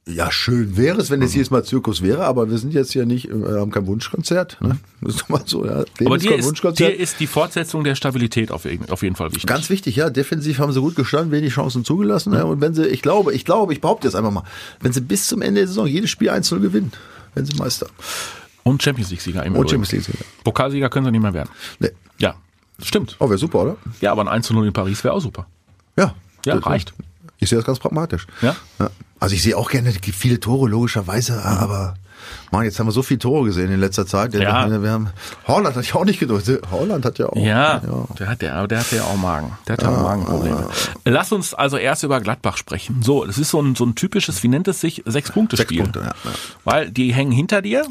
Ja, 0.08 0.32
schön 0.32 0.78
wäre 0.78 1.00
es, 1.02 1.10
wenn 1.12 1.22
es 1.22 1.34
jedes 1.36 1.52
Mal 1.52 1.64
Zirkus 1.66 2.02
wäre, 2.02 2.24
aber 2.26 2.50
wir 2.50 2.58
sind 2.58 2.74
jetzt 2.74 2.94
hier 2.94 3.06
nicht, 3.06 3.30
äh, 3.30 3.34
haben 3.34 3.72
kein 3.72 3.86
Wunschkonzert. 3.88 4.58
Ne? 4.62 4.78
Das 5.02 5.16
ist 5.16 5.22
doch 5.24 5.30
mal 5.30 5.42
so, 5.46 5.66
ja. 5.66 5.84
Aber 6.06 6.16
ist 6.16 6.24
dir 6.26 6.36
ist, 6.36 6.46
Wunschkonzert. 6.46 6.90
dir 6.94 6.96
ist 6.98 7.20
die 7.20 7.28
Fortsetzung 7.28 7.84
der 7.84 7.96
Stabilität 7.96 8.52
auf, 8.52 8.66
jeden- 8.66 8.90
auf 8.90 9.04
jeden 9.04 9.16
Fall 9.16 9.32
wichtig. 9.32 9.46
Ganz 9.48 9.70
wichtig, 9.70 9.98
ja. 9.98 10.10
Defensiv 10.10 10.60
haben 10.60 10.72
sie 10.72 10.80
gut 10.80 10.96
gestanden, 10.96 11.32
wenig 11.32 11.54
Chancen 11.54 11.84
zugelassen. 11.84 12.34
Ja. 12.34 12.44
Und 12.44 12.62
wenn 12.62 12.74
sie, 12.74 12.86
ich 12.88 13.02
glaube, 13.02 13.34
ich 13.34 13.44
glaube, 13.44 13.74
ich 13.74 13.82
behaupte 13.82 14.08
jetzt 14.08 14.16
einfach 14.16 14.32
mal, 14.32 14.44
wenn 14.80 14.94
sie 14.94 15.02
bis 15.02 15.28
zum 15.28 15.42
Ende 15.42 15.62
der 15.62 15.68
Saison 15.68 15.86
jedes 15.88 16.10
Spiel 16.10 16.30
1-0 16.30 16.60
gewinnen, 16.60 16.92
wenn 17.36 17.46
sie 17.46 17.56
Meister. 17.58 17.88
Und 18.64 18.82
Champions 18.82 19.10
League-Sieger 19.12 19.44
im 19.46 19.56
Und. 19.56 19.70
Champions 19.70 19.92
League. 20.08 20.18
Pokalsieger 20.44 20.90
können 20.90 21.06
sie 21.06 21.12
nicht 21.12 21.22
mehr 21.22 21.34
werden. 21.34 21.50
Nee. 21.80 21.92
Ja, 22.20 22.36
stimmt. 22.82 23.16
Oh, 23.20 23.28
wäre 23.30 23.38
super, 23.38 23.60
oder? 23.62 23.78
Ja, 24.02 24.12
aber 24.14 24.22
ein 24.22 24.28
1 24.28 24.50
0 24.52 24.68
in 24.68 24.74
Paris 24.74 25.04
wäre 25.04 25.14
auch 25.14 25.22
super. 25.22 25.48
Ja. 25.98 26.14
Ja, 26.46 26.56
reicht. 26.60 26.94
Ich 27.40 27.50
sehe 27.50 27.58
das 27.58 27.66
ganz 27.66 27.80
pragmatisch. 27.80 28.28
Ja? 28.42 28.56
Ja. 28.80 28.90
Also 29.20 29.36
ich 29.36 29.42
sehe 29.44 29.58
auch 29.58 29.70
gerne 29.70 29.92
viele 29.92 30.40
Tore, 30.40 30.70
logischerweise, 30.70 31.44
aber 31.44 31.96
Mann, 32.52 32.64
jetzt 32.66 32.80
haben 32.80 32.88
wir 32.88 32.92
so 32.92 33.04
viele 33.04 33.20
Tore 33.20 33.46
gesehen 33.46 33.72
in 33.72 33.80
letzter 33.80 34.06
Zeit. 34.06 34.34
Ja. 34.34 34.70
Wir 34.82 34.92
haben, 34.92 35.10
Holland 35.48 35.76
hat 35.76 35.86
ja 35.86 35.96
auch 35.96 36.06
nicht 36.06 36.20
gedrückt. 36.20 36.50
Holland 36.72 37.06
hat 37.06 37.20
ja 37.20 37.28
auch. 37.28 37.36
Ja, 37.36 37.82
Der, 38.20 38.28
hat, 38.28 38.42
der, 38.42 38.68
der 38.68 38.80
hatte 38.80 38.96
ja 38.96 39.04
auch 39.04 39.18
Magen. 39.18 39.58
Der 39.68 39.74
hat 39.74 39.84
ja 39.84 39.90
auch 39.90 40.04
Magenprobleme. 40.04 40.68
Lass 41.06 41.32
uns 41.32 41.54
also 41.54 41.78
erst 41.78 42.04
über 42.04 42.22
Gladbach 42.22 42.58
sprechen. 42.58 43.02
So, 43.02 43.26
das 43.26 43.38
ist 43.38 43.50
so 43.50 43.62
ein, 43.62 43.76
so 43.76 43.86
ein 43.86 43.96
typisches, 43.96 44.44
wie 44.44 44.48
nennt 44.48 44.68
es 44.68 44.82
sich, 44.82 45.04
Sechs-Punkte-Spiel. 45.06 45.78
Sechs 45.86 45.92
Punkte, 45.92 46.00
ja, 46.00 46.16
ja. 46.30 46.36
Weil 46.64 46.92
die 46.92 47.14
hängen 47.14 47.32
hinter 47.32 47.62
dir. 47.62 47.86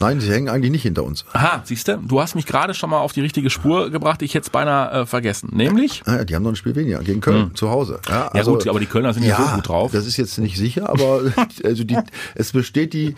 Nein, 0.00 0.20
sie 0.20 0.30
hängen 0.30 0.48
eigentlich 0.48 0.70
nicht 0.72 0.82
hinter 0.82 1.04
uns. 1.04 1.24
Aha, 1.32 1.62
siehst 1.64 1.88
du, 1.88 1.96
du 1.98 2.20
hast 2.20 2.34
mich 2.34 2.46
gerade 2.46 2.74
schon 2.74 2.90
mal 2.90 2.98
auf 3.00 3.12
die 3.12 3.20
richtige 3.20 3.50
Spur 3.50 3.90
gebracht. 3.90 4.22
Ich 4.22 4.34
hätte 4.34 4.44
es 4.44 4.50
beinahe 4.50 5.02
äh, 5.02 5.06
vergessen. 5.06 5.50
Nämlich, 5.52 6.02
Ja, 6.06 6.24
die 6.24 6.34
haben 6.34 6.42
noch 6.42 6.50
ein 6.52 6.56
Spiel 6.56 6.74
weniger 6.74 6.98
gegen 7.00 7.20
Köln 7.20 7.54
zu 7.54 7.70
Hause. 7.70 8.00
Ja, 8.08 8.30
Hm. 8.32 8.36
Ja, 8.36 8.42
gut, 8.44 8.68
aber 8.68 8.80
die 8.80 8.86
Kölner 8.86 9.14
sind 9.14 9.24
ja 9.24 9.36
so 9.36 9.54
gut 9.56 9.68
drauf. 9.68 9.92
Das 9.92 10.06
ist 10.06 10.16
jetzt 10.16 10.38
nicht 10.38 10.56
sicher, 10.56 10.88
aber 10.88 11.22
also 11.64 11.84
die, 11.84 11.96
es 12.34 12.52
besteht 12.52 12.92
die 12.92 13.14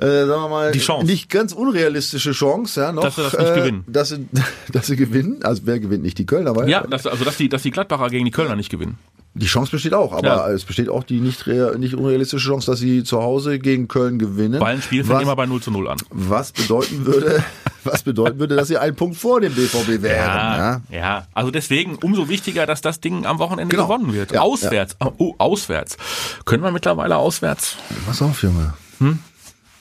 äh, 0.00 0.26
sagen 0.26 0.42
wir 0.42 0.48
mal, 0.48 0.70
Die 0.70 0.78
Chance. 0.78 1.06
nicht 1.06 1.28
ganz 1.28 1.52
unrealistische 1.52 2.30
Chance, 2.30 2.80
ja, 2.80 2.92
noch, 2.92 3.02
Dass 3.02 3.16
sie 3.16 3.22
das 3.22 3.32
nicht 3.36 3.50
äh, 3.50 3.54
gewinnen. 3.56 3.84
Dass 3.88 4.08
sie, 4.10 4.28
dass 4.72 4.86
sie 4.86 4.94
gewinnen. 4.96 5.40
Also 5.42 5.62
wer 5.64 5.80
gewinnt 5.80 6.04
nicht 6.04 6.18
die 6.18 6.26
Kölner, 6.26 6.54
weil 6.54 6.68
ja, 6.68 6.86
dass, 6.86 7.06
also 7.06 7.24
dass 7.24 7.36
die, 7.36 7.48
dass 7.48 7.62
die 7.62 7.72
Gladbacher 7.72 8.08
gegen 8.08 8.24
die 8.24 8.30
Kölner 8.30 8.54
nicht 8.54 8.70
gewinnen. 8.70 8.96
Die 9.34 9.46
Chance 9.46 9.70
besteht 9.70 9.94
auch, 9.94 10.12
aber 10.12 10.26
Ja. 10.26 10.50
es 10.50 10.64
besteht 10.64 10.88
auch 10.88 11.04
die 11.04 11.20
nicht, 11.20 11.46
nicht 11.46 11.94
unrealistische 11.94 12.48
Chance, 12.48 12.70
dass 12.70 12.80
sie 12.80 13.04
zu 13.04 13.22
Hause 13.22 13.58
gegen 13.60 13.86
Köln 13.86 14.18
gewinnen. 14.18 14.60
Weil 14.60 14.76
ein 14.76 14.82
Spiel 14.82 15.04
fängt 15.04 15.22
immer 15.22 15.36
bei 15.36 15.46
0 15.46 15.62
zu 15.62 15.70
0 15.70 15.88
an. 15.88 15.98
was 16.10 16.50
bedeuten 16.52 17.06
würde, 17.06 17.44
was 17.84 18.02
bedeuten 18.02 18.38
würde, 18.40 18.56
dass 18.56 18.66
sie 18.68 18.78
einen 18.78 18.96
Punkt 18.96 19.16
vor 19.16 19.40
dem 19.40 19.54
BVB 19.54 20.02
wären. 20.02 20.26
Ja, 20.26 20.80
ja. 20.90 21.26
Also 21.34 21.50
deswegen 21.52 21.96
umso 21.96 22.28
wichtiger, 22.28 22.66
dass 22.66 22.80
das 22.80 23.00
Ding 23.00 23.26
am 23.26 23.38
Wochenende 23.38 23.74
Genau. 23.76 23.86
gewonnen 23.86 24.12
wird. 24.12 24.32
Ja, 24.32 24.40
auswärts. 24.40 24.96
Oh, 25.18 25.34
auswärts. 25.38 25.96
Können 26.44 26.64
wir 26.64 26.72
mittlerweile 26.72 27.16
auswärts? 27.16 27.76
Pass 28.06 28.20
auf, 28.22 28.42
Junge. 28.42 28.74
Hm? 28.98 29.20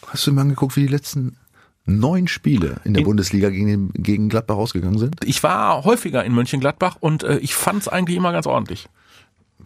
Hast 0.08 0.28
du 0.28 0.32
mir 0.34 0.42
angeguckt, 0.42 0.76
wie 0.76 0.82
die 0.82 0.88
letzten 0.94 1.36
neun 1.86 2.28
Spiele 2.28 2.76
in 2.84 2.94
der 2.94 3.02
Bundesliga 3.02 3.50
gegen, 3.50 3.68
den, 3.68 3.90
gegen 3.94 4.30
Gladbach 4.30 4.58
ausgegangen 4.58 5.00
sind? 5.00 5.16
Ich 5.26 5.42
war 5.42 5.84
häufiger 5.86 6.24
in 6.24 6.34
Mönchengladbach 6.34 6.98
und 7.00 7.24
äh, 7.24 7.38
ich 7.40 7.56
fand 7.56 7.82
es 7.82 7.88
eigentlich 7.88 8.18
immer 8.18 8.32
ganz 8.34 8.46
ordentlich. 8.46 8.88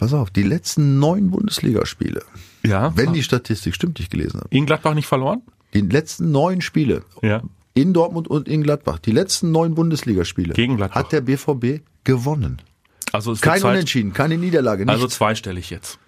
Pass 0.01 0.13
auf, 0.13 0.31
die 0.31 0.41
letzten 0.41 0.97
neun 0.97 1.29
Bundesligaspiele, 1.29 2.23
Ja. 2.65 2.91
wenn 2.97 3.13
die 3.13 3.21
Statistik 3.21 3.75
stimmt, 3.75 3.99
die 3.99 4.01
ich 4.01 4.09
gelesen 4.09 4.39
habe. 4.39 4.47
In 4.49 4.65
Gladbach 4.65 4.95
nicht 4.95 5.05
verloren? 5.05 5.43
Die 5.75 5.81
letzten 5.81 6.31
neun 6.31 6.61
Spiele 6.61 7.03
Ja. 7.21 7.43
in 7.75 7.93
Dortmund 7.93 8.27
und 8.27 8.47
in 8.47 8.63
Gladbach, 8.63 8.97
die 8.97 9.11
letzten 9.11 9.51
neun 9.51 9.75
Bundesligaspiele 9.75 10.55
Gegen 10.55 10.77
Gladbach. 10.77 10.95
hat 11.01 11.11
der 11.11 11.21
BVB 11.21 11.81
gewonnen. 12.03 12.63
Also 13.11 13.31
es 13.31 13.41
Kein 13.41 13.61
Zeit- 13.61 13.73
Unentschieden, 13.73 14.11
keine 14.11 14.39
Niederlage. 14.39 14.85
Nichts. 14.87 14.95
Also 14.95 15.07
zweistellig 15.07 15.69
jetzt. 15.69 15.99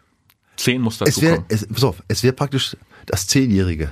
Zehn 0.58 0.82
muss 0.82 0.98
dazu 0.98 1.10
es 1.12 1.22
wäre, 1.22 1.36
kommen. 1.36 1.46
es, 1.50 1.68
pass 1.68 1.84
auf, 1.84 2.02
es 2.08 2.24
wäre 2.24 2.34
praktisch 2.34 2.76
das 3.06 3.28
Zehnjährige. 3.28 3.92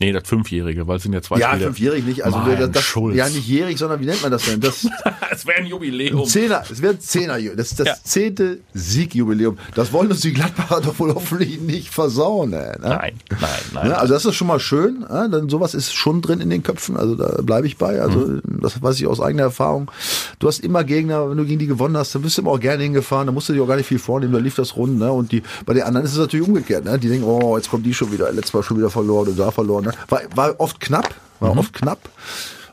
Nee, 0.00 0.12
das 0.12 0.28
Fünfjährige, 0.28 0.86
weil 0.86 0.98
es 0.98 1.02
sind 1.02 1.12
ja 1.12 1.22
zwei 1.22 1.38
Ja, 1.38 1.50
Spiele. 1.50 1.64
fünfjährig 1.66 2.04
nicht. 2.04 2.24
Also 2.24 2.38
Mein 2.38 2.58
das, 2.58 2.70
das, 2.70 2.82
Schulz. 2.84 3.16
ja, 3.16 3.28
nicht 3.28 3.48
jährig, 3.48 3.78
sondern 3.78 4.00
wie 4.00 4.06
nennt 4.06 4.22
man 4.22 4.30
das 4.30 4.44
denn? 4.44 4.60
Das 4.60 4.86
Es 5.30 5.46
wäre 5.46 5.58
ein 5.58 5.66
Jubiläum. 5.66 6.24
Zehner, 6.24 6.62
es 6.70 6.80
wäre 6.82 6.94
ein 6.94 7.00
Zehner, 7.00 7.38
das 7.56 7.70
ist 7.72 7.80
das 7.80 7.86
Ja. 7.88 7.94
zehnte 8.04 8.58
Siegjubiläum. 8.74 9.58
Das 9.74 9.92
wollen 9.92 10.10
uns 10.10 10.20
die 10.20 10.32
Gladbacher 10.32 10.80
doch 10.80 10.98
wohl 10.98 11.14
hoffentlich 11.14 11.60
nicht 11.60 11.88
versauen. 11.90 12.50
Ne? 12.50 12.76
Nein, 12.80 13.14
nein, 13.30 13.40
nein. 13.74 13.90
Ja, 13.90 13.96
also 13.96 14.14
das 14.14 14.24
ist 14.24 14.34
schon 14.36 14.46
mal 14.46 14.60
schön. 14.60 15.04
Ja, 15.08 15.28
dann 15.28 15.48
sowas 15.48 15.74
ist 15.74 15.92
schon 15.94 16.22
drin 16.22 16.40
in 16.40 16.50
den 16.50 16.62
Köpfen. 16.62 16.96
Also 16.96 17.14
da 17.14 17.42
bleibe 17.42 17.66
ich 17.66 17.76
bei. 17.76 18.00
Also 18.00 18.18
Mhm. 18.20 18.40
das 18.60 18.80
weiß 18.80 18.96
ich 19.00 19.06
aus 19.06 19.20
eigener 19.20 19.44
Erfahrung. 19.44 19.90
Du 20.38 20.46
hast 20.48 20.60
immer 20.60 20.84
Gegner, 20.84 21.28
wenn 21.30 21.36
du 21.36 21.44
gegen 21.44 21.58
die 21.58 21.66
gewonnen 21.66 21.96
hast, 21.96 22.14
dann 22.14 22.22
bist 22.22 22.36
du 22.38 22.42
immer 22.42 22.52
auch 22.52 22.60
gerne 22.60 22.82
hingefahren. 22.84 23.26
Da 23.26 23.32
musst 23.32 23.48
du 23.48 23.52
dir 23.52 23.62
auch 23.62 23.68
gar 23.68 23.76
nicht 23.76 23.86
viel 23.86 23.98
vornehmen. 23.98 24.32
Da 24.32 24.38
lief 24.38 24.54
das 24.54 24.76
rund. 24.76 24.98
Ne? 24.98 25.10
Und 25.12 25.32
die 25.32 25.42
bei 25.66 25.74
den 25.74 25.82
anderen 25.82 26.06
ist 26.06 26.12
es 26.12 26.18
natürlich 26.18 26.46
umgekehrt. 26.46 26.84
Ne? 26.84 26.98
Die 26.98 27.08
denken, 27.08 27.24
oh, 27.24 27.56
jetzt 27.56 27.68
kommt 27.70 27.84
die 27.84 27.94
schon 27.94 28.12
wieder. 28.12 28.30
Letztes 28.32 28.52
Mal 28.54 28.62
schon 28.62 28.76
wieder 28.78 28.90
verloren 28.90 29.28
und 29.28 29.38
da 29.38 29.50
verloren. 29.50 29.87
Ne? 29.88 29.94
War, 30.08 30.20
war 30.36 30.60
oft 30.60 30.80
knapp. 30.80 31.14
War 31.40 31.52
Mhm. 31.52 31.58
oft 31.60 31.72
knapp. 31.72 32.08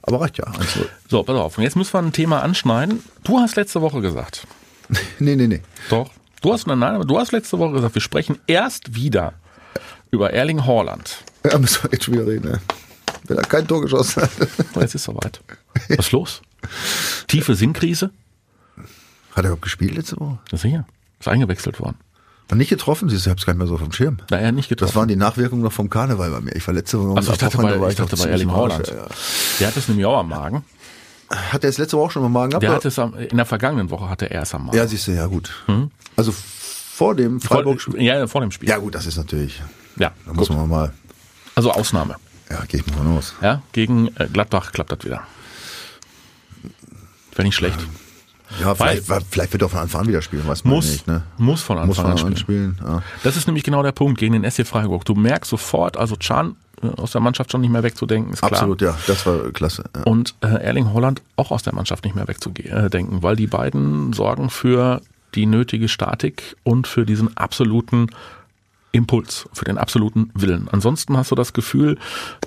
Aber 0.03 0.21
reicht 0.21 0.37
ja. 0.37 0.45
Also, 0.45 0.85
So, 1.09 1.23
pass 1.23 1.35
auf. 1.35 1.57
Und 1.57 1.63
jetzt 1.63 1.75
müssen 1.75 1.93
wir 1.93 1.99
ein 2.01 2.11
Thema 2.13 2.41
anschneiden. 2.43 3.03
Du 3.23 3.39
hast 3.39 3.55
letzte 3.55 3.81
Woche 3.81 4.01
gesagt. 4.01 4.45
nee, 5.19 5.35
nee, 5.35 5.47
nee. 5.47 5.61
Doch. 5.89 6.11
Du 6.41 6.53
hast, 6.53 6.67
nein, 6.67 6.83
aber 6.83 7.05
du 7.05 7.17
hast 7.17 7.31
letzte 7.31 7.57
Woche 7.57 7.73
gesagt, 7.73 7.95
wir 7.95 8.01
sprechen 8.01 8.37
erst 8.45 8.93
wieder 8.93 9.33
über 10.11 10.31
Erling 10.31 10.63
Haaland. 10.65 11.23
Ja, 11.43 11.57
müssen 11.57 11.83
wir 11.83 11.91
jetzt 11.91 12.05
schon 12.05 12.13
wieder 12.13 12.27
reden. 12.27 12.51
Ne? 12.51 12.61
Wenn 13.27 13.37
er 13.37 13.43
kein 13.43 13.67
Tor 13.67 13.81
geschossen 13.81 14.21
hat. 14.21 14.29
So, 14.73 14.79
jetzt 14.81 14.93
ist 14.93 15.03
soweit. 15.05 15.41
Was 15.89 15.97
ist 15.99 16.11
los? 16.11 16.41
Tiefe 17.27 17.55
Sinnkrise? 17.55 18.11
Hat 19.31 19.37
er 19.37 19.45
überhaupt 19.45 19.63
gespielt 19.63 19.95
letzte 19.95 20.19
Woche? 20.19 20.37
Das 20.51 20.63
ist 20.63 20.69
hier. 20.69 20.85
Ist 21.19 21.27
eingewechselt 21.27 21.79
worden. 21.79 21.97
War 22.47 22.57
nicht 22.57 22.69
getroffen, 22.69 23.09
siehst 23.09 23.25
du, 23.25 23.29
ich 23.29 23.31
hab's 23.31 23.45
gar 23.45 23.53
nicht 23.53 23.59
mehr 23.59 23.67
so 23.67 23.77
vom 23.77 23.91
Schirm. 23.91 24.17
Na, 24.29 24.39
hat 24.39 24.53
nicht 24.53 24.69
getroffen. 24.69 24.89
Das 24.89 24.95
waren 24.95 25.07
die 25.07 25.15
Nachwirkungen 25.15 25.63
noch 25.63 25.71
vom 25.71 25.89
Karneval 25.89 26.29
bei 26.29 26.41
mir. 26.41 26.55
Ich 26.55 26.65
war 26.67 26.73
letzte 26.75 26.99
Woche 26.99 27.17
Achso, 27.17 27.33
ich 27.33 27.41
am 27.41 27.49
dachte 27.49 27.57
bei, 27.57 27.79
war 27.79 27.89
ich 27.89 27.95
dachte 27.95 28.15
noch 28.15 28.23
bei 28.23 28.29
Erling 28.29 28.51
Haaland. 28.51 28.87
Ja, 28.87 28.95
ja. 28.95 29.07
Der 29.59 29.67
hat 29.67 29.77
es 29.77 29.87
nämlich 29.87 30.05
auch 30.05 30.19
am 30.19 30.29
Magen. 30.29 30.63
Hat 31.29 31.63
er 31.63 31.69
es 31.71 31.79
letzte 31.79 31.97
Woche 31.97 32.05
auch 32.05 32.11
schon 32.11 32.21
mal 32.21 32.29
Magen 32.29 32.51
gehabt? 32.51 32.63
Der 32.63 32.71
hat 32.71 32.85
es 32.85 32.99
am, 32.99 33.15
in 33.15 33.35
der 33.35 33.47
vergangenen 33.47 33.89
Woche 33.89 34.07
hatte 34.09 34.29
er 34.29 34.43
es 34.43 34.53
am 34.53 34.65
Magen. 34.67 34.77
ja, 34.77 34.85
siehst 34.87 35.07
du, 35.07 35.11
ja 35.13 35.25
gut. 35.25 35.51
Also 36.15 36.31
vor 36.31 37.15
dem 37.15 37.41
vor, 37.41 37.57
Freiburg. 37.57 37.87
ja, 37.97 38.27
vor 38.27 38.41
dem 38.41 38.51
Spiel. 38.51 38.69
Ja 38.69 38.77
gut, 38.77 38.93
das 38.93 39.07
ist 39.07 39.17
natürlich, 39.17 39.61
Ja, 39.97 40.11
da 40.27 40.33
muss 40.33 40.49
man 40.49 40.69
mal, 40.69 40.93
Also 41.55 41.71
Ausnahme. 41.71 42.15
ja, 42.51 42.63
gehe 42.67 42.79
ich 42.81 42.85
mal 42.87 42.97
von 42.97 43.17
aus. 43.17 43.33
Ja, 43.41 43.63
gegen 43.71 44.09
äh, 44.17 44.27
Gladbach 44.31 44.71
klappt 44.71 44.91
das 44.91 45.03
wieder. 45.03 45.23
Wäre 47.33 47.43
nicht 47.43 47.55
schlecht. 47.55 47.79
Ja, 48.61 48.77
Weil- 48.79 49.01
vielleicht, 49.01 49.27
vielleicht 49.29 49.53
wird 49.53 49.61
er 49.63 49.69
von 49.69 49.79
Anfang 49.79 50.01
an 50.01 50.07
wieder 50.07 50.21
spielen, 50.21 50.47
weiß 50.47 50.63
man 50.63 50.75
Muss, 50.75 50.91
nicht. 50.91 51.07
Ne? 51.07 51.23
muss 51.37 51.61
von 51.61 51.77
Muss 51.87 51.97
Anfang 51.99 52.17
von 52.17 52.25
an 52.27 52.31
an 52.31 52.37
spielen. 52.37 52.75
spielen. 52.75 52.87
Ja. 52.87 53.01
Das 53.23 53.35
ist 53.37 53.47
nämlich 53.47 53.63
genau 53.63 53.81
der 53.83 53.91
Punkt 53.91 54.19
gegen 54.19 54.33
den 54.39 54.49
SC 54.49 54.65
Freiburg. 54.65 55.03
Du 55.05 55.15
merkst 55.15 55.49
sofort, 55.49 55.97
also 55.97 56.15
Can 56.17 56.55
äh, 56.81 56.87
aus 56.87 57.11
der 57.11 57.21
Mannschaft 57.21 57.51
schon 57.51 57.61
nicht 57.61 57.71
mehr 57.71 57.83
wegzudenken, 57.83 58.33
ist 58.33 58.39
klar. 58.39 58.51
Absolut, 58.53 58.81
ja, 58.81 58.95
das 59.07 59.25
war 59.25 59.51
klasse. 59.51 59.85
Ja. 59.95 60.03
Und 60.03 60.35
äh, 60.41 60.47
Erling 60.47 60.93
Holland 60.93 61.21
auch 61.37 61.51
aus 61.51 61.63
der 61.63 61.73
Mannschaft 61.73 62.03
nicht 62.05 62.15
mehr 62.15 62.27
wegzudenken, 62.27 63.23
weil 63.23 63.35
die 63.35 63.47
beiden 63.47 64.13
sorgen 64.13 64.49
für 64.49 65.01
die 65.33 65.45
nötige 65.47 65.89
Statik 65.89 66.55
und 66.63 66.87
für 66.87 67.05
diesen 67.05 67.35
absoluten 67.35 68.07
Impuls, 68.91 69.49
für 69.51 69.65
den 69.65 69.77
absoluten 69.77 70.31
Willen. 70.33 70.69
Ansonsten 70.71 71.17
hast 71.17 71.31
du 71.31 71.35
das 71.35 71.51
Gefühl, 71.51 71.97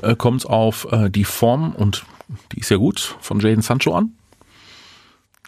äh, 0.00 0.16
kommt 0.16 0.46
auf 0.46 0.86
äh, 0.90 1.10
die 1.10 1.24
Form 1.24 1.72
und 1.72 2.04
die 2.52 2.60
ist 2.60 2.70
ja 2.70 2.78
gut 2.78 3.16
von 3.20 3.40
Jaden 3.40 3.60
Sancho 3.62 3.94
an. 3.94 4.12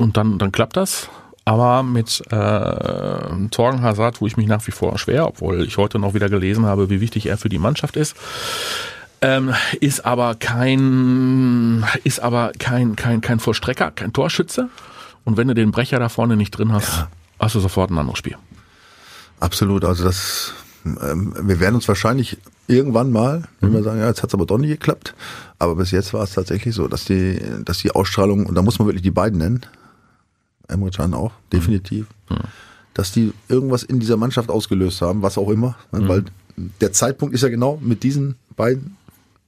Und 0.01 0.17
dann, 0.17 0.39
dann 0.39 0.51
klappt 0.51 0.77
das. 0.77 1.09
Aber 1.45 1.83
mit 1.83 2.23
äh, 2.31 3.49
Torgen 3.51 3.83
Hazard 3.83 4.17
tue 4.17 4.29
ich 4.29 4.37
mich 4.37 4.47
nach 4.47 4.67
wie 4.67 4.73
vor 4.73 4.99
schwer, 4.99 5.27
obwohl 5.27 5.63
ich 5.67 5.77
heute 5.77 5.99
noch 5.99 6.15
wieder 6.15 6.29
gelesen 6.29 6.65
habe, 6.67 6.91
wie 6.91 7.01
wichtig 7.01 7.27
er 7.27 7.39
für 7.39 7.49
die 7.49 7.59
Mannschaft 7.59 7.97
ist. 7.97 8.17
Ähm, 9.21 9.53
ist 9.81 10.07
aber 10.07 10.35
kein, 10.35 11.85
ist 12.05 12.21
aber 12.21 12.53
kein, 12.59 12.97
kein, 12.97 13.21
kein 13.21 13.41
Vollstrecker, 13.41 13.91
kein 13.91 14.13
Torschütze. 14.13 14.69
Und 15.25 15.37
wenn 15.37 15.49
du 15.49 15.55
den 15.55 15.71
Brecher 15.71 15.99
da 15.99 16.09
vorne 16.09 16.37
nicht 16.37 16.53
drin 16.53 16.73
hast, 16.73 16.97
ja. 16.97 17.09
hast 17.39 17.55
du 17.55 17.61
sofort 17.61 17.91
ein 17.91 17.99
anderes 17.99 18.19
Spiel. 18.19 18.37
Absolut. 19.41 19.85
Also 19.85 20.05
das, 20.05 20.55
ähm, 20.87 21.35
wir 21.43 21.61
werden 21.61 21.75
uns 21.75 21.89
wahrscheinlich 21.89 22.39
irgendwann 22.69 23.11
mal, 23.11 23.43
wenn 23.61 23.73
wir 23.73 23.81
mhm. 23.81 23.85
sagen, 23.85 24.01
ja, 24.01 24.07
jetzt 24.07 24.23
hat 24.23 24.31
es 24.31 24.35
aber 24.35 24.47
doch 24.47 24.59
nicht 24.59 24.71
geklappt. 24.71 25.15
Aber 25.59 25.75
bis 25.75 25.91
jetzt 25.91 26.15
war 26.15 26.23
es 26.23 26.33
tatsächlich 26.33 26.75
so, 26.75 26.89
dass 26.89 27.05
die, 27.05 27.41
dass 27.65 27.79
die 27.79 27.91
Ausstrahlung, 27.91 28.47
und 28.47 28.55
da 28.55 28.63
muss 28.63 28.79
man 28.79 28.89
wirklich 28.89 29.03
die 29.03 29.11
beiden 29.11 29.39
nennen, 29.39 29.67
Emre 30.71 30.91
Can 30.91 31.15
auch, 31.15 31.33
definitiv, 31.53 32.07
mhm. 32.29 32.37
dass 32.95 33.13
die 33.13 33.33
irgendwas 33.49 33.83
in 33.83 34.01
dieser 34.01 34.17
Mannschaft 34.17 34.51
ausgelöst 34.51 35.03
haben, 35.03 35.23
was 35.23 35.39
auch 35.39 35.51
immer. 35.51 35.77
Ne? 35.93 36.01
Mhm. 36.01 36.09
Weil 36.09 36.25
der 36.81 36.93
Zeitpunkt 36.93 37.35
ist 37.35 37.43
ja 37.43 37.49
genau 37.49 37.79
mit 37.83 38.03
diesen 38.03 38.37
beiden 38.57 38.97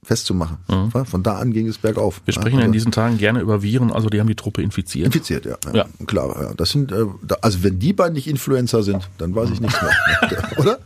festzumachen. 0.04 0.58
Mhm. 0.68 1.04
Von 1.04 1.22
da 1.22 1.38
an 1.38 1.52
ging 1.52 1.68
es 1.68 1.78
bergauf. 1.78 2.22
Wir 2.24 2.34
sprechen 2.34 2.58
ja 2.58 2.64
in 2.64 2.72
diesen 2.72 2.90
Tagen 2.90 3.18
gerne 3.18 3.40
über 3.40 3.62
Viren, 3.62 3.92
also 3.92 4.08
die 4.08 4.18
haben 4.18 4.26
die 4.26 4.34
Truppe 4.34 4.60
infiziert. 4.62 5.06
Infiziert, 5.06 5.44
ja. 5.44 5.56
ja. 5.66 5.72
ja. 5.72 5.86
Klar, 6.06 6.42
ja. 6.42 6.54
Das 6.54 6.70
sind, 6.70 6.90
äh, 6.90 7.04
also 7.40 7.62
wenn 7.62 7.78
die 7.78 7.92
beiden 7.92 8.14
nicht 8.14 8.26
Influencer 8.26 8.82
sind, 8.82 9.08
dann 9.18 9.34
weiß 9.34 9.50
ich 9.50 9.60
nichts 9.60 9.80
mehr. 9.80 10.42
Oder? 10.58 10.78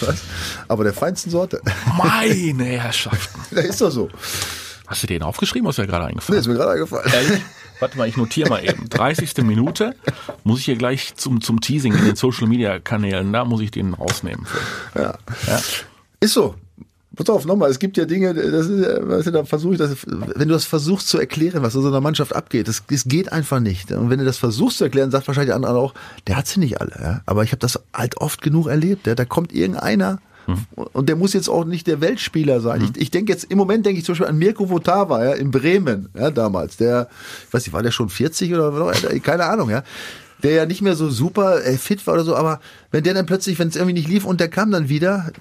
Was? 0.00 0.22
Aber 0.68 0.84
der 0.84 0.92
feinsten 0.92 1.30
Sorte. 1.30 1.62
Meine 1.96 2.64
Herrschaften. 2.64 3.38
Da 3.54 3.62
ist 3.62 3.80
doch 3.80 3.90
so. 3.90 4.10
Hast 4.86 5.02
du 5.02 5.06
den 5.06 5.22
aufgeschrieben 5.22 5.68
ist 5.68 5.78
dir 5.78 5.86
gerade 5.86 6.06
eingefallen? 6.06 6.36
Nee, 6.36 6.40
ist 6.40 6.46
mir 6.46 6.54
gerade 6.54 6.72
eingefallen. 6.72 7.10
Ehrlich? 7.12 7.42
Warte 7.80 7.96
mal, 7.96 8.08
ich 8.08 8.16
notiere 8.16 8.48
mal 8.48 8.64
eben. 8.64 8.88
30. 8.88 9.36
Minute 9.38 9.94
muss 10.44 10.60
ich 10.60 10.64
hier 10.66 10.76
gleich 10.76 11.14
zum, 11.16 11.40
zum 11.40 11.60
Teasing 11.60 11.94
in 11.94 12.04
den 12.04 12.16
Social 12.16 12.48
Media 12.48 12.78
Kanälen, 12.78 13.32
da 13.32 13.44
muss 13.44 13.60
ich 13.60 13.70
den 13.70 13.94
rausnehmen. 13.94 14.46
Ja. 14.94 15.16
ja. 15.46 15.60
Ist 16.20 16.34
so. 16.34 16.54
Pass 17.18 17.30
auf, 17.30 17.46
nochmal, 17.46 17.68
es 17.68 17.80
gibt 17.80 17.96
ja 17.96 18.04
Dinge, 18.04 18.32
das 18.32 18.68
ist, 18.68 18.80
weißt 18.80 19.26
du, 19.26 19.30
da 19.32 19.44
versuche 19.44 19.72
ich 19.72 19.78
das, 19.78 19.96
wenn 20.06 20.46
du 20.46 20.54
das 20.54 20.66
versuchst 20.66 21.08
zu 21.08 21.18
erklären, 21.18 21.64
was 21.64 21.74
in 21.74 21.82
so 21.82 21.88
einer 21.88 22.00
Mannschaft 22.00 22.32
abgeht, 22.32 22.68
das, 22.68 22.84
das 22.88 23.06
geht 23.06 23.32
einfach 23.32 23.58
nicht. 23.58 23.90
Und 23.90 24.08
wenn 24.08 24.20
du 24.20 24.24
das 24.24 24.38
versuchst 24.38 24.78
zu 24.78 24.84
erklären, 24.84 25.10
sagt 25.10 25.26
wahrscheinlich 25.26 25.48
der 25.48 25.56
andere 25.56 25.78
auch, 25.78 25.94
der 26.28 26.36
hat 26.36 26.46
sie 26.46 26.60
nicht 26.60 26.80
alle. 26.80 26.92
Ja? 27.00 27.20
Aber 27.26 27.42
ich 27.42 27.50
habe 27.50 27.58
das 27.58 27.80
halt 27.92 28.18
oft 28.18 28.40
genug 28.40 28.68
erlebt. 28.68 29.08
Ja? 29.08 29.16
Da 29.16 29.24
kommt 29.24 29.52
irgendeiner, 29.52 30.20
hm. 30.48 30.86
und 30.92 31.08
der 31.08 31.16
muss 31.16 31.34
jetzt 31.34 31.48
auch 31.48 31.64
nicht 31.64 31.86
der 31.86 32.00
Weltspieler 32.00 32.60
sein. 32.60 32.80
Hm. 32.80 32.92
Ich, 32.94 33.02
ich 33.02 33.10
denke 33.10 33.32
jetzt, 33.32 33.44
im 33.44 33.58
Moment 33.58 33.84
denke 33.84 33.98
ich 33.98 34.04
zum 34.04 34.14
Beispiel 34.14 34.28
an 34.28 34.38
Mirko 34.38 34.70
Votava, 34.70 35.24
ja, 35.24 35.32
in 35.32 35.50
Bremen, 35.50 36.08
ja, 36.18 36.30
damals. 36.30 36.76
Der, 36.78 37.08
ich 37.46 37.52
weiß 37.52 37.66
nicht, 37.66 37.72
war 37.72 37.82
der 37.82 37.90
schon 37.90 38.08
40 38.08 38.54
oder 38.54 38.92
keine 39.22 39.44
Ahnung, 39.44 39.70
ja 39.70 39.82
der 40.42 40.52
ja 40.52 40.66
nicht 40.66 40.82
mehr 40.82 40.94
so 40.94 41.10
super 41.10 41.64
äh, 41.64 41.76
fit 41.76 42.06
war 42.06 42.14
oder 42.14 42.24
so, 42.24 42.36
aber 42.36 42.60
wenn 42.90 43.02
der 43.02 43.14
dann 43.14 43.26
plötzlich, 43.26 43.58
wenn 43.58 43.68
es 43.68 43.76
irgendwie 43.76 43.94
nicht 43.94 44.08
lief 44.08 44.24
und 44.24 44.40
der 44.40 44.48
kam 44.48 44.70
dann 44.70 44.88
wieder, 44.88 45.32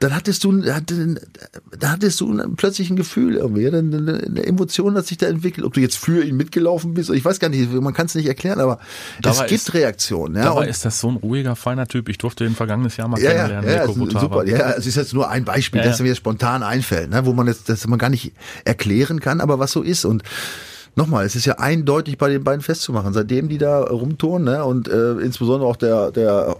dann 0.00 0.14
hattest 0.14 0.44
du, 0.44 0.62
da 0.62 1.90
hattest 1.90 2.20
du 2.22 2.54
plötzlich 2.56 2.88
ein 2.88 2.96
Gefühl 2.96 3.36
irgendwie, 3.36 3.68
eine 3.68 4.46
Emotion 4.46 4.96
hat 4.96 5.06
sich 5.06 5.18
da 5.18 5.26
entwickelt. 5.26 5.66
Ob 5.66 5.74
du 5.74 5.80
jetzt 5.80 5.98
für 5.98 6.24
ihn 6.24 6.38
mitgelaufen 6.38 6.94
bist, 6.94 7.10
ich 7.10 7.22
weiß 7.22 7.38
gar 7.38 7.50
nicht, 7.50 7.70
man 7.70 7.92
kann 7.92 8.06
es 8.06 8.14
nicht 8.14 8.26
erklären, 8.26 8.60
aber 8.60 8.80
dabei 9.20 9.44
es 9.44 9.50
gibt 9.50 9.60
ist, 9.60 9.74
Reaktionen. 9.74 10.36
Ja, 10.36 10.44
dabei 10.44 10.68
ist 10.68 10.86
das 10.86 11.00
so 11.00 11.10
ein 11.10 11.16
ruhiger, 11.16 11.54
feiner 11.54 11.86
Typ. 11.86 12.08
Ich 12.08 12.16
durfte 12.16 12.46
ihn 12.46 12.54
vergangenes 12.54 12.96
Jahr 12.96 13.08
mal 13.08 13.20
ja, 13.20 13.30
kennenlernen. 13.30 13.68
Ja, 13.68 13.86
ja, 13.86 13.86
super. 13.86 14.46
Ja, 14.46 14.70
es 14.70 14.86
ist 14.86 14.96
jetzt 14.96 15.12
nur 15.12 15.28
ein 15.28 15.44
Beispiel, 15.44 15.82
ja, 15.82 15.88
das 15.88 16.00
mir 16.00 16.14
spontan 16.14 16.62
einfällt, 16.62 17.10
ne, 17.10 17.26
wo 17.26 17.34
man 17.34 17.46
jetzt, 17.46 17.68
das 17.68 17.86
man 17.86 17.98
gar 17.98 18.08
nicht 18.08 18.32
erklären 18.64 19.20
kann, 19.20 19.42
aber 19.42 19.58
was 19.58 19.70
so 19.70 19.82
ist 19.82 20.06
und 20.06 20.22
nochmal, 21.00 21.24
es 21.24 21.34
ist 21.34 21.46
ja 21.46 21.58
eindeutig 21.58 22.18
bei 22.18 22.28
den 22.28 22.44
beiden 22.44 22.60
festzumachen, 22.60 23.12
seitdem 23.12 23.48
die 23.48 23.58
da 23.58 23.80
rumtouren, 23.82 24.44
ne, 24.44 24.64
und 24.64 24.86
äh, 24.88 25.12
insbesondere 25.14 25.68
auch 25.68 25.76
der, 25.76 26.10
der 26.10 26.56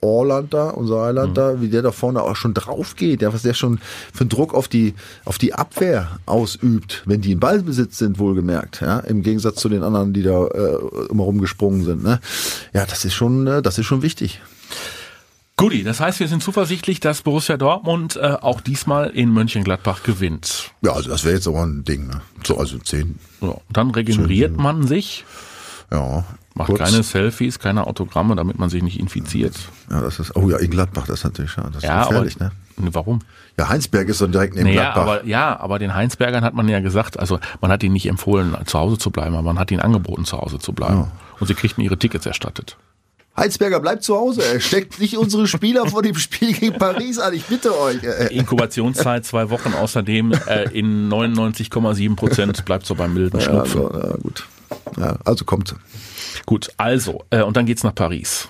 Orland 0.00 0.52
da, 0.54 0.68
unser 0.70 1.02
Highland 1.02 1.30
mhm. 1.30 1.34
da, 1.34 1.60
wie 1.60 1.68
der 1.68 1.82
da 1.82 1.90
vorne 1.90 2.22
auch 2.22 2.36
schon 2.36 2.54
drauf 2.54 2.94
geht, 2.94 3.22
ja, 3.22 3.32
was 3.32 3.42
der 3.42 3.54
schon 3.54 3.78
für 4.12 4.20
einen 4.20 4.28
Druck 4.28 4.54
auf 4.54 4.68
die, 4.68 4.94
auf 5.24 5.38
die 5.38 5.54
Abwehr 5.54 6.08
ausübt, 6.26 7.02
wenn 7.06 7.22
die 7.22 7.32
in 7.32 7.40
Ballbesitz 7.40 7.98
sind, 7.98 8.18
wohlgemerkt, 8.18 8.82
ja, 8.82 9.00
im 9.00 9.22
Gegensatz 9.22 9.56
zu 9.56 9.68
den 9.68 9.82
anderen, 9.82 10.12
die 10.12 10.22
da 10.22 10.46
äh, 10.46 10.78
immer 11.10 11.24
rumgesprungen 11.24 11.84
sind, 11.84 12.04
ne. 12.04 12.20
Ja, 12.72 12.84
das 12.84 13.04
ist 13.04 13.14
schon, 13.14 13.46
äh, 13.46 13.62
das 13.62 13.78
ist 13.78 13.86
schon 13.86 14.02
wichtig. 14.02 14.40
Guti, 15.60 15.84
das 15.84 16.00
heißt, 16.00 16.20
wir 16.20 16.28
sind 16.28 16.42
zuversichtlich, 16.42 17.00
dass 17.00 17.22
Borussia 17.22 17.56
Dortmund 17.56 18.16
äh, 18.16 18.36
auch 18.40 18.60
diesmal 18.60 19.10
in 19.10 19.30
Mönchengladbach 19.30 20.02
gewinnt. 20.02 20.72
Ja, 20.82 20.92
also 20.92 21.10
das 21.10 21.24
wäre 21.24 21.34
jetzt 21.34 21.46
auch 21.46 21.62
ein 21.62 21.84
Ding. 21.84 22.08
Ne? 22.08 22.20
So, 22.46 22.58
also 22.58 22.78
zehn. 22.78 23.18
Ja, 23.40 23.56
dann 23.70 23.90
regeneriert 23.90 24.54
zehn. 24.54 24.62
man 24.62 24.86
sich. 24.86 25.24
Ja. 25.92 26.24
Macht 26.54 26.68
kurz. 26.68 26.80
keine 26.80 27.02
Selfies, 27.02 27.58
keine 27.58 27.86
Autogramme, 27.86 28.34
damit 28.34 28.58
man 28.58 28.70
sich 28.70 28.82
nicht 28.82 28.98
infiziert. 28.98 29.54
Ja, 29.88 30.00
das 30.00 30.18
ist, 30.18 30.34
oh 30.34 30.50
ja, 30.50 30.58
in 30.58 30.70
Gladbach, 30.70 31.06
das 31.06 31.20
ist 31.20 31.24
natürlich 31.24 31.52
schade. 31.52 31.68
Das 31.68 31.82
ist 31.82 31.88
ja, 31.88 32.04
gefährlich, 32.04 32.36
aber, 32.36 32.46
ne? 32.46 32.90
Warum? 32.92 33.20
Ja, 33.58 33.68
Heinsberg 33.68 34.08
ist 34.08 34.18
so 34.18 34.26
direkt 34.26 34.54
neben 34.54 34.66
naja, 34.66 34.92
Gladbach. 34.92 35.02
Aber, 35.02 35.24
ja, 35.26 35.60
aber 35.60 35.78
den 35.78 35.94
Heinsbergern 35.94 36.42
hat 36.42 36.54
man 36.54 36.68
ja 36.68 36.80
gesagt, 36.80 37.18
also 37.18 37.38
man 37.60 37.70
hat 37.70 37.82
ihnen 37.82 37.92
nicht 37.92 38.06
empfohlen, 38.06 38.56
zu 38.64 38.78
Hause 38.78 38.98
zu 38.98 39.10
bleiben, 39.10 39.34
aber 39.34 39.42
man 39.42 39.58
hat 39.58 39.70
ihnen 39.70 39.80
angeboten, 39.80 40.24
zu 40.24 40.38
Hause 40.38 40.58
zu 40.58 40.72
bleiben. 40.72 41.00
Ja. 41.00 41.12
Und 41.38 41.46
sie 41.46 41.54
kriegten 41.54 41.84
ihre 41.84 41.98
Tickets 41.98 42.26
erstattet. 42.26 42.76
Heinsberger 43.40 43.80
bleibt 43.80 44.04
zu 44.04 44.16
Hause. 44.16 44.42
Er 44.44 44.60
steckt 44.60 45.00
nicht 45.00 45.16
unsere 45.16 45.46
Spieler 45.46 45.86
vor 45.86 46.02
dem 46.02 46.14
Spiel 46.14 46.52
gegen 46.52 46.78
Paris 46.78 47.18
an. 47.18 47.32
Ich 47.34 47.44
bitte 47.46 47.76
euch. 47.78 47.98
Inkubationszeit 48.30 49.24
zwei 49.24 49.50
Wochen. 49.50 49.72
Außerdem 49.74 50.32
äh, 50.46 50.64
in 50.78 51.08
99,7 51.08 52.16
Prozent 52.16 52.64
bleibt 52.64 52.86
so 52.86 52.94
beim 52.94 53.14
milden 53.14 53.40
Schnupfen. 53.40 53.80
Ja, 53.80 53.88
also, 53.88 54.08
ja, 54.08 54.16
gut. 54.16 54.46
Ja, 54.98 55.16
also 55.24 55.44
kommt. 55.44 55.74
Gut, 56.46 56.70
also 56.76 57.24
äh, 57.30 57.42
und 57.42 57.56
dann 57.56 57.66
geht's 57.66 57.82
nach 57.82 57.94
Paris. 57.94 58.46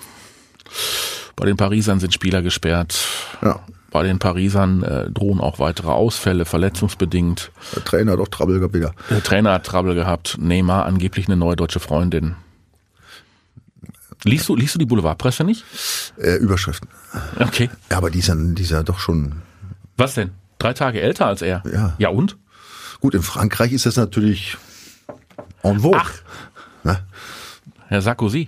Bei 1.35 1.45
den 1.45 1.57
Parisern 1.57 1.99
sind 1.99 2.13
Spieler 2.13 2.41
gesperrt. 2.41 2.99
Ja. 3.41 3.61
Bei 3.91 4.03
den 4.03 4.19
Parisern 4.19 4.83
äh, 4.83 5.09
drohen 5.09 5.41
auch 5.41 5.59
weitere 5.59 5.89
Ausfälle, 5.89 6.45
verletzungsbedingt. 6.45 7.51
Der 7.75 7.83
Trainer 7.83 8.13
hat 8.13 8.19
auch 8.19 8.27
Trouble 8.27 8.59
gehabt 8.59 8.73
wieder. 8.73 8.93
Der 9.09 9.23
Trainer 9.23 9.53
hat 9.53 9.65
Trouble 9.65 9.95
gehabt. 9.95 10.37
Neymar 10.39 10.85
angeblich 10.85 11.27
eine 11.27 11.35
neue 11.35 11.55
deutsche 11.55 11.79
Freundin. 11.79 12.35
Liest 14.23 14.47
du, 14.49 14.55
liest 14.55 14.75
du 14.75 14.79
die 14.79 14.85
Boulevardpresse 14.85 15.43
nicht? 15.43 15.65
Äh, 16.17 16.35
Überschriften. 16.35 16.87
Okay. 17.39 17.69
Ja, 17.89 17.97
aber 17.97 18.11
die 18.11 18.19
ist, 18.19 18.29
ja, 18.69 18.83
doch 18.83 18.99
schon. 18.99 19.41
Was 19.97 20.13
denn? 20.13 20.31
Drei 20.59 20.73
Tage 20.73 21.01
älter 21.01 21.25
als 21.25 21.41
er? 21.41 21.63
Ja. 21.71 21.95
Ja 21.97 22.09
und? 22.09 22.37
Gut, 22.99 23.15
in 23.15 23.23
Frankreich 23.23 23.71
ist 23.71 23.87
das 23.87 23.95
natürlich 23.95 24.57
en 25.63 25.79
vogue. 25.79 25.99
Ach. 25.99 26.13
Na? 26.83 26.99
Herr 27.87 28.01
Sarkozy. 28.01 28.47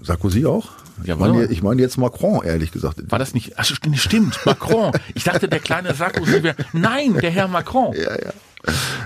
Sarkozy 0.00 0.46
auch? 0.46 0.70
Ja, 1.04 1.14
ich 1.14 1.20
meine, 1.20 1.44
ich 1.46 1.62
meine 1.62 1.82
jetzt 1.82 1.98
Macron, 1.98 2.44
ehrlich 2.44 2.70
gesagt. 2.70 3.10
War 3.10 3.18
das 3.18 3.34
nicht? 3.34 3.58
Ach, 3.58 3.64
stimmt, 3.64 4.38
Macron. 4.46 4.92
Ich 5.14 5.24
dachte, 5.24 5.48
der 5.48 5.58
kleine 5.58 5.94
Sarkozy 5.94 6.42
wäre. 6.44 6.54
Nein, 6.72 7.14
der 7.14 7.30
Herr 7.30 7.48
Macron. 7.48 7.94
Ja, 7.94 8.12
ja. 8.12 8.32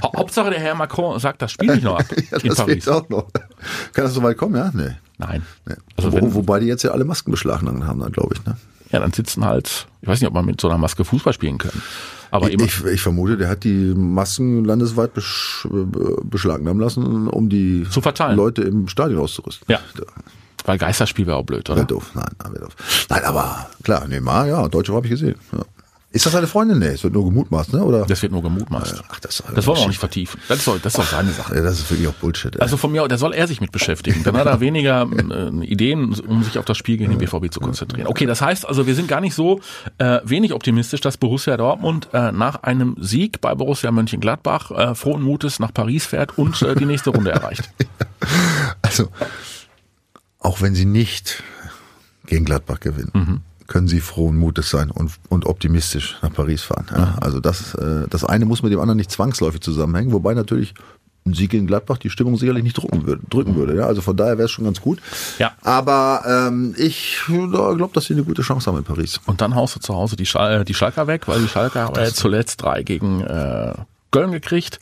Hauptsache 0.02 0.50
der 0.50 0.60
Herr 0.60 0.74
Macron 0.74 1.18
sagt, 1.18 1.40
das 1.40 1.52
Spiel 1.52 1.72
nicht 1.72 1.84
noch 1.84 1.98
ab 1.98 2.06
ja, 2.30 2.38
in 2.38 2.48
das 2.48 2.58
Paris. 2.58 2.88
Auch 2.88 3.08
noch. 3.08 3.28
Kann 3.92 4.04
das 4.04 4.12
so 4.12 4.22
weit 4.22 4.36
kommen, 4.36 4.56
ja? 4.56 4.70
Nee. 4.74 4.96
Nein. 5.18 5.42
Nee. 5.66 5.74
Also 5.96 6.12
Wo, 6.12 6.16
wenn, 6.16 6.34
wobei 6.34 6.60
die 6.60 6.66
jetzt 6.66 6.82
ja 6.82 6.90
alle 6.90 7.04
Masken 7.04 7.30
beschlagnahmt 7.30 7.84
haben, 7.84 8.00
dann 8.00 8.12
glaube 8.12 8.34
ich. 8.34 8.44
Ne? 8.44 8.56
Ja, 8.92 9.00
dann 9.00 9.12
sitzen 9.12 9.44
halt, 9.44 9.86
ich 10.00 10.08
weiß 10.08 10.20
nicht, 10.20 10.28
ob 10.28 10.34
man 10.34 10.44
mit 10.44 10.60
so 10.60 10.68
einer 10.68 10.78
Maske 10.78 11.04
Fußball 11.04 11.32
spielen 11.32 11.58
kann. 11.58 11.72
Aber 12.30 12.50
ich, 12.50 12.60
ich, 12.60 12.84
ich 12.84 13.00
vermute, 13.00 13.36
der 13.36 13.48
hat 13.48 13.64
die 13.64 13.94
Masken 13.94 14.64
landesweit 14.64 15.14
besch, 15.14 15.66
beschlagnahmen 16.24 16.80
lassen, 16.80 17.28
um 17.28 17.48
die 17.48 17.86
zu 17.90 18.00
verteilen. 18.00 18.36
Leute 18.36 18.62
im 18.62 18.88
Stadion 18.88 19.20
auszurüsten. 19.20 19.66
Ja. 19.68 19.80
Weil 20.64 20.78
Geisterspiel 20.78 21.26
wäre 21.26 21.36
auch 21.36 21.44
blöd, 21.44 21.68
oder? 21.70 21.78
Wäre 21.78 21.86
doof. 21.86 22.10
Nein, 22.14 22.52
wäre 22.52 22.64
doof. 22.64 22.76
Nein, 23.08 23.24
aber 23.24 23.70
klar, 23.82 24.06
Neymar, 24.08 24.46
ja, 24.46 24.68
Deutsche 24.68 24.92
habe 24.92 25.06
ich 25.06 25.10
gesehen. 25.10 25.36
Ja. 25.52 25.60
Ist 26.16 26.24
das 26.24 26.32
seine 26.32 26.46
Freundin? 26.46 26.78
Nee, 26.78 26.86
es 26.86 27.04
wird 27.04 27.12
nur 27.12 27.26
gemutmaßt, 27.26 27.74
ne? 27.74 27.84
Oder? 27.84 28.06
Das 28.06 28.22
wird 28.22 28.32
nur 28.32 28.40
gemutmaßt. 28.40 29.02
Ach, 29.06 29.20
das, 29.20 29.42
das 29.54 29.66
wollen 29.66 29.76
wir 29.76 29.82
auch 29.82 29.88
nicht 29.88 30.00
vertiefen. 30.00 30.40
Das, 30.48 30.64
soll, 30.64 30.78
das 30.78 30.94
ist 30.94 30.98
doch 30.98 31.06
seine 31.06 31.30
Sache. 31.30 31.54
Ja, 31.54 31.60
das 31.60 31.74
ist 31.74 31.90
wirklich 31.90 32.08
auch 32.08 32.14
Bullshit. 32.14 32.56
Ey. 32.56 32.62
Also 32.62 32.78
von 32.78 32.90
mir, 32.90 33.06
da 33.06 33.18
soll 33.18 33.34
er 33.34 33.46
sich 33.46 33.60
mit 33.60 33.70
beschäftigen. 33.70 34.24
Dann 34.24 34.34
hat 34.34 34.46
er 34.46 34.60
weniger 34.62 35.06
äh, 35.12 35.66
Ideen, 35.66 36.14
um 36.26 36.42
sich 36.42 36.58
auf 36.58 36.64
das 36.64 36.78
Spiel 36.78 36.96
gegen 36.96 37.10
den 37.10 37.18
BVB 37.18 37.52
zu 37.52 37.60
konzentrieren. 37.60 38.06
Okay, 38.06 38.24
das 38.24 38.40
heißt 38.40 38.66
also, 38.66 38.86
wir 38.86 38.94
sind 38.94 39.08
gar 39.08 39.20
nicht 39.20 39.34
so 39.34 39.60
äh, 39.98 40.20
wenig 40.24 40.54
optimistisch, 40.54 41.02
dass 41.02 41.18
Borussia 41.18 41.54
Dortmund 41.58 42.08
äh, 42.14 42.32
nach 42.32 42.62
einem 42.62 42.96
Sieg 42.98 43.42
bei 43.42 43.54
Borussia 43.54 43.90
Mönchengladbach 43.90 44.70
äh, 44.70 44.94
frohen 44.94 45.20
Mutes 45.20 45.58
nach 45.58 45.74
Paris 45.74 46.06
fährt 46.06 46.38
und 46.38 46.62
äh, 46.62 46.74
die 46.76 46.86
nächste 46.86 47.10
Runde 47.10 47.30
erreicht. 47.30 47.68
Also, 48.80 49.08
auch 50.38 50.62
wenn 50.62 50.74
sie 50.74 50.86
nicht 50.86 51.42
gegen 52.24 52.44
Gladbach 52.44 52.80
gewinnen. 52.80 53.10
Mhm 53.12 53.42
können 53.66 53.88
sie 53.88 54.00
frohen 54.00 54.36
Mutes 54.36 54.70
sein 54.70 54.90
und, 54.90 55.12
und 55.28 55.46
optimistisch 55.46 56.16
nach 56.22 56.32
Paris 56.32 56.62
fahren. 56.62 56.86
Ja, 56.90 57.16
also 57.20 57.40
das, 57.40 57.74
äh, 57.74 58.06
das 58.08 58.24
eine 58.24 58.44
muss 58.44 58.62
mit 58.62 58.72
dem 58.72 58.80
anderen 58.80 58.96
nicht 58.96 59.10
zwangsläufig 59.10 59.60
zusammenhängen, 59.60 60.12
wobei 60.12 60.34
natürlich 60.34 60.74
ein 61.26 61.34
Sieg 61.34 61.52
in 61.54 61.66
Gladbach 61.66 61.98
die 61.98 62.10
Stimmung 62.10 62.36
sicherlich 62.36 62.62
nicht 62.62 62.78
drücken 62.78 63.06
würde. 63.06 63.22
Drücken 63.28 63.56
würde 63.56 63.76
ja? 63.76 63.86
Also 63.86 64.00
von 64.00 64.16
daher 64.16 64.38
wäre 64.38 64.46
es 64.46 64.52
schon 64.52 64.64
ganz 64.64 64.80
gut. 64.80 65.00
Ja. 65.38 65.52
Aber 65.62 66.22
ähm, 66.26 66.74
ich 66.78 67.18
glaube, 67.26 67.90
dass 67.92 68.04
sie 68.04 68.14
eine 68.14 68.24
gute 68.24 68.42
Chance 68.42 68.70
haben 68.70 68.78
in 68.78 68.84
Paris. 68.84 69.20
Und 69.26 69.40
dann 69.40 69.54
haust 69.54 69.76
du 69.76 69.80
zu 69.80 69.94
Hause 69.94 70.16
die, 70.16 70.26
Schal 70.26 70.64
die 70.64 70.74
Schalker 70.74 71.06
weg, 71.06 71.28
weil 71.28 71.40
die 71.40 71.48
Schalker 71.48 71.82
haben 71.82 71.96
äh, 71.96 72.12
zuletzt 72.12 72.62
drei 72.62 72.82
gegen 72.82 73.22
äh, 73.22 73.74
Köln 74.12 74.30
gekriegt. 74.30 74.78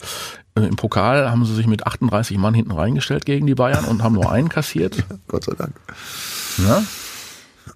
Äh, 0.55 0.67
Im 0.67 0.75
Pokal 0.75 1.29
haben 1.29 1.45
sie 1.45 1.55
sich 1.55 1.67
mit 1.67 1.85
38 1.87 2.37
Mann 2.37 2.53
hinten 2.53 2.71
reingestellt 2.71 3.25
gegen 3.25 3.47
die 3.47 3.55
Bayern 3.55 3.85
und 3.85 4.03
haben 4.03 4.13
nur 4.13 4.31
einen 4.31 4.49
kassiert. 4.49 5.03
Gott 5.27 5.43
sei 5.43 5.53
Dank. 5.55 5.73
Ja? 6.57 6.83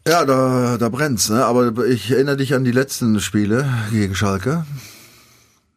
Ja, 0.07 0.25
da, 0.25 0.77
da 0.77 0.89
brennt's, 0.89 1.29
ne? 1.29 1.45
Aber 1.45 1.85
ich 1.85 2.09
erinnere 2.11 2.37
dich 2.37 2.53
an 2.53 2.63
die 2.63 2.71
letzten 2.71 3.19
Spiele 3.19 3.65
gegen 3.91 4.15
Schalke. 4.15 4.65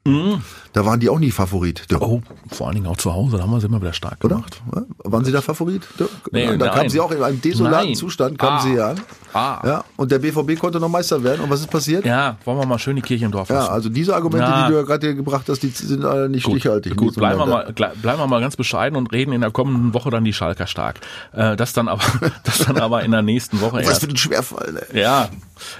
Da 0.04 0.84
waren 0.84 0.98
die 0.98 1.08
auch 1.08 1.18
nie 1.20 1.30
Favorit. 1.30 1.84
Du. 1.88 1.98
Oh, 2.00 2.22
vor 2.50 2.66
allen 2.66 2.74
Dingen 2.74 2.86
auch 2.88 2.96
zu 2.96 3.14
Hause, 3.14 3.36
da 3.36 3.44
haben 3.44 3.52
wir 3.52 3.60
sie 3.60 3.66
immer 3.66 3.80
wieder 3.80 3.92
stark 3.92 4.18
Oder? 4.24 4.36
gemacht. 4.36 4.60
Waren 5.04 5.24
Sie 5.24 5.30
da 5.30 5.40
Favorit? 5.40 5.82
Da, 5.96 6.06
Nee, 6.32 6.46
da 6.46 6.56
nein. 6.56 6.70
kamen 6.74 6.88
Sie 6.90 6.98
auch 6.98 7.12
in 7.12 7.22
einem 7.22 7.40
desolaten 7.40 7.86
Nein. 7.88 7.94
Zustand, 7.94 8.36
kamen 8.38 8.56
Ah. 8.56 8.60
Sie 8.62 8.80
an. 8.80 9.00
Ah. 9.34 9.60
Ja, 9.64 9.84
und 9.96 10.10
der 10.10 10.18
BVB 10.18 10.58
konnte 10.58 10.80
noch 10.80 10.88
Meister 10.88 11.22
werden. 11.22 11.42
Und 11.42 11.50
was 11.50 11.60
ist 11.60 11.70
passiert? 11.70 12.04
Ja, 12.04 12.36
wollen 12.44 12.58
wir 12.58 12.66
mal 12.66 12.78
schön 12.80 12.96
die 12.96 13.02
Kirche 13.02 13.24
im 13.26 13.30
Dorf 13.30 13.48
Ja, 13.48 13.56
lassen. 13.56 13.70
also 13.72 13.88
diese 13.90 14.14
Argumente, 14.16 14.46
Na. 14.50 14.66
die 14.66 14.72
du 14.72 14.78
ja 14.78 14.84
gerade 14.84 15.06
hier 15.06 15.14
gebracht 15.14 15.48
hast, 15.48 15.62
die 15.62 15.68
sind 15.68 16.04
alle 16.04 16.28
nicht 16.28 16.44
stichhaltig. 16.46 16.96
Gut, 16.96 17.06
Nicht 17.06 17.14
so 17.14 17.20
bleiben 17.20 17.38
wir, 17.38 17.46
mal, 17.46 17.72
bleiben 17.72 18.18
wir 18.18 18.26
mal 18.26 18.40
ganz 18.40 18.56
bescheiden 18.56 18.96
und 18.96 19.12
reden 19.12 19.32
in 19.32 19.40
der 19.40 19.50
kommenden 19.52 19.94
Woche 19.94 20.10
dann 20.10 20.24
die 20.24 20.32
Schalker 20.32 20.66
stark. 20.66 20.96
Äh, 21.32 21.56
das 21.56 21.72
dann 21.74 21.86
aber, 21.88 22.02
das 22.44 22.58
dann 22.58 22.78
aber 22.78 23.04
in 23.04 23.12
der 23.12 23.22
nächsten 23.22 23.60
Woche 23.60 23.76
Was 23.78 23.86
erst. 23.88 24.00
für 24.02 24.08
ein 24.08 24.16
Schwerfall, 24.16 24.82
ey. 24.92 25.00
Ja, 25.00 25.28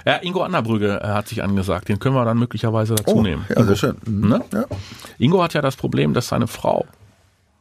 ja, 0.07 0.17
Ingo 0.23 0.43
Anderbrügge 0.43 1.01
äh, 1.03 1.09
hat 1.09 1.27
sich 1.29 1.43
angesagt. 1.43 1.89
Den 1.89 1.99
können 1.99 2.15
wir 2.15 2.25
dann 2.25 2.39
möglicherweise 2.39 2.95
dazu 2.95 3.17
Oh, 3.17 3.23
nehmen. 3.23 3.45
ja, 3.49 3.57
Ingo. 3.57 3.67
sehr 3.69 3.77
schön. 3.77 3.97
Mhm. 4.21 4.29
Ne? 4.29 4.45
Ja. 4.53 4.65
Ingo 5.19 5.43
hat 5.43 5.55
ja 5.55 5.63
das 5.63 5.77
Problem, 5.77 6.15
dass 6.15 6.29
seine 6.29 6.47
Frau 6.47 6.87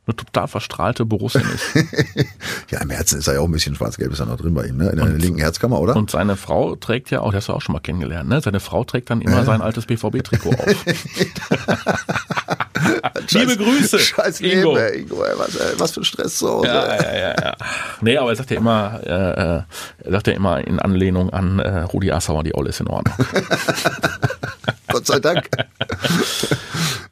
eine 0.07 0.15
total 0.15 0.47
verstrahlte 0.47 1.05
Borussin 1.05 1.43
ist. 1.53 1.75
ja, 2.71 2.81
im 2.81 2.89
Herzen 2.89 3.19
ist 3.19 3.27
er 3.27 3.35
ja 3.35 3.39
auch 3.39 3.45
ein 3.45 3.51
bisschen 3.51 3.75
schwarz-gelb, 3.75 4.11
ist 4.11 4.19
er 4.19 4.25
noch 4.25 4.37
drin 4.37 4.53
bei 4.53 4.65
ihm, 4.65 4.77
ne? 4.77 4.89
In 4.89 4.97
der 4.97 5.07
linken 5.09 5.39
Herzkammer, 5.39 5.79
oder? 5.79 5.95
Und 5.95 6.09
seine 6.09 6.35
Frau 6.35 6.75
trägt 6.75 7.11
ja 7.11 7.21
auch, 7.21 7.31
das 7.31 7.43
hast 7.43 7.49
du 7.49 7.53
auch 7.53 7.61
schon 7.61 7.73
mal 7.73 7.79
kennengelernt, 7.79 8.27
ne? 8.27 8.41
Seine 8.41 8.59
Frau 8.59 8.83
trägt 8.83 9.11
dann 9.11 9.21
immer 9.21 9.45
sein 9.45 9.61
altes 9.61 9.85
BVB-Trikot 9.85 10.55
auf. 10.55 10.85
Liebe 13.31 13.57
Grüße, 13.57 13.99
Scheiß 13.99 14.41
Ingo. 14.41 14.75
Leben, 14.75 14.93
ey, 14.93 14.99
Ingo, 15.01 15.23
ey, 15.23 15.33
was, 15.37 15.55
ey, 15.55 15.73
was 15.79 15.91
für 15.91 16.01
ein 16.01 16.03
Stress 16.05 16.37
zu 16.37 16.49
Hause. 16.49 16.67
Ja, 16.67 16.95
ja, 16.95 17.17
ja, 17.17 17.35
ja. 17.41 17.55
Nee, 18.01 18.17
aber 18.17 18.29
er 18.31 18.35
sagt 18.35 18.51
ja 18.51 18.57
immer, 18.57 18.99
äh, 19.05 19.09
äh, 19.09 19.61
er 20.05 20.11
sagt 20.11 20.27
ja 20.27 20.33
immer 20.33 20.65
in 20.65 20.79
Anlehnung 20.79 21.29
an 21.31 21.59
äh, 21.59 21.79
Rudi 21.81 22.11
Assauer, 22.11 22.43
die 22.43 22.55
Olle 22.55 22.69
ist 22.69 22.79
in 22.79 22.87
Ordnung. 22.87 23.13
Gott 24.91 25.07
sei 25.07 25.19
Dank. 25.19 25.47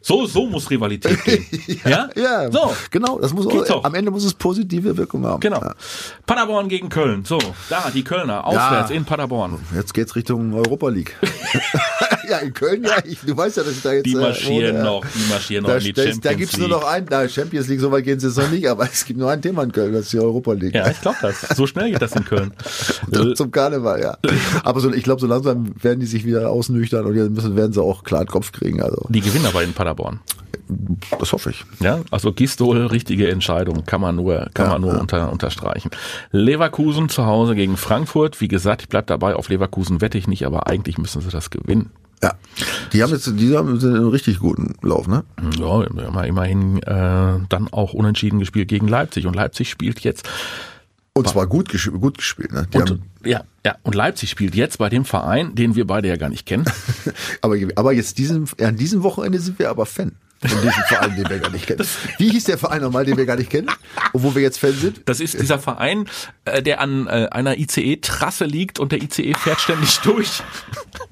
So, 0.02 0.26
so 0.26 0.48
muss 0.48 0.68
Rivalität 0.72 1.24
gehen. 1.24 1.46
Ja? 1.86 2.10
Ja, 2.16 2.52
So. 2.52 2.74
genau. 2.90 3.20
Das 3.20 3.32
muss 3.32 3.46
auch, 3.70 3.84
am 3.84 3.94
Ende 3.94 4.10
muss 4.10 4.24
es 4.24 4.34
positive 4.34 4.98
Wirkung 4.98 5.24
haben. 5.24 5.40
Genau. 5.40 5.62
Ja. 5.62 5.76
Paderborn 6.26 6.68
gegen 6.68 6.90
Köln. 6.90 7.26
So, 7.26 7.38
da, 7.70 7.92
die 7.94 8.04
Kölner, 8.04 8.44
auswärts 8.48 8.90
Ja. 8.90 8.96
in 8.96 9.06
Paderborn. 9.06 9.60
Jetzt 9.76 9.94
geht's 9.94 10.16
Richtung 10.16 10.52
Europa 10.56 10.90
League. 10.90 11.16
Ja, 12.30 12.38
in 12.38 12.54
Köln, 12.54 12.84
ja. 12.84 12.98
Ich, 13.04 13.20
du 13.26 13.36
weißt 13.36 13.58
ja, 13.58 13.64
dass 13.64 13.74
ich 13.74 13.82
da 13.82 13.94
jetzt. 13.94 14.06
Die 14.06 14.14
äh, 14.14 14.18
marschieren 14.18 14.76
wohne, 14.76 14.78
ja. 14.80 14.84
noch, 14.84 15.06
die 15.06 15.30
marschieren 15.32 15.64
noch 15.64 15.70
Da, 15.72 15.78
in 15.78 15.84
die 15.84 15.94
da, 15.94 16.02
Champions 16.04 16.22
da 16.24 16.34
gibt's 16.34 16.58
League. 16.58 16.70
nur 16.70 16.80
noch 16.80 16.88
ein, 16.88 17.06
na, 17.10 17.28
Champions 17.28 17.68
League, 17.68 17.80
so 17.80 17.92
weit 17.92 18.04
gehen 18.04 18.20
sie 18.20 18.28
jetzt 18.28 18.38
noch 18.38 18.50
nicht, 18.50 18.68
aber 18.70 18.84
es 18.84 19.06
gibt 19.06 19.20
nur 19.20 19.30
ein 19.32 19.42
Thema 19.42 19.64
in 19.64 19.72
Köln, 19.72 19.94
das 19.94 20.04
ist 20.04 20.14
die 20.14 20.20
Europa 20.20 20.54
League. 20.54 20.76
Ja, 20.76 20.90
ich 20.90 21.02
glaube 21.02 21.18
das. 21.22 21.42
So 21.56 21.68
schnell 21.68 21.92
geht 21.92 22.02
das 22.02 22.14
in 22.14 22.26
Köln. 22.26 22.54
Zum- 23.12 23.36
Zum 23.36 23.52
Karneval, 23.52 24.02
ja. 24.02 24.18
Aber 24.64 24.80
so, 24.80 24.92
ich 24.94 25.04
glaube, 25.04 25.22
so 25.22 25.28
langsam 25.28 25.74
werden 25.82 26.00
die 26.00 26.06
sich 26.06 26.26
wieder 26.26 26.50
ausnüchtern 26.50 27.06
und 27.06 27.16
jetzt 27.16 27.30
müssen, 27.32 27.56
werden 27.56 27.74
sie 27.74 27.82
auch 27.82 28.04
klar 28.04 28.24
den 28.26 28.30
Kopf 28.32 28.52
kriegen. 28.52 28.82
Also, 28.82 29.06
Die 29.10 29.22
gewinnen 29.22 29.46
aber 29.46 29.64
in 29.64 29.74
Paderborn. 29.74 30.20
das 31.20 31.34
hoffe 31.34 31.50
ich. 31.50 31.66
Ja, 31.80 32.00
also 32.12 32.32
Gistol, 32.32 32.86
richtige 32.88 33.30
Entscheidung, 33.30 33.86
kann 33.86 34.02
man 34.02 34.16
nur, 34.16 34.50
kann 34.54 34.68
Ja, 34.68 34.72
man 34.74 34.82
nur 34.82 34.94
ja. 34.94 35.00
unter, 35.00 35.32
unterstreichen. 35.32 35.90
Leverkusen 36.32 37.10
zu 37.10 37.26
Hause 37.26 37.56
gegen 37.56 37.76
Frankfurt. 37.78 38.40
Wie 38.42 38.48
gesagt, 38.48 38.82
ich 38.84 38.90
bleib 38.90 39.08
dabei, 39.08 39.36
auf 39.36 39.50
Leverkusen 39.50 40.02
wette 40.02 40.18
ich 40.18 40.28
nicht, 40.28 40.46
aber 40.46 40.68
eigentlich 40.68 40.98
müssen 40.98 41.22
sie 41.22 41.30
das 41.30 41.50
gewinnen. 41.50 41.90
Ja. 42.22 42.34
Die 42.92 43.02
haben 43.02 43.12
jetzt, 43.12 43.28
die 43.28 43.56
haben 43.56 43.80
sind 43.80 43.92
in 43.92 43.98
einem 43.98 44.10
richtig 44.10 44.40
guten 44.40 44.76
Lauf, 44.82 45.08
ne? 45.08 45.24
Ja, 45.58 45.84
immer, 45.84 46.26
immerhin 46.26 46.82
äh, 46.84 47.40
dann 47.48 47.68
auch 47.72 47.94
unentschieden 47.94 48.40
gespielt 48.40 48.68
gegen 48.68 48.88
Leipzig. 48.88 49.26
Und 49.26 49.36
Leipzig 49.36 49.70
spielt 49.70 50.02
jetzt 50.02 50.28
Und 51.14 51.30
zwar 51.30 51.48
gut, 51.48 51.70
gesp 51.70 51.92
gut 51.94 52.18
gespielt, 52.18 52.52
ne? 52.52 52.68
Die 52.74 52.78
und, 52.78 53.02
ja, 53.24 53.44
ja, 53.66 53.76
und 53.84 53.96
Leipzig 53.96 54.30
spielt 54.30 54.56
jetzt 54.56 54.80
bei 54.80 54.90
dem 54.90 55.06
Verein, 55.06 55.56
den 55.56 55.76
wir 55.76 55.88
beide 55.88 56.08
ja 56.08 56.18
gar 56.18 56.30
nicht 56.30 56.46
kennen. 56.46 56.66
aber, 57.42 57.56
aber 57.76 57.94
jetzt 57.94 58.18
diesen, 58.18 58.50
an 58.60 58.76
diesem 58.76 59.04
Wochenende 59.04 59.40
sind 59.40 59.60
wir 59.60 59.70
aber 59.70 59.86
Fan. 59.86 60.14
Von 60.42 60.62
diesem 60.62 60.84
Verein, 60.88 61.16
den 61.18 61.30
wir 61.30 61.40
gar 61.40 61.52
nicht 61.52 61.68
kennen. 61.68 61.86
Wie 62.18 62.30
hieß 62.30 62.46
der 62.46 62.58
Verein 62.58 62.82
nochmal, 62.82 63.04
den 63.06 63.18
wir 63.18 63.26
gar 63.26 63.36
nicht 63.36 63.50
kennen? 63.50 63.68
Und 64.14 64.24
wo 64.24 64.36
wir 64.36 64.42
jetzt 64.42 64.58
Fan 64.58 64.74
sind? 64.74 65.02
Das 65.06 65.20
ist 65.20 65.40
dieser 65.40 65.60
Verein, 65.60 66.06
äh, 66.46 66.64
der 66.64 66.80
an 66.80 67.08
äh, 67.08 67.28
einer 67.32 67.58
ICE-Trasse 67.58 68.46
liegt 68.46 68.80
und 68.80 68.94
der 68.94 69.02
ICE 69.02 69.34
fährt 69.34 69.60
ständig 69.60 69.98
durch. 70.00 70.42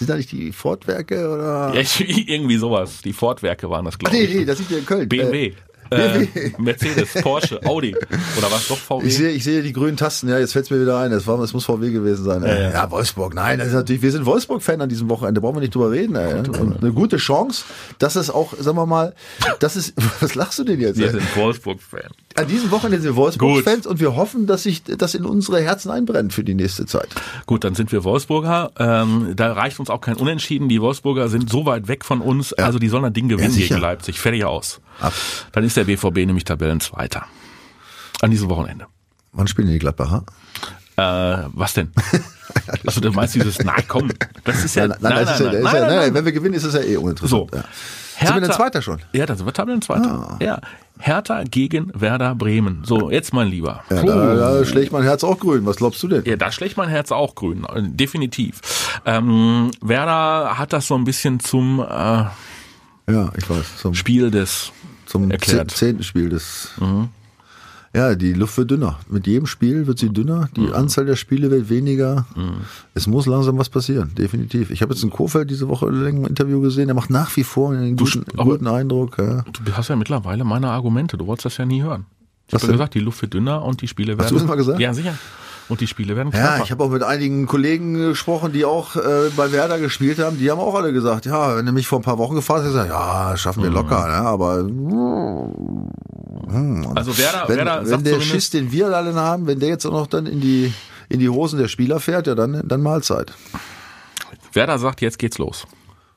Sind 0.00 0.08
da 0.08 0.16
nicht 0.16 0.32
die 0.32 0.50
Fortwerke 0.50 1.28
oder? 1.28 1.74
Ja, 1.74 1.82
irgendwie 2.26 2.56
sowas. 2.56 3.02
Die 3.04 3.12
Ford-Werke 3.12 3.68
waren 3.68 3.84
das, 3.84 3.98
glaube 3.98 4.16
nee, 4.16 4.22
ich. 4.22 4.34
nee, 4.34 4.44
das 4.46 4.56
sind 4.56 4.70
wir 4.70 4.78
in 4.78 4.86
Köln. 4.86 5.06
BMW. 5.06 5.48
Äh, 5.48 5.52
Äh. 5.90 6.52
Mercedes, 6.56 7.12
Porsche, 7.20 7.60
Audi. 7.66 7.94
Oder 8.38 8.50
was 8.50 8.68
doch 8.68 8.78
VW? 8.78 9.06
Ich 9.06 9.16
sehe, 9.16 9.30
ich 9.30 9.44
sehe 9.44 9.60
die 9.62 9.74
grünen 9.74 9.98
Tasten, 9.98 10.28
ja, 10.28 10.38
jetzt 10.38 10.52
fällt's 10.52 10.70
mir 10.70 10.80
wieder 10.80 10.98
ein. 11.00 11.10
Das, 11.10 11.26
war, 11.26 11.36
das 11.36 11.52
muss 11.52 11.66
VW 11.66 11.90
gewesen 11.90 12.24
sein. 12.24 12.42
Ja, 12.42 12.54
Ja, 12.54 12.70
ja. 12.70 12.90
Wolfsburg, 12.90 13.34
nein, 13.34 13.58
das 13.58 13.68
ist 13.68 13.74
natürlich, 13.74 14.00
wir 14.00 14.12
sind 14.12 14.24
Wolfsburg-Fan 14.24 14.80
an 14.80 14.88
diesem 14.88 15.10
Wochenende, 15.10 15.40
brauchen 15.42 15.56
wir 15.56 15.60
nicht 15.60 15.74
drüber 15.74 15.90
reden. 15.90 16.14
Ey. 16.16 16.38
Und 16.48 16.80
eine 16.82 16.92
gute 16.92 17.16
Chance, 17.16 17.64
dass 17.98 18.16
es 18.16 18.30
auch, 18.30 18.54
sagen 18.58 18.78
wir 18.78 18.86
mal, 18.86 19.14
das 19.58 19.76
ist, 19.76 19.92
was 20.20 20.34
lachst 20.34 20.58
du 20.60 20.64
denn 20.64 20.80
jetzt? 20.80 20.96
Wir 20.96 21.06
ey? 21.06 21.12
sind 21.12 21.36
Wolfsburg-Fan. 21.36 22.10
An 22.36 22.46
diesem 22.46 22.70
Wochenende 22.70 23.00
sind 23.02 23.12
wir 23.12 23.16
Wolfsburg-Fans 23.16 23.86
und 23.86 23.98
wir 24.00 24.14
hoffen, 24.14 24.46
dass 24.46 24.62
sich 24.62 24.82
das 24.84 25.14
in 25.14 25.24
unsere 25.24 25.60
Herzen 25.60 25.90
einbrennt 25.90 26.32
für 26.32 26.44
die 26.44 26.54
nächste 26.54 26.86
Zeit. 26.86 27.08
Gut, 27.46 27.64
dann 27.64 27.74
sind 27.74 27.90
wir 27.90 28.04
Wolfsburger. 28.04 28.70
Ähm, 28.78 29.32
da 29.34 29.52
reicht 29.52 29.80
uns 29.80 29.90
auch 29.90 30.00
kein 30.00 30.14
Unentschieden. 30.16 30.68
Die 30.68 30.80
Wolfsburger 30.80 31.28
sind 31.28 31.50
so 31.50 31.66
weit 31.66 31.88
weg 31.88 32.04
von 32.04 32.20
uns. 32.20 32.52
Also 32.52 32.78
die 32.78 32.88
sollen 32.88 33.02
das 33.02 33.12
Ding 33.12 33.28
gewinnen 33.28 33.50
sicher. 33.50 33.74
gegen 33.74 33.80
Leipzig. 33.80 34.20
Fertig 34.20 34.44
aus. 34.44 34.80
Ab. 35.00 35.12
Dann 35.52 35.64
ist 35.64 35.76
der 35.76 35.84
BVB 35.84 36.18
nämlich 36.26 36.44
Tabellenzweiter. 36.44 37.26
An 38.20 38.30
diesem 38.30 38.48
Wochenende. 38.48 38.86
Wann 39.32 39.48
spielen 39.48 39.68
die 39.68 39.78
Gladbacher? 39.78 40.24
Äh, 40.96 41.48
was 41.52 41.74
denn? 41.74 41.90
Also 42.84 43.00
du 43.00 43.12
meinst 43.12 43.36
dieses, 43.36 43.58
na 43.60 43.74
komm, 43.86 44.10
das 44.42 44.64
ist 44.64 44.74
ja, 44.74 44.88
Nein, 44.88 44.98
nein, 45.00 45.24
ja, 45.24 45.52
ja, 45.52 45.60
nein, 45.60 45.82
nein, 45.86 46.14
wenn 46.14 46.24
wir 46.24 46.32
gewinnen, 46.32 46.54
ist 46.54 46.64
es 46.64 46.74
ja 46.74 46.80
eh 46.80 46.94
So. 46.94 47.00
uninteressant. 47.02 47.50
Ja. 48.20 48.26
Sind 48.26 48.36
wir 48.36 48.40
denn 48.42 48.52
Zweiter 48.52 48.82
schon? 48.82 48.98
Ja, 49.12 49.26
da 49.26 49.34
sind 49.34 49.46
wir 49.46 49.52
Tabellenzweiter. 49.52 50.36
Ah. 50.38 50.44
Ja. 50.44 50.60
Hertha 50.98 51.44
gegen 51.44 51.90
Werder 51.98 52.34
Bremen. 52.34 52.82
So, 52.84 53.10
jetzt 53.10 53.32
mein 53.32 53.48
Lieber. 53.48 53.82
Ja, 53.88 54.02
da, 54.02 54.34
da 54.58 54.64
schlägt 54.66 54.92
mein 54.92 55.02
Herz 55.02 55.24
auch 55.24 55.38
grün. 55.40 55.64
Was 55.64 55.76
glaubst 55.76 56.02
du 56.02 56.08
denn? 56.08 56.24
Ja, 56.26 56.36
da 56.36 56.52
schlägt 56.52 56.76
mein 56.76 56.90
Herz 56.90 57.10
auch 57.10 57.34
grün, 57.34 57.64
äh, 57.64 57.82
definitiv. 57.82 58.60
Ähm, 59.06 59.70
Werder 59.80 60.58
hat 60.58 60.74
das 60.74 60.86
so 60.88 60.94
ein 60.96 61.04
bisschen 61.04 61.40
zum 61.40 61.80
äh, 61.80 61.84
Ja, 61.84 62.32
ich 63.36 63.48
weiß. 63.48 63.78
Zum, 63.78 63.94
Spiel 63.94 64.30
des 64.30 64.72
zum 65.06 65.30
erklärt. 65.30 65.70
zeh- 65.70 65.74
zehnten 65.76 66.02
Spiel 66.02 66.28
des. 66.28 66.68
Ja, 67.94 68.14
die 68.14 68.34
Luft 68.34 68.56
wird 68.56 68.70
dünner. 68.70 69.00
Mit 69.08 69.26
jedem 69.26 69.46
Spiel 69.46 69.86
wird 69.88 69.98
sie 69.98 70.10
dünner. 70.10 70.48
Die 70.54 70.60
Mhm. 70.60 70.74
Anzahl 70.74 71.06
der 71.06 71.16
Spiele 71.16 71.50
wird 71.50 71.68
weniger. 71.70 72.24
Es 72.94 73.08
muss 73.08 73.26
langsam 73.26 73.58
was 73.58 73.68
passieren, 73.68 74.12
definitiv. 74.16 74.70
Ich 74.70 74.80
habe 74.82 74.94
jetzt 74.94 75.02
in 75.02 75.10
Kofeld 75.10 75.50
diese 75.50 75.66
Woche 75.68 75.86
ein 75.88 76.24
Interview 76.24 76.60
gesehen. 76.60 76.86
Der 76.86 76.94
macht 76.94 77.10
nach 77.10 77.34
wie 77.36 77.42
vor 77.42 77.72
einen 77.72 77.96
guten, 77.96 78.24
guten 78.36 78.68
Eindruck. 78.68 79.18
Ja. 79.18 79.44
Du 79.64 79.72
hast 79.72 79.88
ja 79.88 79.96
mittlerweile 79.96 80.44
meine 80.44 80.70
Argumente. 80.70 81.16
Du 81.18 81.26
wolltest 81.26 81.46
das 81.46 81.56
ja 81.56 81.66
nie 81.66 81.82
hören. 81.82 82.06
Ich 82.46 82.54
habe 82.54 82.62
denn? 82.66 82.72
gesagt, 82.72 82.94
die 82.94 83.00
Luft 83.00 83.22
wird 83.22 83.34
dünner 83.34 83.64
und 83.64 83.80
die 83.82 83.88
Spiele 83.88 84.12
werden. 84.12 84.20
Hast 84.22 84.30
du 84.30 84.36
das 84.36 84.46
mal 84.46 84.54
gesagt? 84.56 84.78
Ja, 84.78 84.94
sicher. 84.94 85.14
Und 85.70 85.80
die 85.80 85.86
Spiele 85.86 86.16
werden 86.16 86.30
Ja, 86.32 86.38
knapper. 86.40 86.64
ich 86.64 86.70
habe 86.72 86.84
auch 86.84 86.90
mit 86.90 87.02
einigen 87.02 87.46
Kollegen 87.46 87.94
gesprochen, 87.94 88.52
die 88.52 88.64
auch 88.66 88.96
äh, 88.96 89.30
bei 89.36 89.52
Werder 89.52 89.78
gespielt 89.78 90.18
haben. 90.18 90.36
Die 90.38 90.50
haben 90.50 90.58
auch 90.60 90.74
alle 90.74 90.92
gesagt, 90.92 91.24
ja, 91.26 91.56
wenn 91.56 91.64
du 91.64 91.72
mich 91.72 91.86
vor 91.86 92.00
ein 92.00 92.02
paar 92.02 92.18
Wochen 92.18 92.34
gefragt 92.34 92.60
hast, 92.64 92.72
gesagt, 92.72 92.90
ja, 92.90 93.36
schaffen 93.36 93.60
Mhm. 93.60 93.64
wir 93.64 93.70
locker. 93.70 94.06
Ne? 94.08 94.14
Aber 94.16 94.64
also 96.94 97.16
Werder, 97.18 97.44
wenn, 97.48 97.56
Werder 97.58 97.88
wenn 97.88 98.04
der 98.04 98.20
Schiss, 98.20 98.50
den 98.50 98.72
wir 98.72 98.88
alle 98.94 99.14
haben, 99.14 99.46
wenn 99.46 99.60
der 99.60 99.68
jetzt 99.70 99.86
auch 99.86 99.92
noch 99.92 100.06
dann 100.06 100.26
in 100.26 100.40
die 100.40 100.72
in 101.08 101.18
die 101.18 101.28
Hosen 101.28 101.58
der 101.58 101.66
Spieler 101.68 101.98
fährt, 101.98 102.28
ja, 102.28 102.36
dann, 102.36 102.62
dann 102.64 102.82
Mahlzeit. 102.82 103.32
Werder 104.52 104.78
sagt, 104.78 105.00
jetzt 105.00 105.18
geht's 105.18 105.38
los. 105.38 105.66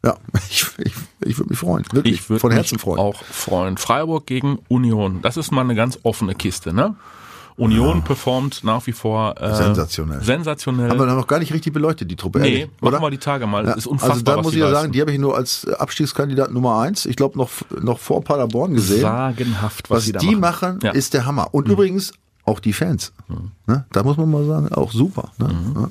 Ja, 0.05 0.17
ich, 0.49 0.65
ich, 0.77 0.93
ich 1.25 1.37
würde 1.39 1.49
mich 1.49 1.57
freuen. 1.57 1.83
Wirklich, 1.91 2.15
Ich 2.15 2.29
würde 2.29 2.39
von 2.39 2.49
mich 2.49 2.57
Herzen 2.57 2.77
freuen. 2.77 2.99
auch 2.99 3.23
freuen. 3.23 3.77
Freiburg 3.77 4.27
gegen 4.27 4.59
Union. 4.67 5.19
Das 5.23 5.35
ist 5.37 5.51
mal 5.51 5.61
eine 5.61 5.73
ganz 5.75 5.97
offene 6.03 6.35
Kiste, 6.35 6.73
ne? 6.73 6.95
Union 7.57 8.03
performt 8.03 8.63
nach 8.63 8.85
wie 8.87 8.91
vor 8.91 9.35
äh, 9.39 9.55
Sensationell. 9.55 10.23
Sensationell. 10.23 10.89
Haben 10.89 10.99
wir 10.99 11.05
noch 11.05 11.27
gar 11.27 11.39
nicht 11.39 11.53
richtig 11.53 11.71
beleuchtet, 11.73 12.09
die 12.09 12.15
Truppe, 12.15 12.39
nee, 12.39 12.49
ehrlich, 12.61 12.69
machen 12.81 13.01
wir 13.01 13.09
die 13.11 13.17
Tage 13.17 13.45
mal. 13.47 13.65
Ja, 13.65 13.73
Ist 13.73 13.87
unfassbar, 13.87 14.13
also 14.13 14.23
da 14.25 14.41
muss 14.41 14.53
ich 14.53 14.59
ja 14.59 14.65
leisten. 14.65 14.81
sagen, 14.81 14.91
die 14.93 15.01
habe 15.01 15.11
ich 15.11 15.19
nur 15.19 15.35
als 15.35 15.67
Abstiegskandidat 15.67 16.51
Nummer 16.51 16.79
eins. 16.81 17.05
Ich 17.05 17.15
glaube 17.15 17.37
noch 17.37 17.49
noch 17.81 17.99
vor 17.99 18.23
Paderborn 18.23 18.73
gesehen. 18.73 19.01
Sagenhaft, 19.01 19.89
was, 19.89 19.97
was 19.99 20.05
die 20.05 20.13
die 20.13 20.35
machen. 20.35 20.77
machen, 20.77 20.79
Ja. 20.83 20.91
ist 20.91 21.13
der 21.13 21.25
Hammer. 21.25 21.49
Und 21.53 21.67
übrigens 21.67 22.13
auch 22.45 22.59
die 22.59 22.73
Fans. 22.73 23.13
Ne? 23.67 23.85
Da 23.91 24.03
muss 24.03 24.17
man 24.17 24.29
mal 24.31 24.45
sagen, 24.45 24.73
auch 24.73 24.91
super. 24.91 25.31
Ne? 25.37 25.49
Ja. 25.75 25.89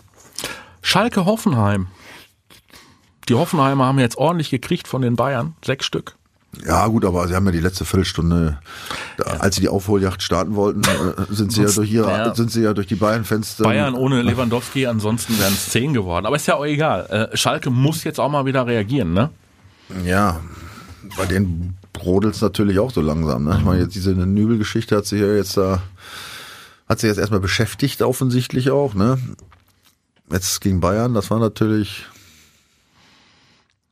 Schalke 0.83 1.25
Hoffenheim. 1.25 1.87
Die 3.29 3.35
Hoffenheimer 3.35 3.87
haben 3.87 3.99
jetzt 4.01 4.19
ordentlich 4.19 4.51
gekriegt 4.51 4.89
von 4.89 5.01
den 5.01 5.17
Bayern. 5.17 5.55
Sechs 5.65 5.87
Stück. 5.87 6.17
Ja, 6.67 6.87
gut, 6.87 7.05
aber 7.07 7.27
sie 7.29 7.35
haben 7.35 7.47
ja 7.47 7.53
die 7.53 7.61
letzte 7.61 7.87
Viertelstunde, 7.87 8.59
da, 9.17 9.25
als 9.39 9.55
sie 9.57 9.63
die 9.63 9.71
Aufholjacht 9.71 10.23
starten 10.23 10.55
wollten, 10.55 10.83
äh, 10.83 11.25
sind 11.31 11.51
sie 11.51 11.63
ja 11.63 11.71
durch 11.71 11.91
ihre, 11.91 12.11
Ja. 12.11 12.35
sind 12.35 12.51
sie 12.53 12.61
ja 12.63 12.75
durch 12.75 12.87
die 12.87 12.95
Bayern-Fans. 12.95 13.57
Bayern 13.57 13.95
ohne 13.95 14.21
Lewandowski, 14.21 14.87
ansonsten 14.87 15.39
wären 15.39 15.55
es 15.55 15.71
zehn 15.71 15.95
geworden. 15.95 16.27
Aber 16.27 16.37
ist 16.37 16.47
ja 16.47 16.57
auch 16.57 16.67
egal. 16.67 17.29
Äh, 17.33 17.37
Schalke 17.37 17.71
muss 17.71 18.05
jetzt 18.05 18.21
auch 18.21 18.29
mal 18.29 18.45
wieder 18.45 18.67
reagieren, 18.67 19.15
ne? 19.15 19.31
Ja, 20.05 20.41
bei 21.17 21.25
denen 21.25 21.79
brodelt 21.95 22.35
es 22.35 22.43
natürlich 22.43 22.79
auch 22.79 22.91
so 22.91 23.01
langsam. 23.01 23.45
Ne? 23.45 23.57
Ich 23.59 23.65
meine, 23.65 23.83
jetzt 23.83 23.95
diese 23.95 24.11
Nübel-Geschichte 24.13 24.95
hat 24.97 25.07
sich 25.07 25.21
ja 25.23 25.33
jetzt 25.35 25.57
da, 25.57 25.83
hat 26.87 27.01
sich 27.01 27.09
jetzt 27.09 27.19
erstmal 27.19 27.41
beschäftigt, 27.41 28.03
offensichtlich 28.03 28.71
auch, 28.71 28.93
ne? 28.93 29.19
Jetzt 30.31 30.61
gegen 30.61 30.81
Bayern, 30.81 31.15
das 31.15 31.31
war 31.31 31.39
natürlich. 31.39 32.05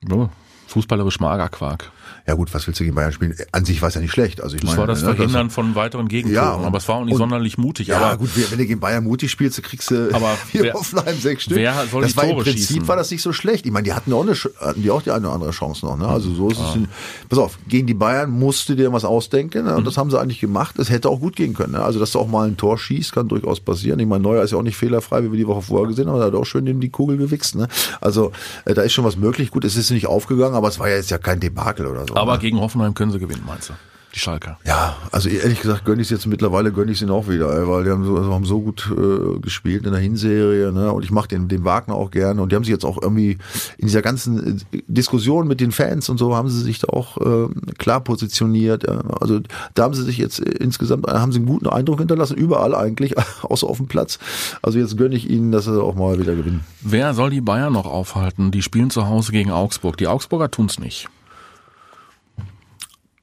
Ja, 0.09 0.29
fußballerisch 0.69 1.21
Magerquark. 1.21 1.91
Ja 2.27 2.35
gut, 2.35 2.53
was 2.55 2.67
willst 2.67 2.79
du 2.81 2.85
gegen 2.85 2.95
Bayern 2.95 3.13
spielen? 3.13 3.35
An 3.53 3.65
sich 3.65 3.81
war 3.83 3.89
es 3.89 3.95
ja 3.95 4.01
nicht 4.01 4.11
schlecht. 4.13 4.41
Also 4.43 4.55
ich 4.57 4.61
Das 4.63 4.71
meine, 4.71 4.81
war 4.81 4.87
das 4.87 5.03
ne, 5.03 5.15
Verhindern 5.15 5.51
von 5.51 5.75
weiteren 5.75 6.09
Gegentoren, 6.09 6.61
Ja, 6.61 6.67
aber 6.67 6.79
es 6.79 6.89
war 6.89 6.97
auch 6.97 7.05
nicht 7.05 7.15
und- 7.15 7.19
sonderlich 7.19 7.59
mutig. 7.59 7.89
Ja, 7.89 7.99
aber 7.99 8.19
gut, 8.19 8.31
wenn 8.51 8.59
du 8.59 8.67
gegen 8.67 8.81
Bayern 8.81 9.05
mutig 9.05 9.31
spielst, 9.31 9.63
kriegst 9.63 9.91
du 9.91 10.11
Aber 10.15 10.37
hier 10.53 10.63
wer- 10.65 10.75
Hoffenheim 10.75 11.19
sechs 11.19 11.45
Stück. 11.45 11.57
wer 11.59 11.75
soll 11.91 12.03
das 12.03 12.13
die 12.13 12.17
war 12.17 12.25
im 12.25 12.31
Tore 12.31 12.43
Prinzip 12.45 12.67
schießen? 12.69 12.89
war 12.89 12.97
das 12.97 13.11
nicht 13.11 13.23
so 13.23 13.33
schlecht. 13.33 13.67
Ich 13.67 13.73
meine, 13.73 13.85
die 13.85 13.93
hatten 13.93 14.13
auch 14.13 14.23
eine, 14.23 14.35
hatten 14.35 14.83
die 14.83 14.91
auch 14.91 15.03
die 15.03 15.11
eine 15.11 15.27
oder 15.27 15.35
andere 15.35 15.51
Chance 15.51 15.85
noch. 15.87 15.97
Ne? 15.97 16.07
Also 16.07 16.33
so 16.35 16.49
ist 16.51 16.61
es. 16.61 16.75
In, 16.77 16.89
pass 17.29 17.39
auf, 17.39 17.59
gegen 17.69 17.87
die 17.87 17.95
Bayern 17.95 18.31
musst 18.31 18.69
du 18.69 18.75
dir 18.75 18.93
was 18.93 19.05
ausdenken. 19.05 19.65
Ne? 19.65 19.77
Und 19.77 19.87
das 19.87 19.97
haben 19.97 20.11
sie 20.11 20.19
eigentlich 20.21 20.41
gemacht. 20.41 20.79
Es 20.79 20.91
hätte 20.91 21.09
auch 21.09 21.21
gut 21.21 21.37
gehen 21.37 21.55
können. 21.55 21.73
Ne? 21.73 21.83
Also 21.83 21.99
dass 22.01 22.13
du 22.13 22.19
auch 22.19 22.29
mal 22.29 22.47
ein 22.47 22.57
Tor 22.57 22.79
schießt, 22.79 23.13
kann 23.13 23.29
durchaus 23.29 23.61
passieren. 23.61 23.99
Ich 24.01 24.07
meine, 24.07 24.23
Neuer 24.23 24.43
ist 24.43 24.51
ja 24.53 24.59
auch 24.59 24.63
nicht 24.63 24.77
fehlerfrei, 24.77 25.23
wie 25.25 25.31
wir 25.33 25.39
die 25.39 25.47
Woche 25.47 25.63
vorher 25.63 25.89
gesehen 25.89 26.09
haben. 26.09 26.19
Er 26.21 26.27
hat 26.27 26.35
auch 26.35 26.45
schön 26.45 26.65
die 26.81 26.89
Kugel 26.91 27.17
gewichst. 27.17 27.55
Ne? 27.57 27.69
Also 28.01 28.33
äh, 28.65 28.75
da 28.75 28.83
ist 28.83 28.93
schon 28.93 29.05
was 29.05 29.17
möglich. 29.17 29.51
Gut, 29.51 29.65
es 29.65 29.77
ist 29.77 29.91
nicht 29.91 30.07
aufgegangen, 30.07 30.55
aber 30.55 30.69
es 30.69 30.79
war 30.79 30.89
ja 30.89 30.97
jetzt 30.97 31.11
ja 31.11 31.19
kein 31.19 31.41
Debakel 31.41 31.87
oder 31.87 32.07
so. 32.07 32.10
Aber 32.17 32.35
ne? 32.35 32.39
gegen 32.39 32.61
Hoffenheim 32.61 32.95
können 32.95 33.13
sie 33.13 33.19
gewinnen, 33.19 33.43
meinst 33.47 33.71
du? 33.71 33.75
Die 34.15 34.19
Schalker. 34.19 34.59
Ja, 34.67 34.97
also 35.13 35.29
ehrlich 35.29 35.61
gesagt 35.61 35.85
gönne 35.85 36.03
ich 36.03 36.07
es 36.07 36.11
jetzt 36.11 36.27
mittlerweile, 36.27 36.73
gönne 36.73 36.91
ich 36.91 36.99
es 36.99 37.03
ihnen 37.03 37.13
auch 37.13 37.29
wieder, 37.29 37.69
weil 37.69 37.85
die 37.85 37.91
haben 37.91 38.05
so, 38.05 38.17
also 38.17 38.35
haben 38.35 38.45
so 38.45 38.61
gut 38.61 38.91
äh, 38.91 39.39
gespielt 39.39 39.87
in 39.87 39.93
der 39.93 40.01
Hinserie 40.01 40.73
ne? 40.73 40.93
und 40.93 41.05
ich 41.05 41.13
mache 41.13 41.29
den, 41.29 41.47
den 41.47 41.65
Wagner 41.65 41.95
auch 41.95 42.11
gerne 42.11 42.43
und 42.43 42.51
die 42.51 42.57
haben 42.57 42.65
sich 42.65 42.73
jetzt 42.73 42.85
auch 42.85 43.01
irgendwie 43.01 43.39
in 43.79 43.87
dieser 43.87 44.03
ganzen 44.03 44.61
äh, 44.73 44.83
Diskussion 44.89 45.47
mit 45.47 45.61
den 45.61 45.71
Fans 45.71 46.09
und 46.09 46.19
so 46.19 46.35
haben 46.35 46.49
sie 46.49 46.61
sich 46.61 46.81
da 46.81 46.89
auch 46.89 47.19
äh, 47.19 47.49
klar 47.79 48.01
positioniert. 48.01 48.83
Ja? 48.83 49.01
Also 49.21 49.41
da 49.75 49.85
haben 49.85 49.95
sie 49.95 50.03
sich 50.03 50.19
jetzt 50.19 50.41
äh, 50.41 50.51
insgesamt, 50.59 51.07
äh, 51.07 51.13
haben 51.13 51.31
sie 51.31 51.39
einen 51.39 51.47
guten 51.47 51.69
Eindruck 51.69 52.01
hinterlassen, 52.01 52.37
überall 52.37 52.75
eigentlich, 52.75 53.15
außer 53.43 53.69
auf 53.69 53.77
dem 53.77 53.87
Platz. 53.87 54.19
Also 54.61 54.81
jetzt 54.81 54.97
gönne 54.97 55.15
ich 55.15 55.31
ihnen, 55.31 55.53
dass 55.53 55.67
sie 55.67 55.81
auch 55.81 55.95
mal 55.95 56.19
wieder 56.19 56.35
gewinnen. 56.35 56.65
Wer 56.81 57.15
soll 57.15 57.31
die 57.31 57.41
Bayern 57.41 57.73
noch 57.73 57.87
aufhalten? 57.87 58.51
Die 58.51 58.63
spielen 58.63 58.91
zu 58.91 59.07
Hause 59.07 59.31
gegen 59.31 59.53
Augsburg. 59.53 59.97
Die 59.99 60.09
Augsburger 60.09 60.51
tun's 60.51 60.81
nicht. 60.81 61.09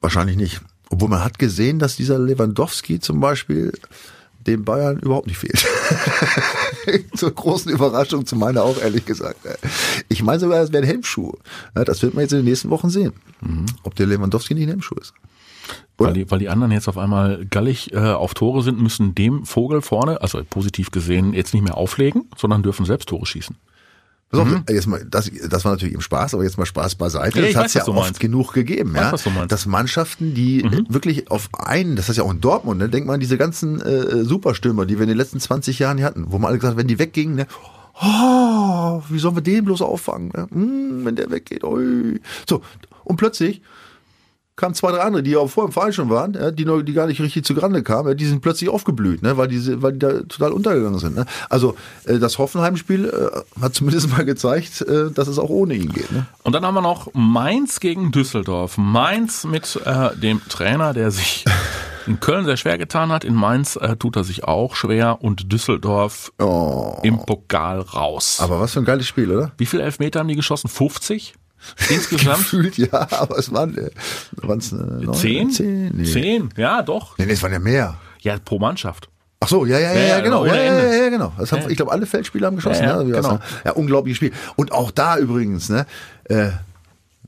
Wahrscheinlich 0.00 0.36
nicht. 0.36 0.60
Obwohl 0.90 1.08
man 1.08 1.24
hat 1.24 1.38
gesehen, 1.38 1.78
dass 1.78 1.96
dieser 1.96 2.18
Lewandowski 2.18 3.00
zum 3.00 3.20
Beispiel 3.20 3.72
den 4.46 4.64
Bayern 4.64 4.98
überhaupt 4.98 5.26
nicht 5.26 5.38
fehlt. 5.38 5.66
Zur 7.14 7.32
großen 7.32 7.70
Überraschung, 7.70 8.24
zu 8.24 8.36
meiner 8.36 8.62
auch, 8.62 8.80
ehrlich 8.80 9.04
gesagt. 9.04 9.40
Ich 10.08 10.22
meine 10.22 10.40
sogar, 10.40 10.62
es 10.62 10.72
wäre 10.72 10.82
ein 10.82 10.86
Helmschuh. 10.86 11.32
Ja, 11.76 11.84
Das 11.84 12.02
wird 12.02 12.14
man 12.14 12.22
jetzt 12.22 12.32
in 12.32 12.38
den 12.38 12.46
nächsten 12.46 12.70
Wochen 12.70 12.88
sehen. 12.88 13.12
Ob 13.82 13.94
der 13.94 14.06
Lewandowski 14.06 14.54
nicht 14.54 14.64
ein 14.64 14.70
Helmschuh 14.70 14.94
ist. 14.94 15.12
Weil 15.98 16.14
die, 16.14 16.30
weil 16.30 16.38
die 16.38 16.48
anderen 16.48 16.72
jetzt 16.72 16.88
auf 16.88 16.96
einmal 16.96 17.44
gallig 17.44 17.92
äh, 17.92 17.98
auf 17.98 18.32
Tore 18.32 18.62
sind, 18.62 18.80
müssen 18.80 19.14
dem 19.14 19.44
Vogel 19.44 19.82
vorne, 19.82 20.22
also 20.22 20.42
positiv 20.48 20.90
gesehen, 20.92 21.34
jetzt 21.34 21.52
nicht 21.52 21.64
mehr 21.64 21.76
auflegen, 21.76 22.30
sondern 22.36 22.62
dürfen 22.62 22.86
selbst 22.86 23.08
Tore 23.08 23.26
schießen. 23.26 23.56
Pass 24.30 24.40
auf, 24.40 24.48
jetzt 24.68 24.86
mal, 24.86 25.02
das, 25.08 25.30
das 25.48 25.64
war 25.64 25.72
natürlich 25.72 25.94
im 25.94 26.02
Spaß, 26.02 26.34
aber 26.34 26.44
jetzt 26.44 26.58
mal 26.58 26.66
Spaß 26.66 26.96
beiseite. 26.96 27.40
Ja, 27.40 27.46
das 27.46 27.56
hat 27.56 27.64
weiß, 27.64 27.70
es 27.70 27.86
ja 27.86 27.88
oft 27.88 28.04
meinst. 28.04 28.20
genug 28.20 28.52
gegeben, 28.52 28.92
Weiß, 28.94 29.24
ja. 29.24 29.30
Mhm. 29.30 29.48
Dass 29.48 29.64
Mannschaften, 29.64 30.34
die 30.34 30.68
wirklich 30.90 31.30
auf 31.30 31.48
einen, 31.54 31.96
das 31.96 32.10
ist 32.10 32.16
ja 32.16 32.24
auch 32.24 32.30
in 32.30 32.42
Dortmund, 32.42 32.78
ne, 32.78 32.90
denkt 32.90 33.06
man 33.06 33.14
an 33.14 33.20
diese 33.20 33.38
ganzen 33.38 33.80
äh, 33.80 34.24
Superstürmer, 34.24 34.84
die 34.84 34.96
wir 34.98 35.04
in 35.04 35.08
den 35.08 35.16
letzten 35.16 35.40
20 35.40 35.78
Jahren 35.78 35.96
hier 35.96 36.06
hatten, 36.06 36.26
wo 36.28 36.38
man 36.38 36.50
alle 36.50 36.58
gesagt 36.58 36.72
hat, 36.72 36.78
wenn 36.78 36.88
die 36.88 36.98
weggingen, 36.98 37.36
ne, 37.36 37.46
oh, 38.02 39.02
wie 39.08 39.18
sollen 39.18 39.34
wir 39.34 39.42
den 39.42 39.64
bloß 39.64 39.80
auffangen, 39.80 40.30
ne? 40.34 40.46
hm, 40.50 41.04
wenn 41.06 41.16
der 41.16 41.30
weggeht, 41.30 41.64
ui. 41.64 42.20
So, 42.46 42.60
und 43.04 43.16
plötzlich 43.16 43.62
kamen 44.58 44.74
zwei, 44.74 44.90
drei 44.92 45.00
andere, 45.00 45.22
die 45.22 45.36
auch 45.36 45.48
vorher 45.48 45.68
im 45.68 45.72
Verein 45.72 45.92
schon 45.94 46.10
waren, 46.10 46.34
ja, 46.34 46.50
die, 46.50 46.66
noch, 46.66 46.82
die 46.82 46.92
gar 46.92 47.06
nicht 47.06 47.20
richtig 47.22 47.44
zugrande 47.44 47.82
kamen, 47.82 48.08
ja, 48.08 48.14
die 48.14 48.26
sind 48.26 48.42
plötzlich 48.42 48.68
aufgeblüht, 48.68 49.22
ne, 49.22 49.38
weil, 49.38 49.48
die, 49.48 49.80
weil 49.82 49.92
die 49.92 50.00
da 50.00 50.20
total 50.24 50.52
untergegangen 50.52 50.98
sind. 50.98 51.16
Ne. 51.16 51.24
Also 51.48 51.76
äh, 52.04 52.18
das 52.18 52.36
Hoffenheim-Spiel 52.38 53.06
äh, 53.06 53.60
hat 53.62 53.74
zumindest 53.74 54.10
mal 54.10 54.24
gezeigt, 54.26 54.82
äh, 54.82 55.10
dass 55.10 55.28
es 55.28 55.38
auch 55.38 55.48
ohne 55.48 55.74
ihn 55.74 55.92
geht. 55.92 56.12
Ne. 56.12 56.26
Und 56.42 56.52
dann 56.54 56.66
haben 56.66 56.74
wir 56.74 56.82
noch 56.82 57.08
Mainz 57.14 57.80
gegen 57.80 58.10
Düsseldorf. 58.12 58.76
Mainz 58.76 59.44
mit 59.44 59.80
äh, 59.86 60.14
dem 60.16 60.42
Trainer, 60.48 60.92
der 60.92 61.10
sich 61.10 61.44
in 62.06 62.20
Köln 62.20 62.44
sehr 62.46 62.56
schwer 62.56 62.78
getan 62.78 63.12
hat. 63.12 63.24
In 63.24 63.34
Mainz 63.34 63.76
äh, 63.76 63.96
tut 63.96 64.16
er 64.16 64.24
sich 64.24 64.44
auch 64.44 64.74
schwer 64.74 65.18
und 65.22 65.52
Düsseldorf 65.52 66.32
Oh. 66.40 66.96
im 67.02 67.18
Pokal 67.24 67.80
raus. 67.80 68.38
Aber 68.40 68.60
was 68.60 68.72
für 68.72 68.80
ein 68.80 68.84
geiles 68.86 69.06
Spiel, 69.06 69.30
oder? 69.30 69.52
Wie 69.58 69.66
viele 69.66 69.82
Elfmeter 69.82 70.20
haben 70.20 70.28
die 70.28 70.34
geschossen? 70.36 70.68
50? 70.68 71.34
Insgesamt? 71.90 72.38
Gefühlt 72.50 72.78
ja, 72.78 73.08
aber 73.10 73.38
es 73.38 73.52
waren 73.52 73.76
äh, 73.76 73.90
waren's, 74.36 74.72
äh, 74.72 74.76
neun? 74.76 75.14
Zehn? 75.14 75.50
Zehn? 75.50 75.90
Nee. 75.94 76.04
Zehn? 76.04 76.48
Ja, 76.56 76.82
doch. 76.82 77.18
Nee, 77.18 77.26
nee, 77.26 77.32
es 77.32 77.42
waren 77.42 77.52
ja 77.52 77.58
mehr. 77.58 77.96
Ja, 78.20 78.36
pro 78.38 78.58
Mannschaft. 78.58 79.08
Ach 79.40 79.48
so, 79.48 79.64
ja, 79.66 79.78
ja, 79.78 79.92
ja, 79.92 80.00
Ja, 80.00 80.20
genau. 80.20 80.44
Ja, 80.46 80.56
ja, 80.56 80.94
ja, 80.94 81.08
genau. 81.10 81.32
Das 81.38 81.52
haben. 81.52 81.70
Ich 81.70 81.76
glaube, 81.76 81.92
alle 81.92 82.06
Feldspieler 82.06 82.48
haben 82.48 82.56
geschossen. 82.56 82.82
Ja, 82.82 83.00
ja, 83.00 83.04
ne? 83.04 83.12
Genau. 83.12 83.38
ja, 83.64 83.72
unglaubliches 83.72 84.16
Spiel. 84.16 84.32
Und 84.56 84.72
auch 84.72 84.90
da 84.90 85.16
übrigens, 85.16 85.68
ne, 85.68 85.86
äh, 86.24 86.50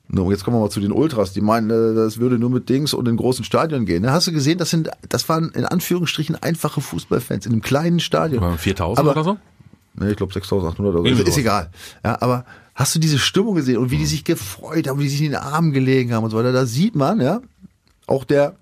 no, 0.08 0.30
jetzt 0.32 0.44
kommen 0.44 0.56
wir 0.56 0.60
mal 0.60 0.70
zu 0.70 0.80
den 0.80 0.90
Ultras, 0.90 1.32
die 1.32 1.40
meinen, 1.40 1.70
äh, 1.70 1.94
das 1.94 2.18
würde 2.18 2.38
nur 2.38 2.50
mit 2.50 2.68
Dings 2.68 2.94
und 2.94 3.06
in 3.06 3.16
großen 3.16 3.44
Stadien 3.44 3.86
gehen. 3.86 4.02
Ne? 4.02 4.10
Hast 4.12 4.26
du 4.26 4.32
gesehen, 4.32 4.58
das 4.58 4.70
sind, 4.70 4.90
das 5.08 5.28
waren 5.28 5.50
in 5.50 5.64
Anführungsstrichen 5.64 6.34
einfache 6.34 6.80
Fußballfans 6.80 7.46
in 7.46 7.52
einem 7.52 7.62
kleinen 7.62 8.00
Stadion. 8.00 8.42
Oder 8.42 8.58
4000 8.58 8.98
Aber- 8.98 9.10
oder 9.12 9.24
so? 9.24 9.36
Ne, 9.94 10.10
ich 10.10 10.16
glaube 10.16 10.32
6800 10.32 10.94
oder 10.94 11.08
so. 11.14 11.22
Ist, 11.22 11.28
ist 11.28 11.38
egal. 11.38 11.70
Ja, 12.04 12.16
aber 12.20 12.44
hast 12.80 12.94
du 12.94 12.98
diese 12.98 13.18
Stimmung 13.18 13.54
gesehen 13.56 13.76
und 13.76 13.90
wie 13.90 13.98
die 13.98 14.06
sich 14.06 14.24
gefreut 14.24 14.88
haben, 14.88 14.98
wie 14.98 15.04
die 15.04 15.10
sich 15.10 15.20
in 15.20 15.32
den 15.32 15.40
Armen 15.40 15.72
gelegen 15.72 16.14
haben 16.14 16.24
und 16.24 16.30
so 16.30 16.38
weiter? 16.38 16.52
Da 16.52 16.64
sieht 16.64 16.96
man, 16.96 17.20
ja, 17.20 17.42
auch 18.06 18.24
der 18.24 18.54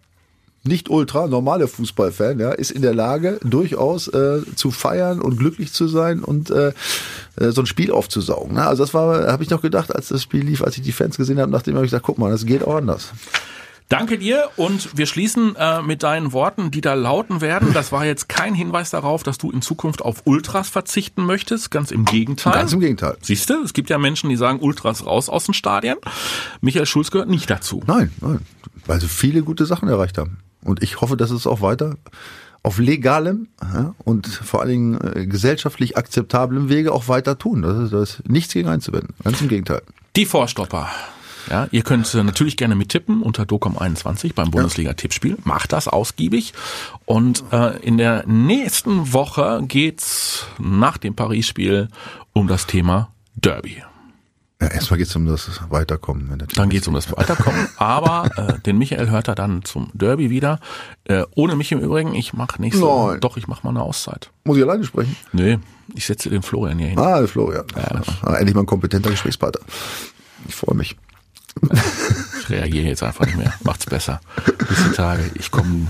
nicht 0.64 0.90
ultra 0.90 1.28
normale 1.28 1.68
Fußballfan, 1.68 2.40
ja, 2.40 2.50
ist 2.50 2.72
in 2.72 2.82
der 2.82 2.94
Lage, 2.94 3.38
durchaus 3.44 4.08
äh, 4.08 4.40
zu 4.56 4.72
feiern 4.72 5.20
und 5.20 5.38
glücklich 5.38 5.72
zu 5.72 5.86
sein 5.86 6.24
und 6.24 6.50
äh, 6.50 6.72
äh, 7.36 7.52
so 7.52 7.62
ein 7.62 7.66
Spiel 7.66 7.92
aufzusaugen. 7.92 8.54
Ne? 8.54 8.66
Also 8.66 8.82
das 8.82 8.92
war, 8.92 9.28
habe 9.28 9.44
ich 9.44 9.50
noch 9.50 9.62
gedacht, 9.62 9.94
als 9.94 10.08
das 10.08 10.20
Spiel 10.20 10.42
lief, 10.42 10.62
als 10.62 10.76
ich 10.76 10.82
die 10.82 10.92
Fans 10.92 11.16
gesehen 11.16 11.38
habe, 11.38 11.52
nachdem 11.52 11.76
habe 11.76 11.86
ich 11.86 11.92
gesagt, 11.92 12.04
guck 12.04 12.18
mal, 12.18 12.30
das 12.30 12.44
geht 12.44 12.64
auch 12.64 12.74
anders. 12.74 13.12
Danke 13.88 14.18
dir 14.18 14.50
und 14.56 14.98
wir 14.98 15.06
schließen 15.06 15.56
äh, 15.56 15.80
mit 15.80 16.02
deinen 16.02 16.32
Worten, 16.32 16.70
die 16.70 16.82
da 16.82 16.92
lauten 16.92 17.40
werden. 17.40 17.72
Das 17.72 17.90
war 17.90 18.04
jetzt 18.04 18.28
kein 18.28 18.54
Hinweis 18.54 18.90
darauf, 18.90 19.22
dass 19.22 19.38
du 19.38 19.50
in 19.50 19.62
Zukunft 19.62 20.02
auf 20.02 20.22
Ultras 20.26 20.68
verzichten 20.68 21.24
möchtest. 21.24 21.70
Ganz 21.70 21.90
im 21.90 22.04
Gegenteil. 22.04 22.52
Ganz 22.52 22.72
im 22.74 22.80
Gegenteil. 22.80 23.16
Siehst 23.22 23.48
du, 23.48 23.62
es 23.62 23.72
gibt 23.72 23.88
ja 23.88 23.96
Menschen, 23.96 24.28
die 24.28 24.36
sagen 24.36 24.60
Ultras 24.60 25.06
raus 25.06 25.30
aus 25.30 25.46
den 25.46 25.54
Stadien. 25.54 25.96
Michael 26.60 26.84
Schulz 26.84 27.10
gehört 27.10 27.30
nicht 27.30 27.48
dazu. 27.48 27.82
Nein, 27.86 28.12
nein, 28.20 28.40
weil 28.84 29.00
sie 29.00 29.08
viele 29.08 29.42
gute 29.42 29.64
Sachen 29.64 29.88
erreicht 29.88 30.18
haben. 30.18 30.38
Und 30.62 30.82
ich 30.82 31.00
hoffe, 31.00 31.16
dass 31.16 31.30
es 31.30 31.46
auch 31.46 31.62
weiter 31.62 31.96
auf 32.62 32.78
legalem 32.78 33.48
ja, 33.62 33.94
und 34.04 34.26
vor 34.26 34.60
allen 34.60 34.68
Dingen 34.68 35.00
äh, 35.00 35.26
gesellschaftlich 35.26 35.96
akzeptablem 35.96 36.68
Wege 36.68 36.92
auch 36.92 37.08
weiter 37.08 37.38
tun. 37.38 37.62
Das 37.62 37.78
ist, 37.78 37.92
das 37.94 38.10
ist 38.10 38.28
nichts 38.28 38.52
gegen 38.52 38.68
einzuwenden. 38.68 39.14
Ganz 39.24 39.40
im 39.40 39.48
Gegenteil. 39.48 39.80
Die 40.16 40.26
Vorstopper. 40.26 40.90
Ja, 41.50 41.68
ihr 41.70 41.82
könnt 41.82 42.12
äh, 42.14 42.22
natürlich 42.22 42.56
gerne 42.56 42.74
mittippen 42.74 43.22
unter 43.22 43.44
DOCOM21 43.44 44.34
beim 44.34 44.50
Bundesliga-Tippspiel. 44.50 45.36
Macht 45.44 45.72
das 45.72 45.88
ausgiebig. 45.88 46.52
Und 47.06 47.44
äh, 47.52 47.78
in 47.78 47.98
der 47.98 48.26
nächsten 48.26 49.12
Woche 49.12 49.62
geht's 49.66 50.46
nach 50.58 50.98
dem 50.98 51.14
Paris-Spiel 51.14 51.88
um 52.32 52.48
das 52.48 52.66
Thema 52.66 53.10
Derby. 53.34 53.82
Ja, 54.60 54.66
erstmal 54.68 54.98
geht 54.98 55.06
es 55.06 55.14
um 55.14 55.24
das 55.24 55.48
Weiterkommen. 55.70 56.30
Wenn 56.30 56.40
der 56.40 56.48
Dann 56.48 56.68
geht's 56.68 56.88
um 56.88 56.94
das 56.94 57.10
Weiterkommen. 57.16 57.68
Aber 57.76 58.28
äh, 58.36 58.58
den 58.58 58.76
Michael 58.76 59.08
hört 59.08 59.28
er 59.28 59.36
dann 59.36 59.62
zum 59.64 59.90
Derby 59.94 60.30
wieder. 60.30 60.58
Äh, 61.04 61.22
ohne 61.36 61.54
mich 61.54 61.70
im 61.70 61.78
Übrigen. 61.78 62.14
Ich 62.14 62.32
mache 62.32 62.60
nächste 62.60 62.84
Nein. 62.84 63.20
Doch, 63.20 63.36
ich 63.36 63.46
mache 63.46 63.62
mal 63.62 63.70
eine 63.70 63.82
Auszeit. 63.82 64.30
Muss 64.44 64.56
ich 64.56 64.64
alleine 64.64 64.82
sprechen? 64.84 65.14
Nee, 65.32 65.58
ich 65.94 66.06
setze 66.06 66.28
den 66.28 66.42
Florian 66.42 66.78
hier 66.78 66.88
hin. 66.88 66.98
Ah, 66.98 67.24
Florian. 67.28 67.66
Ja. 67.76 68.02
Ah, 68.22 68.34
endlich 68.34 68.54
mal 68.54 68.62
ein 68.62 68.66
kompetenter 68.66 69.10
Gesprächspartner. 69.10 69.60
Ich 70.48 70.56
freue 70.56 70.76
mich. 70.76 70.96
Ich 72.40 72.48
reagiere 72.50 72.86
jetzt 72.88 73.02
einfach 73.02 73.26
nicht 73.26 73.36
mehr. 73.36 73.52
Macht's 73.64 73.86
besser. 73.86 74.20
Bis 74.68 74.78
die 74.84 74.92
Tage. 74.96 75.30
Ich 75.34 75.50
komme, 75.50 75.88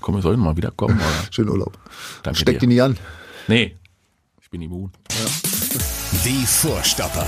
komm, 0.00 0.20
soll 0.20 0.34
ich 0.34 0.40
mal 0.40 0.56
wiederkommen? 0.56 0.96
Oder? 0.96 1.32
Schönen 1.32 1.48
Urlaub. 1.50 1.78
Danke 2.22 2.40
Steck 2.40 2.58
dir. 2.58 2.64
ihn 2.64 2.68
nie 2.70 2.80
an. 2.80 2.96
Nee, 3.48 3.76
ich 4.42 4.50
bin 4.50 4.62
immun. 4.62 4.90
Die 6.24 6.46
Vorstopper. 6.46 7.26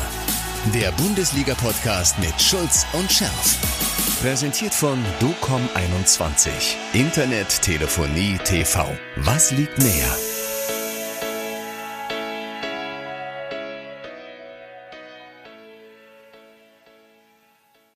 Der 0.74 0.91
Bundesliga-Podcast 0.93 2.18
mit 2.18 2.41
Schulz 2.41 2.87
und 2.93 3.11
Scherf. 3.11 3.57
Präsentiert 4.20 4.74
von 4.74 4.99
DOCOM21. 5.20 6.49
Internet, 6.93 7.62
Telefonie, 7.62 8.39
TV. 8.45 8.87
Was 9.16 9.53
liegt 9.53 9.78
näher? 9.78 10.16